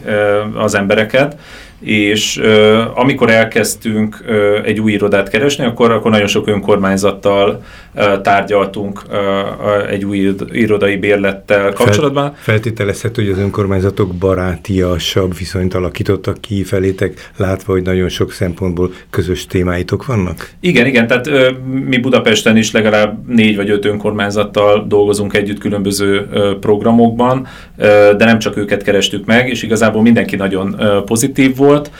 az 0.55 0.75
embereket 0.75 1.37
és 1.83 2.37
uh, 2.37 2.99
amikor 2.99 3.29
elkezdtünk 3.29 4.23
uh, 4.27 4.35
egy 4.63 4.79
új 4.79 4.91
irodát 4.91 5.29
keresni, 5.29 5.65
akkor, 5.65 5.91
akkor 5.91 6.11
nagyon 6.11 6.27
sok 6.27 6.47
önkormányzattal 6.47 7.63
uh, 7.93 8.21
tárgyaltunk 8.21 9.01
uh, 9.09 9.91
egy 9.91 10.05
új 10.05 10.35
irodai 10.51 10.95
bérlettel 10.95 11.73
kapcsolatban. 11.73 12.23
Fel, 12.23 12.33
feltételezhető, 12.53 13.23
hogy 13.23 13.31
az 13.31 13.37
önkormányzatok 13.37 14.13
barátiasabb 14.13 15.37
viszonyt 15.37 15.73
alakítottak 15.73 16.41
ki 16.41 16.63
felétek, 16.63 17.29
látva, 17.37 17.71
hogy 17.71 17.83
nagyon 17.83 18.09
sok 18.09 18.31
szempontból 18.31 18.91
közös 19.09 19.45
témáitok 19.45 20.05
vannak? 20.05 20.49
Igen, 20.59 20.85
igen, 20.85 21.07
tehát 21.07 21.27
uh, 21.27 21.57
mi 21.87 21.97
Budapesten 21.97 22.57
is 22.57 22.71
legalább 22.71 23.27
négy 23.27 23.55
vagy 23.55 23.69
öt 23.69 23.85
önkormányzattal 23.85 24.85
dolgozunk 24.87 25.33
együtt 25.33 25.59
különböző 25.59 26.27
uh, 26.31 26.53
programokban, 26.59 27.37
uh, 27.37 27.85
de 28.17 28.25
nem 28.25 28.39
csak 28.39 28.57
őket 28.57 28.83
kerestük 28.83 29.25
meg, 29.25 29.49
és 29.49 29.63
igazából 29.63 30.01
mindenki 30.01 30.35
nagyon 30.35 30.75
uh, 30.79 31.03
pozitív 31.03 31.55
volt, 31.55 31.72
volt, 31.73 31.91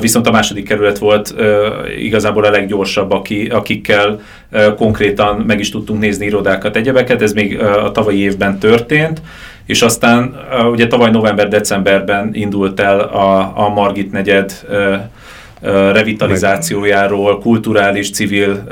viszont 0.00 0.26
a 0.26 0.30
második 0.30 0.68
kerület 0.68 0.98
volt 0.98 1.34
igazából 1.98 2.44
a 2.44 2.50
leggyorsabb, 2.50 3.10
aki, 3.10 3.46
akikkel 3.46 4.20
konkrétan 4.76 5.36
meg 5.46 5.60
is 5.60 5.70
tudtunk 5.70 6.00
nézni 6.00 6.26
irodákat, 6.26 6.76
egyebeket, 6.76 7.22
ez 7.22 7.32
még 7.32 7.58
a 7.60 7.90
tavalyi 7.92 8.18
évben 8.18 8.58
történt, 8.58 9.22
és 9.66 9.82
aztán 9.82 10.36
ugye 10.70 10.86
tavaly 10.86 11.10
november-decemberben 11.10 12.30
indult 12.32 12.80
el 12.80 13.00
a, 13.00 13.52
a 13.54 13.68
Margit 13.68 14.12
negyed 14.12 14.52
revitalizációjáról, 15.60 17.38
kulturális, 17.38 18.10
civil 18.10 18.64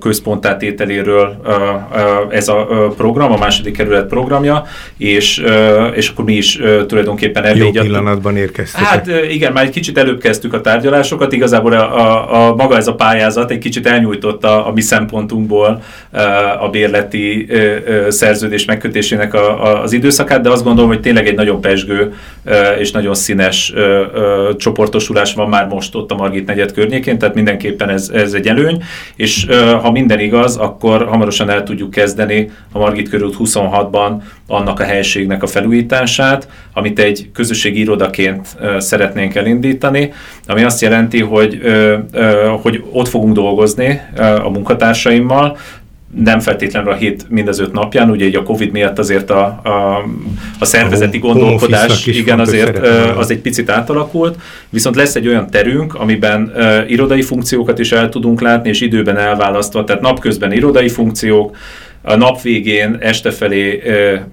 központátételéről 0.00 1.40
ez 2.30 2.48
a 2.48 2.66
program, 2.96 3.32
a 3.32 3.36
második 3.36 3.76
kerület 3.76 4.06
programja, 4.06 4.64
és, 4.96 5.42
és 5.94 6.08
akkor 6.08 6.24
mi 6.24 6.34
is 6.34 6.60
tulajdonképpen 6.86 7.44
elvé 7.44 7.58
Jó 7.58 7.70
pillanatban 7.70 8.36
érkeztek. 8.36 8.82
Hát 8.82 9.10
igen, 9.30 9.52
már 9.52 9.64
egy 9.64 9.70
kicsit 9.70 9.98
előbb 9.98 10.20
kezdtük 10.20 10.52
a 10.52 10.60
tárgyalásokat, 10.60 11.32
igazából 11.32 11.72
a, 11.72 12.00
a, 12.00 12.48
a 12.48 12.54
maga 12.54 12.76
ez 12.76 12.86
a 12.86 12.94
pályázat 12.94 13.50
egy 13.50 13.58
kicsit 13.58 13.86
elnyújtotta 13.86 14.66
a 14.66 14.72
mi 14.72 14.80
szempontunkból 14.80 15.82
a 16.60 16.68
bérleti 16.68 17.46
szerződés 18.08 18.64
megkötésének 18.64 19.34
a, 19.34 19.64
a, 19.64 19.82
az 19.82 19.92
időszakát, 19.92 20.40
de 20.40 20.50
azt 20.50 20.64
gondolom, 20.64 20.90
hogy 20.90 21.00
tényleg 21.00 21.26
egy 21.26 21.34
nagyon 21.34 21.60
pesgő 21.60 22.14
és 22.78 22.90
nagyon 22.90 23.14
színes 23.14 23.72
csoportosulás 24.56 25.34
van 25.34 25.48
már 25.48 25.66
most 25.66 25.94
ott 25.94 26.11
a 26.12 26.16
Margit 26.16 26.46
negyed 26.46 26.72
környékén, 26.72 27.18
tehát 27.18 27.34
mindenképpen 27.34 27.88
ez, 27.88 28.08
ez 28.14 28.32
egy 28.32 28.46
előny, 28.46 28.82
és 29.16 29.46
ha 29.82 29.90
minden 29.90 30.20
igaz, 30.20 30.56
akkor 30.56 31.06
hamarosan 31.06 31.50
el 31.50 31.62
tudjuk 31.62 31.90
kezdeni 31.90 32.50
a 32.72 32.78
Margit 32.78 33.08
körút 33.08 33.36
26-ban 33.38 34.12
annak 34.46 34.80
a 34.80 34.84
helységnek 34.84 35.42
a 35.42 35.46
felújítását, 35.46 36.48
amit 36.74 36.98
egy 36.98 37.30
közösségi 37.32 37.80
irodaként 37.80 38.56
szeretnénk 38.78 39.34
elindítani, 39.34 40.12
ami 40.46 40.62
azt 40.62 40.80
jelenti, 40.80 41.20
hogy, 41.20 41.60
hogy 42.62 42.84
ott 42.92 43.08
fogunk 43.08 43.34
dolgozni 43.34 44.00
a 44.16 44.48
munkatársaimmal, 44.50 45.56
nem 46.14 46.40
feltétlenül 46.40 46.90
a 46.90 46.94
hét 46.94 47.26
mind 47.28 47.48
az 47.48 47.58
öt 47.58 47.72
napján, 47.72 48.10
ugye 48.10 48.26
így 48.26 48.36
a 48.36 48.42
Covid 48.42 48.72
miatt 48.72 48.98
azért 48.98 49.30
a, 49.30 49.44
a, 49.62 50.04
a 50.58 50.64
szervezeti 50.64 51.16
a 51.16 51.20
gondolkodás, 51.20 52.06
igen, 52.06 52.40
azért 52.40 52.86
az 53.16 53.30
egy 53.30 53.38
picit 53.38 53.70
átalakult, 53.70 54.38
viszont 54.70 54.96
lesz 54.96 55.14
egy 55.14 55.28
olyan 55.28 55.50
terünk, 55.50 55.94
amiben 55.94 56.52
irodai 56.86 57.22
funkciókat 57.22 57.78
is 57.78 57.92
el 57.92 58.08
tudunk 58.08 58.40
látni, 58.40 58.68
és 58.68 58.80
időben 58.80 59.16
elválasztva, 59.16 59.84
tehát 59.84 60.02
napközben 60.02 60.52
irodai 60.52 60.88
funkciók, 60.88 61.56
a 62.02 62.16
nap 62.16 62.42
végén, 62.42 62.96
este 63.00 63.30
felé 63.30 63.82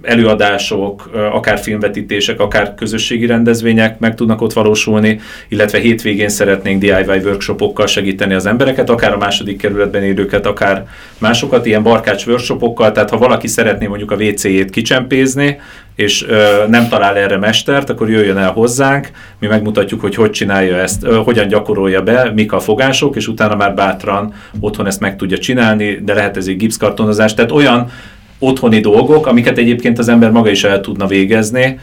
előadások, 0.02 1.10
akár 1.34 1.60
filmvetítések, 1.60 2.40
akár 2.40 2.76
közösségi 2.76 3.26
rendezvények 3.26 4.00
meg 4.00 4.16
tudnak 4.16 4.42
ott 4.42 4.54
valósulni, 4.54 5.20
illetve 5.48 5.80
hétvégén 5.80 6.30
szeretnénk 6.30 6.82
DIY 6.82 7.20
workshopokkal 7.24 7.88
segíteni 7.88 8.34
az 8.34 8.46
embereket, 8.46 8.90
akár 8.90 9.14
a 9.14 9.18
második 9.18 9.58
kerületben 9.58 10.04
élőket, 10.04 10.46
akár 10.46 10.88
másokat, 11.18 11.66
ilyen 11.66 11.84
barkács 11.84 12.26
workshopokkal, 12.26 12.92
tehát 12.92 13.10
ha 13.10 13.18
valaki 13.18 13.48
szeretné 13.48 13.88
mondjuk 13.88 14.12
a 14.12 14.16
WC-jét 14.16 14.70
kicsempézni, 14.70 15.60
és 16.00 16.26
nem 16.68 16.88
talál 16.90 17.18
erre 17.18 17.38
mestert, 17.38 17.90
akkor 17.90 18.10
jöjjön 18.10 18.38
el 18.38 18.52
hozzánk, 18.52 19.12
mi 19.40 19.48
megmutatjuk, 19.48 20.02
hogy 20.02 20.16
hogy 20.16 20.32
csinálja 20.32 20.78
ezt, 20.78 21.06
hogyan 21.06 21.48
gyakorolja 21.48 22.02
be, 22.02 22.32
mik 22.36 22.52
a 22.52 22.60
fogások, 22.60 23.16
és 23.16 23.28
utána 23.28 23.56
már 23.56 23.74
bátran 23.74 24.34
otthon 24.60 24.88
ezt 24.88 25.00
meg 25.00 25.16
tudja 25.16 25.38
csinálni, 25.38 26.00
de 26.04 26.14
lehet 26.14 26.38
ez 26.38 26.48
egy 26.48 26.58
gipszkartonozás, 26.58 27.34
tehát 27.34 27.52
olyan 27.52 27.92
otthoni 28.40 28.80
dolgok, 28.80 29.28
amiket 29.28 29.58
egyébként 29.58 30.00
az 30.00 30.10
ember 30.10 30.32
maga 30.32 30.50
is 30.50 30.64
el 30.64 30.82
tudna 30.82 31.08
végezni, 31.08 31.80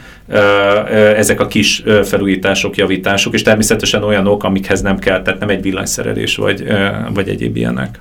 ezek 1.15 1.39
a 1.39 1.47
kis 1.47 1.83
felújítások, 2.03 2.75
javítások, 2.75 3.33
és 3.33 3.41
természetesen 3.41 4.03
olyanok, 4.03 4.43
amikhez 4.43 4.81
nem 4.81 4.99
kell, 4.99 5.21
tehát 5.21 5.39
nem 5.39 5.49
egy 5.49 5.61
villanyszerelés 5.61 6.35
vagy, 6.35 6.67
vagy 7.13 7.29
egyéb 7.29 7.55
ilyenek. 7.55 7.99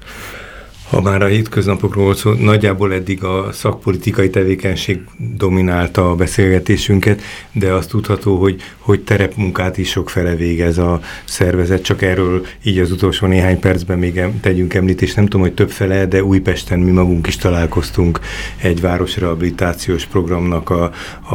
Ha 0.90 1.00
már 1.00 1.22
a 1.22 1.26
hétköznapokról 1.26 2.04
volt 2.04 2.16
szó, 2.16 2.32
nagyjából 2.32 2.92
eddig 2.92 3.24
a 3.24 3.48
szakpolitikai 3.52 4.30
tevékenység 4.30 5.00
dominálta 5.36 6.10
a 6.10 6.14
beszélgetésünket, 6.14 7.22
de 7.52 7.72
azt 7.72 7.88
tudható, 7.88 8.36
hogy, 8.36 8.62
hogy 8.78 9.00
terepmunkát 9.00 9.78
is 9.78 9.90
sok 9.90 10.10
fele 10.10 10.34
végez 10.34 10.78
a 10.78 11.00
szervezet, 11.24 11.82
csak 11.82 12.02
erről 12.02 12.46
így 12.62 12.78
az 12.78 12.90
utolsó 12.90 13.26
néhány 13.26 13.58
percben 13.58 13.98
még 13.98 14.22
tegyünk 14.40 14.74
említést. 14.74 15.16
Nem 15.16 15.24
tudom, 15.24 15.40
hogy 15.40 15.54
több 15.54 15.70
fele, 15.70 16.06
de 16.06 16.24
Újpesten 16.24 16.78
mi 16.78 16.90
magunk 16.90 17.26
is 17.26 17.36
találkoztunk 17.36 18.20
egy 18.56 18.80
városrehabilitációs 18.80 20.04
programnak 20.04 20.70
a, 20.70 20.82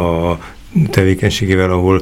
a 0.01 0.39
tevékenységével, 0.89 1.71
ahol 1.71 2.01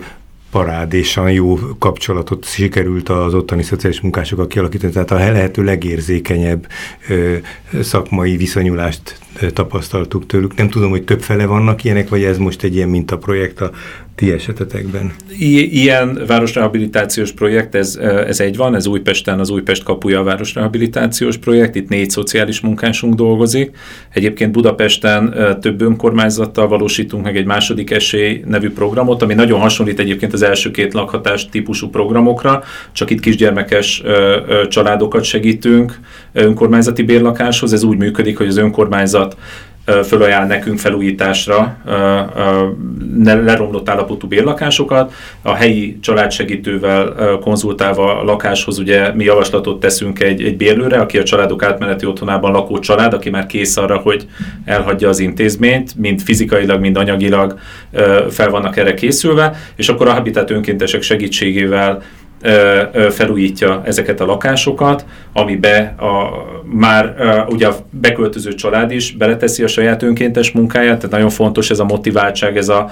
parádésan 0.52 1.32
jó 1.32 1.56
kapcsolatot 1.80 2.46
sikerült 2.46 3.10
az 3.10 3.34
ottani 3.34 3.64
szociális 3.64 4.02
munkásokkal 4.02 4.48
kialakítani, 4.48 4.92
tehát 4.94 5.12
a 5.12 5.16
lehető 5.16 5.64
legérzékenyebb 5.64 6.68
ö, 7.08 7.36
szakmai 7.82 8.38
viszonyulást 8.38 9.20
tapasztaltuk 9.54 10.26
tőlük. 10.26 10.56
Nem 10.56 10.70
tudom, 10.70 10.90
hogy 10.90 11.04
több 11.04 11.22
fele 11.22 11.46
vannak 11.46 11.84
ilyenek, 11.84 12.10
vagy 12.10 12.24
ez 12.24 12.38
most 12.38 12.64
egy 12.64 12.76
ilyen 12.76 12.90
mintaprojekt 12.90 13.62
a 13.62 13.72
ti 14.20 14.32
esetetekben? 14.32 15.12
I- 15.38 15.82
ilyen 15.82 16.22
városrehabilitációs 16.28 17.32
projekt, 17.32 17.76
ez, 17.76 17.96
ez 18.28 18.40
egy 18.40 18.58
van, 18.58 18.76
ez 18.76 18.86
Újpesten 18.86 19.40
az 19.40 19.50
Újpest 19.50 19.84
kapuja 19.84 20.20
a 20.20 20.24
városrehabilitációs 20.24 21.38
projekt, 21.38 21.76
itt 21.76 21.90
négy 21.90 22.10
szociális 22.10 22.60
munkásunk 22.60 23.14
dolgozik. 23.14 23.78
Egyébként 24.14 24.52
Budapesten 24.52 25.36
több 25.62 25.82
önkormányzattal 25.82 26.68
valósítunk 26.68 27.24
meg 27.24 27.38
egy 27.38 27.46
második 27.46 27.92
esély 27.92 28.44
nevű 28.46 28.70
programot, 28.70 29.22
ami 29.22 29.34
nagyon 29.34 29.60
hasonlít 29.60 30.00
egyébként 30.00 30.34
az 30.34 30.42
első 30.42 30.72
két 30.72 30.94
lakhatás 30.94 31.50
típusú 31.50 31.90
programokra, 31.90 32.64
csak 32.92 33.10
itt 33.10 33.20
kisgyermekes 33.20 34.04
családokat 34.68 35.24
segítünk 35.24 36.00
önkormányzati 36.34 37.04
bérlakáshoz. 37.04 37.74
Ez 37.74 37.84
úgy 37.84 37.98
működik, 37.98 38.38
hogy 38.38 38.48
az 38.48 38.58
önkormányzat 38.58 39.38
fölajánl 40.04 40.48
nekünk 40.48 40.80
felújításra 40.80 41.78
leromlott 43.24 43.90
állapotú 43.90 44.28
bérlakásokat. 44.28 45.14
A 45.42 45.54
helyi 45.54 45.98
családsegítővel 46.02 47.38
konzultálva 47.42 48.20
a 48.20 48.24
lakáshoz 48.24 48.78
ugye 48.78 49.14
mi 49.14 49.24
javaslatot 49.24 49.80
teszünk 49.80 50.20
egy, 50.20 50.44
egy 50.44 50.58
bérlőre, 50.58 51.00
aki 51.00 51.18
a 51.18 51.24
családok 51.24 51.64
átmeneti 51.64 52.06
otthonában 52.06 52.52
lakó 52.52 52.80
család, 52.80 53.14
aki 53.14 53.30
már 53.30 53.46
kész 53.46 53.78
arra, 53.78 53.98
hogy 53.98 54.28
elhagyja 54.66 55.10
az 55.10 55.20
intézményt, 55.20 55.96
mind 55.96 56.22
fizikailag, 56.22 56.80
mind 56.80 56.98
anyagilag 56.98 57.60
fel 58.30 58.50
vannak 58.50 58.78
erre 58.78 58.94
készülve, 58.94 59.56
és 59.76 59.90
akkor 59.90 60.08
a 60.08 60.14
Habitat 60.14 60.52
önkéntesek 60.52 61.02
segítségével 61.02 62.02
felújítja 63.10 63.82
ezeket 63.86 64.22
a 64.22 64.26
lakásokat, 64.26 65.06
amibe 65.34 65.96
a, 65.98 66.30
már 66.64 67.16
ugye 67.50 67.68
a 67.68 67.76
beköltöző 67.90 68.54
család 68.54 68.92
is 68.92 69.12
beleteszi 69.12 69.64
a 69.64 69.68
saját 69.68 70.04
önkéntes 70.04 70.52
munkáját, 70.52 70.96
tehát 70.96 71.12
nagyon 71.12 71.30
fontos 71.30 71.70
ez 71.70 71.80
a 71.80 71.84
motiváltság, 71.84 72.58
ez 72.58 72.70
a, 72.70 72.90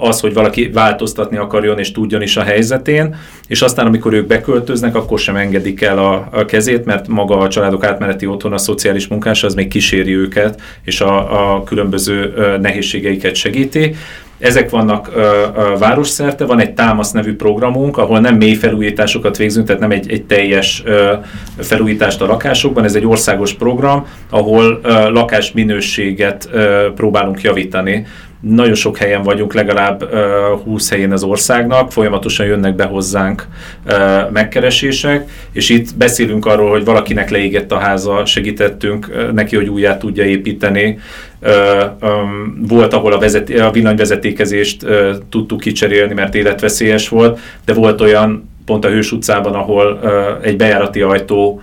az, 0.00 0.20
hogy 0.20 0.34
valaki 0.34 0.70
változtatni 0.70 1.36
akarjon 1.36 1.78
és 1.78 1.92
tudjon 1.92 2.22
is 2.22 2.36
a 2.36 2.42
helyzetén, 2.42 3.14
és 3.46 3.62
aztán 3.62 3.86
amikor 3.86 4.12
ők 4.12 4.26
beköltöznek, 4.26 4.94
akkor 4.94 5.18
sem 5.18 5.36
engedik 5.36 5.82
el 5.82 5.98
a, 5.98 6.28
a 6.30 6.44
kezét, 6.44 6.84
mert 6.84 7.08
maga 7.08 7.38
a 7.38 7.48
családok 7.48 7.84
átmeneti 7.84 8.26
otthon, 8.26 8.52
a 8.52 8.58
szociális 8.58 9.06
munkás 9.06 9.44
az 9.44 9.54
még 9.54 9.68
kíséri 9.68 10.16
őket, 10.16 10.60
és 10.84 11.00
a, 11.00 11.54
a 11.54 11.62
különböző 11.64 12.34
nehézségeiket 12.60 13.34
segíti. 13.34 13.94
Ezek 14.38 14.70
vannak 14.70 15.10
ö, 15.14 15.20
ö, 15.56 15.78
városszerte, 15.78 16.44
van 16.44 16.60
egy 16.60 16.74
Támasz 16.74 17.10
nevű 17.10 17.36
programunk, 17.36 17.98
ahol 17.98 18.20
nem 18.20 18.36
mély 18.36 18.54
felújításokat 18.54 19.36
végzünk, 19.36 19.66
tehát 19.66 19.80
nem 19.80 19.90
egy, 19.90 20.10
egy 20.10 20.24
teljes 20.24 20.82
ö, 20.84 21.12
felújítást 21.58 22.20
a 22.20 22.26
lakásokban, 22.26 22.84
ez 22.84 22.94
egy 22.94 23.06
országos 23.06 23.52
program, 23.52 24.06
ahol 24.30 24.80
ö, 24.82 25.10
lakásminőséget 25.10 26.48
ö, 26.52 26.86
próbálunk 26.94 27.40
javítani 27.40 28.06
nagyon 28.40 28.74
sok 28.74 28.96
helyen 28.96 29.22
vagyunk, 29.22 29.54
legalább 29.54 30.02
uh, 30.02 30.60
20 30.64 30.90
helyén 30.90 31.12
az 31.12 31.22
országnak, 31.22 31.92
folyamatosan 31.92 32.46
jönnek 32.46 32.74
be 32.74 32.84
hozzánk 32.84 33.46
uh, 33.86 34.30
megkeresések, 34.30 35.30
és 35.52 35.68
itt 35.68 35.96
beszélünk 35.96 36.46
arról, 36.46 36.70
hogy 36.70 36.84
valakinek 36.84 37.30
leégett 37.30 37.72
a 37.72 37.78
háza, 37.78 38.24
segítettünk 38.24 39.08
uh, 39.08 39.32
neki, 39.32 39.56
hogy 39.56 39.68
újját 39.68 39.98
tudja 39.98 40.24
építeni. 40.24 40.98
Uh, 41.40 42.10
um, 42.10 42.64
volt, 42.68 42.92
ahol 42.92 43.12
a, 43.12 43.18
vezet, 43.18 43.50
a 43.50 43.70
villanyvezetékezést 43.70 44.82
uh, 44.82 45.10
tudtuk 45.30 45.60
kicserélni, 45.60 46.14
mert 46.14 46.34
életveszélyes 46.34 47.08
volt, 47.08 47.38
de 47.64 47.72
volt 47.72 48.00
olyan, 48.00 48.50
pont 48.64 48.84
a 48.84 48.88
Hős 48.88 49.12
utcában, 49.12 49.54
ahol 49.54 50.00
uh, 50.02 50.46
egy 50.46 50.56
bejárati 50.56 51.00
ajtó 51.00 51.62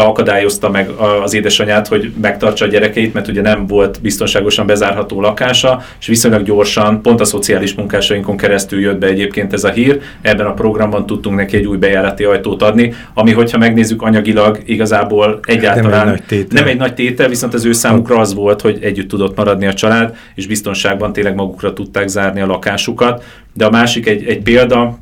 akadályozta 0.00 0.70
meg 0.70 0.88
az 1.22 1.34
édesanyját, 1.34 1.88
hogy 1.88 2.12
megtartsa 2.20 2.64
a 2.64 2.68
gyerekeit, 2.68 3.14
mert 3.14 3.28
ugye 3.28 3.40
nem 3.40 3.66
volt 3.66 4.00
biztonságosan 4.00 4.66
bezárható 4.66 5.20
lakása, 5.20 5.82
és 6.00 6.06
viszonylag 6.06 6.42
gyorsan, 6.42 7.02
pont 7.02 7.20
a 7.20 7.24
szociális 7.24 7.74
munkásainkon 7.74 8.36
keresztül 8.36 8.80
jött 8.80 8.98
be 8.98 9.06
egyébként 9.06 9.52
ez 9.52 9.64
a 9.64 9.70
hír. 9.70 10.00
Ebben 10.20 10.46
a 10.46 10.52
programban 10.52 11.06
tudtunk 11.06 11.36
neki 11.36 11.56
egy 11.56 11.66
új 11.66 11.76
bejárati 11.76 12.24
ajtót 12.24 12.62
adni, 12.62 12.94
ami, 13.14 13.32
hogyha 13.32 13.58
megnézzük 13.58 14.02
anyagilag, 14.02 14.58
igazából 14.64 15.40
egyáltalán 15.42 15.90
nem 15.90 16.08
egy 16.08 16.12
nagy 16.12 16.22
tétel, 16.26 16.60
nem 16.60 16.68
egy 16.68 16.78
nagy 16.78 16.94
tétel 16.94 17.28
viszont 17.28 17.54
az 17.54 17.64
ő 17.64 17.72
számukra 17.72 18.18
az 18.18 18.34
volt, 18.34 18.60
hogy 18.60 18.78
együtt 18.82 19.08
tudott 19.08 19.36
maradni 19.36 19.66
a 19.66 19.72
család, 19.72 20.16
és 20.34 20.46
biztonságban 20.46 21.12
tényleg 21.12 21.34
magukra 21.34 21.72
tudták 21.72 22.08
zárni 22.08 22.40
a 22.40 22.46
lakásukat. 22.46 23.24
De 23.54 23.64
a 23.64 23.70
másik 23.70 24.06
egy, 24.06 24.24
egy 24.26 24.42
példa, 24.42 24.98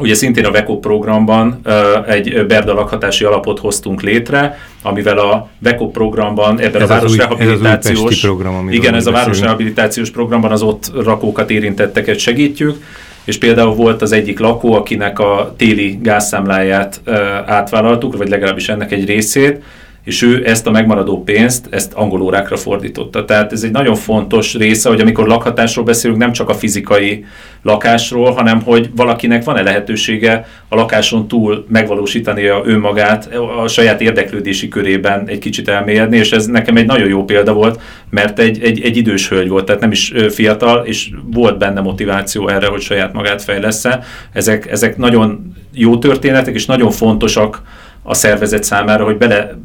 Ugye 0.00 0.14
szintén 0.14 0.44
a 0.44 0.50
VECO 0.50 0.78
programban 0.78 1.60
egy 2.06 2.46
Berda 2.46 2.74
lakhatási 2.74 3.24
alapot 3.24 3.58
hoztunk 3.58 4.02
létre, 4.02 4.58
amivel 4.82 5.18
a 5.18 5.48
VECO 5.58 5.90
programban 5.90 6.60
ebben 6.60 6.82
ez 6.82 6.90
a 6.90 6.92
városrehabilitációs 6.92 8.12
ez 8.12 8.20
program, 8.20 8.70
igen, 8.70 8.94
ez 8.94 9.06
a 9.06 9.10
városrehabilitációs 9.10 10.10
programban 10.10 10.50
az 10.50 10.62
ott 10.62 10.92
rakókat 11.04 11.50
érintetteket 11.50 12.18
segítjük, 12.18 12.76
és 13.24 13.38
például 13.38 13.74
volt 13.74 14.02
az 14.02 14.12
egyik 14.12 14.38
lakó, 14.38 14.72
akinek 14.72 15.18
a 15.18 15.54
téli 15.56 15.98
gázszámláját 16.02 17.00
átvállaltuk, 17.46 18.16
vagy 18.16 18.28
legalábbis 18.28 18.68
ennek 18.68 18.92
egy 18.92 19.06
részét, 19.06 19.62
és 20.04 20.22
ő 20.22 20.46
ezt 20.46 20.66
a 20.66 20.70
megmaradó 20.70 21.22
pénzt, 21.22 21.66
ezt 21.70 21.92
angol 21.92 22.20
órákra 22.20 22.56
fordította. 22.56 23.24
Tehát 23.24 23.52
ez 23.52 23.62
egy 23.62 23.70
nagyon 23.70 23.94
fontos 23.94 24.54
része, 24.54 24.88
hogy 24.88 25.00
amikor 25.00 25.26
lakhatásról 25.26 25.84
beszélünk, 25.84 26.18
nem 26.18 26.32
csak 26.32 26.48
a 26.48 26.54
fizikai 26.54 27.24
lakásról, 27.62 28.30
hanem 28.32 28.62
hogy 28.62 28.90
valakinek 28.96 29.44
van-e 29.44 29.62
lehetősége 29.62 30.46
a 30.68 30.74
lakáson 30.74 31.28
túl 31.28 31.64
megvalósítani 31.68 32.46
a 32.46 32.62
önmagát, 32.64 33.34
a 33.62 33.68
saját 33.68 34.00
érdeklődési 34.00 34.68
körében 34.68 35.28
egy 35.28 35.38
kicsit 35.38 35.68
elmélyedni, 35.68 36.16
és 36.16 36.32
ez 36.32 36.46
nekem 36.46 36.76
egy 36.76 36.86
nagyon 36.86 37.08
jó 37.08 37.24
példa 37.24 37.52
volt, 37.52 37.80
mert 38.10 38.38
egy, 38.38 38.62
egy, 38.62 38.80
egy 38.80 38.96
idős 38.96 39.28
hölgy 39.28 39.48
volt, 39.48 39.64
tehát 39.64 39.80
nem 39.80 39.90
is 39.90 40.12
fiatal, 40.28 40.84
és 40.84 41.10
volt 41.32 41.58
benne 41.58 41.80
motiváció 41.80 42.48
erre, 42.48 42.66
hogy 42.66 42.80
saját 42.80 43.12
magát 43.12 43.42
fejlesz-e. 43.42 44.02
Ezek, 44.32 44.70
ezek 44.70 44.96
nagyon 44.96 45.54
jó 45.72 45.98
történetek, 45.98 46.54
és 46.54 46.66
nagyon 46.66 46.90
fontosak 46.90 47.62
a 48.02 48.14
szervezet 48.14 48.64
számára, 48.64 49.04
hogy 49.04 49.16
bele, 49.16 49.58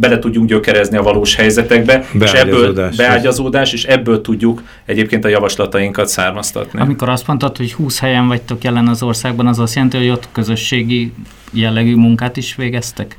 bele 0.00 0.18
tudjunk 0.18 0.48
gyökerezni 0.48 0.96
a 0.96 1.02
valós 1.02 1.34
helyzetekbe, 1.34 2.04
és 2.20 2.32
ebből 2.32 2.90
beágyazódás, 2.96 3.72
és 3.72 3.84
ebből 3.84 4.20
tudjuk 4.20 4.62
egyébként 4.86 5.24
a 5.24 5.28
javaslatainkat 5.28 6.08
származtatni. 6.08 6.80
Amikor 6.80 7.08
azt 7.08 7.26
mondtad, 7.26 7.56
hogy 7.56 7.72
20 7.72 8.00
helyen 8.00 8.28
vagytok 8.28 8.64
jelen 8.64 8.88
az 8.88 9.02
országban, 9.02 9.46
az 9.46 9.58
azt 9.58 9.74
jelenti, 9.74 9.96
hogy 9.96 10.08
ott 10.08 10.28
közösségi 10.32 11.12
jellegű 11.52 11.94
munkát 11.94 12.36
is 12.36 12.54
végeztek? 12.54 13.18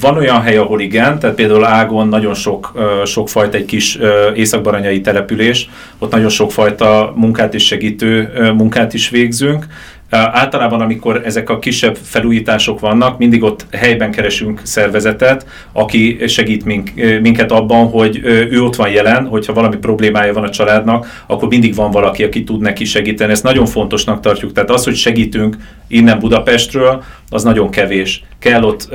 Van 0.00 0.16
olyan 0.16 0.42
hely, 0.42 0.56
ahol 0.56 0.80
igen, 0.80 1.18
tehát 1.18 1.36
például 1.36 1.64
Ágon 1.64 2.08
nagyon 2.08 2.34
sok, 2.34 2.72
sok 3.04 3.28
fajta 3.28 3.56
egy 3.56 3.64
kis 3.64 3.98
északbaranyai 4.34 5.00
település, 5.00 5.70
ott 5.98 6.10
nagyon 6.10 6.28
sok 6.28 6.52
fajta 6.52 7.12
munkát 7.16 7.54
és 7.54 7.66
segítő 7.66 8.32
munkát 8.56 8.94
is 8.94 9.08
végzünk. 9.08 9.66
Általában, 10.10 10.80
amikor 10.80 11.22
ezek 11.24 11.50
a 11.50 11.58
kisebb 11.58 11.96
felújítások 12.02 12.80
vannak, 12.80 13.18
mindig 13.18 13.42
ott 13.42 13.66
helyben 13.72 14.10
keresünk 14.10 14.60
szervezetet, 14.62 15.46
aki 15.72 16.18
segít 16.26 16.64
mink, 16.64 16.90
minket 17.20 17.52
abban, 17.52 17.86
hogy 17.86 18.20
ő 18.24 18.62
ott 18.62 18.76
van 18.76 18.90
jelen, 18.90 19.26
hogyha 19.26 19.52
valami 19.52 19.76
problémája 19.76 20.32
van 20.32 20.44
a 20.44 20.50
családnak, 20.50 21.24
akkor 21.26 21.48
mindig 21.48 21.74
van 21.74 21.90
valaki, 21.90 22.24
aki 22.24 22.44
tud 22.44 22.60
neki 22.60 22.84
segíteni. 22.84 23.32
Ezt 23.32 23.42
nagyon 23.42 23.66
fontosnak 23.66 24.20
tartjuk. 24.20 24.52
Tehát 24.52 24.70
az, 24.70 24.84
hogy 24.84 24.94
segítünk 24.94 25.56
innen 25.88 26.18
Budapestről, 26.18 27.02
az 27.30 27.42
nagyon 27.42 27.70
kevés. 27.70 28.24
Kell 28.38 28.62
ott, 28.62 28.88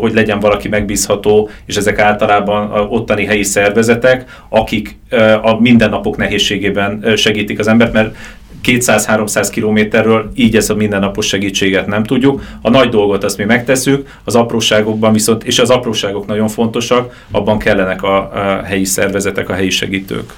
hogy 0.00 0.14
legyen 0.14 0.40
valaki 0.40 0.68
megbízható, 0.68 1.50
és 1.66 1.76
ezek 1.76 1.98
általában 1.98 2.86
ottani 2.88 3.24
helyi 3.24 3.42
szervezetek, 3.42 4.42
akik 4.48 4.96
a 5.42 5.60
mindennapok 5.60 6.16
nehézségében 6.16 7.12
segítik 7.16 7.58
az 7.58 7.66
embert, 7.66 7.92
mert 7.92 8.16
200-300 8.64 9.48
kilométerről, 9.50 10.30
így 10.34 10.56
ezt 10.56 10.70
a 10.70 10.74
mindennapos 10.74 11.26
segítséget 11.26 11.86
nem 11.86 12.04
tudjuk. 12.04 12.42
A 12.62 12.70
nagy 12.70 12.88
dolgot 12.88 13.24
azt 13.24 13.38
mi 13.38 13.44
megtesszük, 13.44 14.08
az 14.24 14.34
apróságokban 14.34 15.12
viszont, 15.12 15.44
és 15.44 15.58
az 15.58 15.70
apróságok 15.70 16.26
nagyon 16.26 16.48
fontosak, 16.48 17.26
abban 17.30 17.58
kellenek 17.58 18.02
a, 18.02 18.16
a 18.16 18.62
helyi 18.62 18.84
szervezetek, 18.84 19.48
a 19.48 19.54
helyi 19.54 19.70
segítők. 19.70 20.32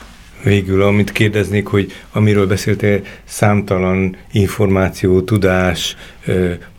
Végül, 0.45 0.83
amit 0.83 1.13
kérdeznék, 1.13 1.67
hogy 1.67 1.93
amiről 2.13 2.47
beszéltél, 2.47 3.01
számtalan 3.25 4.17
információ, 4.33 5.21
tudás, 5.21 5.97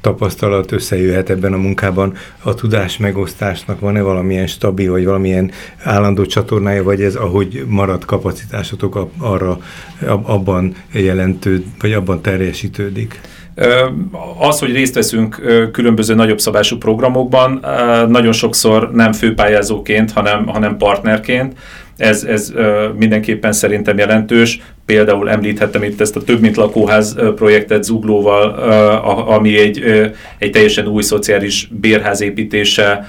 tapasztalat 0.02 0.72
összejöhet 0.72 1.30
ebben 1.30 1.54
a 1.54 1.58
munkában. 1.58 2.14
A 2.44 2.54
tudás 2.54 2.98
megosztásnak 2.98 3.80
van-e 3.80 4.02
valamilyen 4.02 4.48
stabil, 4.48 4.92
vagy 4.92 5.06
valamilyen 5.06 5.52
állandó 5.84 6.26
csatornája, 6.26 6.84
vagy 6.84 7.02
ez 7.02 7.16
ahogy 7.16 7.66
marad 7.68 8.06
kapacitásotok 8.06 9.10
arra, 9.18 9.58
abban 10.08 10.76
jelentő, 10.92 11.64
vagy 11.80 11.94
abban 11.94 12.22
teljesítődik? 12.22 13.20
Az, 14.40 14.60
hogy 14.60 14.72
részt 14.72 14.96
veszünk 14.96 15.42
különböző 15.72 16.16
nagyobb 16.16 16.40
szabású 16.40 16.78
programokban, 16.78 17.66
nagyon 18.08 18.32
sokszor 18.32 18.92
nem 18.92 19.12
főpályázóként, 19.12 20.12
hanem, 20.12 20.46
hanem 20.48 20.78
partnerként, 20.78 21.54
ez, 21.98 22.24
ez 22.24 22.52
mindenképpen 22.98 23.52
szerintem 23.52 23.98
jelentős. 23.98 24.62
Például 24.86 25.30
említhettem 25.30 25.84
itt 25.84 26.02
ezt 26.02 26.16
a 26.16 26.24
több 26.24 26.40
mint 26.40 26.56
lakóház 26.56 27.16
projektet 27.36 27.84
Zuglóval, 27.84 28.50
ami 29.28 29.58
egy, 29.58 29.84
egy 30.38 30.52
teljesen 30.52 30.88
új 30.88 31.02
szociális 31.02 31.68
bérház 31.72 32.22
építése, 32.22 33.08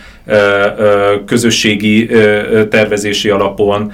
közösségi 1.27 2.07
tervezési 2.70 3.29
alapon, 3.29 3.93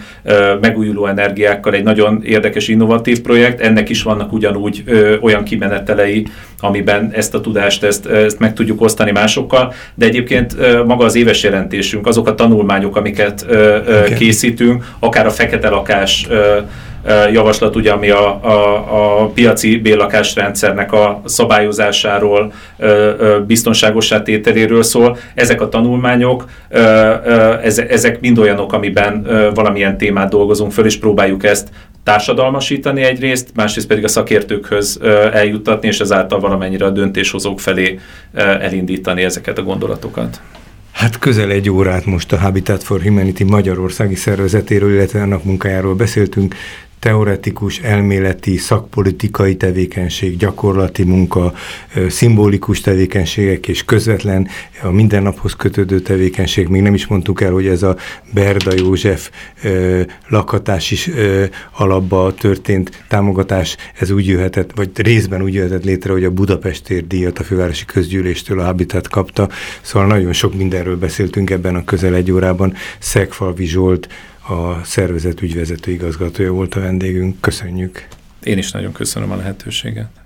megújuló 0.61 1.07
energiákkal 1.07 1.75
egy 1.75 1.83
nagyon 1.83 2.23
érdekes, 2.25 2.69
innovatív 2.69 3.21
projekt. 3.21 3.61
Ennek 3.61 3.89
is 3.89 4.03
vannak 4.03 4.33
ugyanúgy 4.33 4.85
olyan 5.21 5.45
kimenetelei, 5.45 6.27
amiben 6.61 7.11
ezt 7.15 7.35
a 7.35 7.41
tudást, 7.41 7.85
ezt, 7.85 8.07
ezt 8.07 8.39
meg 8.39 8.55
tudjuk 8.55 8.81
osztani 8.81 9.11
másokkal, 9.11 9.73
de 9.95 10.07
egyébként 10.07 10.57
maga 10.87 11.05
az 11.05 11.15
éves 11.15 11.43
jelentésünk, 11.43 12.07
azok 12.07 12.29
a 12.29 12.35
tanulmányok, 12.35 12.97
amiket 12.97 13.47
okay. 13.49 14.15
készítünk, 14.15 14.85
akár 14.99 15.27
a 15.27 15.31
fekete 15.31 15.69
lakás 15.69 16.27
javaslat, 17.33 17.77
ugye, 17.77 17.93
ami 17.93 18.11
a, 18.11 18.45
a, 18.45 19.23
a 19.23 19.27
piaci 19.27 19.77
bérlakásrendszernek 19.77 20.93
a 20.93 21.23
szabályozásáról, 21.25 22.53
biztonságosá 23.47 24.23
tételéről 24.23 24.83
szól. 24.83 25.19
Ezek 25.35 25.61
a 25.61 25.69
tanulmányok, 25.69 26.45
ezek 27.89 28.21
mind 28.21 28.39
olyanok, 28.39 28.73
amiben 28.73 29.27
valamilyen 29.55 29.99
témát 29.99 30.31
dolgozunk 30.31 30.73
föl, 30.73 30.85
és 30.85 30.99
próbáljuk 30.99 31.45
ezt 31.45 31.69
társadalmasítani 32.05 33.03
egyrészt, 33.03 33.51
másrészt 33.55 33.87
pedig 33.87 34.05
a 34.05 34.09
szakértőkhöz 34.09 35.01
eljuttatni, 35.33 35.89
és 35.89 36.01
ezáltal 36.01 36.41
valamennyire 36.41 36.85
a 36.85 36.91
döntéshozók 36.91 37.61
felé 37.61 37.99
elindítani 38.35 39.23
ezeket 39.23 39.59
a 39.59 39.63
gondolatokat. 39.63 40.41
Hát 40.93 41.19
közel 41.19 41.51
egy 41.51 41.71
órát 41.71 42.07
most 42.07 42.33
a 42.33 42.39
Habitat 42.39 42.83
for 42.83 43.03
Humanity 43.03 43.43
Magyarországi 43.43 44.15
szervezetéről, 44.15 44.93
illetve 44.93 45.23
annak 45.23 45.45
munkájáról 45.45 45.95
beszéltünk 45.95 46.55
teoretikus, 47.03 47.79
elméleti, 47.79 48.57
szakpolitikai 48.57 49.57
tevékenység, 49.57 50.37
gyakorlati 50.37 51.03
munka, 51.03 51.53
szimbolikus 52.09 52.81
tevékenységek 52.81 53.69
és 53.69 53.85
közvetlen 53.85 54.49
a 54.83 54.91
mindennaphoz 54.91 55.53
kötődő 55.55 56.01
tevékenység. 56.01 56.69
Még 56.69 56.83
nem 56.83 56.95
is 56.95 57.07
mondtuk 57.07 57.41
el, 57.41 57.53
hogy 57.53 57.67
ez 57.67 57.83
a 57.83 57.97
Berda 58.33 58.73
József 58.77 59.31
lakhatás 60.29 60.91
is 60.91 61.11
alapba 61.77 62.35
történt 62.35 63.05
támogatás, 63.09 63.77
ez 63.99 64.11
úgy 64.11 64.27
jöhetett, 64.27 64.71
vagy 64.75 64.91
részben 64.95 65.43
úgy 65.43 65.55
jöhetett 65.55 65.85
létre, 65.85 66.13
hogy 66.13 66.25
a 66.25 66.31
Budapestért 66.31 67.07
díjat 67.07 67.39
a 67.39 67.43
fővárosi 67.43 67.85
közgyűléstől 67.85 68.61
a 68.61 68.65
Habitat 68.65 69.09
kapta. 69.09 69.49
Szóval 69.81 70.09
nagyon 70.09 70.33
sok 70.33 70.55
mindenről 70.55 70.97
beszéltünk 70.97 71.51
ebben 71.51 71.75
a 71.75 71.85
közel 71.85 72.15
egy 72.15 72.33
órában. 72.33 72.75
Szegfalvi 72.99 73.65
Zsolt, 73.65 74.09
a 74.49 74.85
szervezet 74.85 75.43
ügyvezető 75.43 75.91
igazgatója 75.91 76.53
volt 76.53 76.75
a 76.75 76.81
vendégünk. 76.81 77.41
Köszönjük! 77.41 78.09
Én 78.43 78.59
is 78.59 78.71
nagyon 78.71 78.93
köszönöm 78.93 79.31
a 79.31 79.37
lehetőséget. 79.37 80.22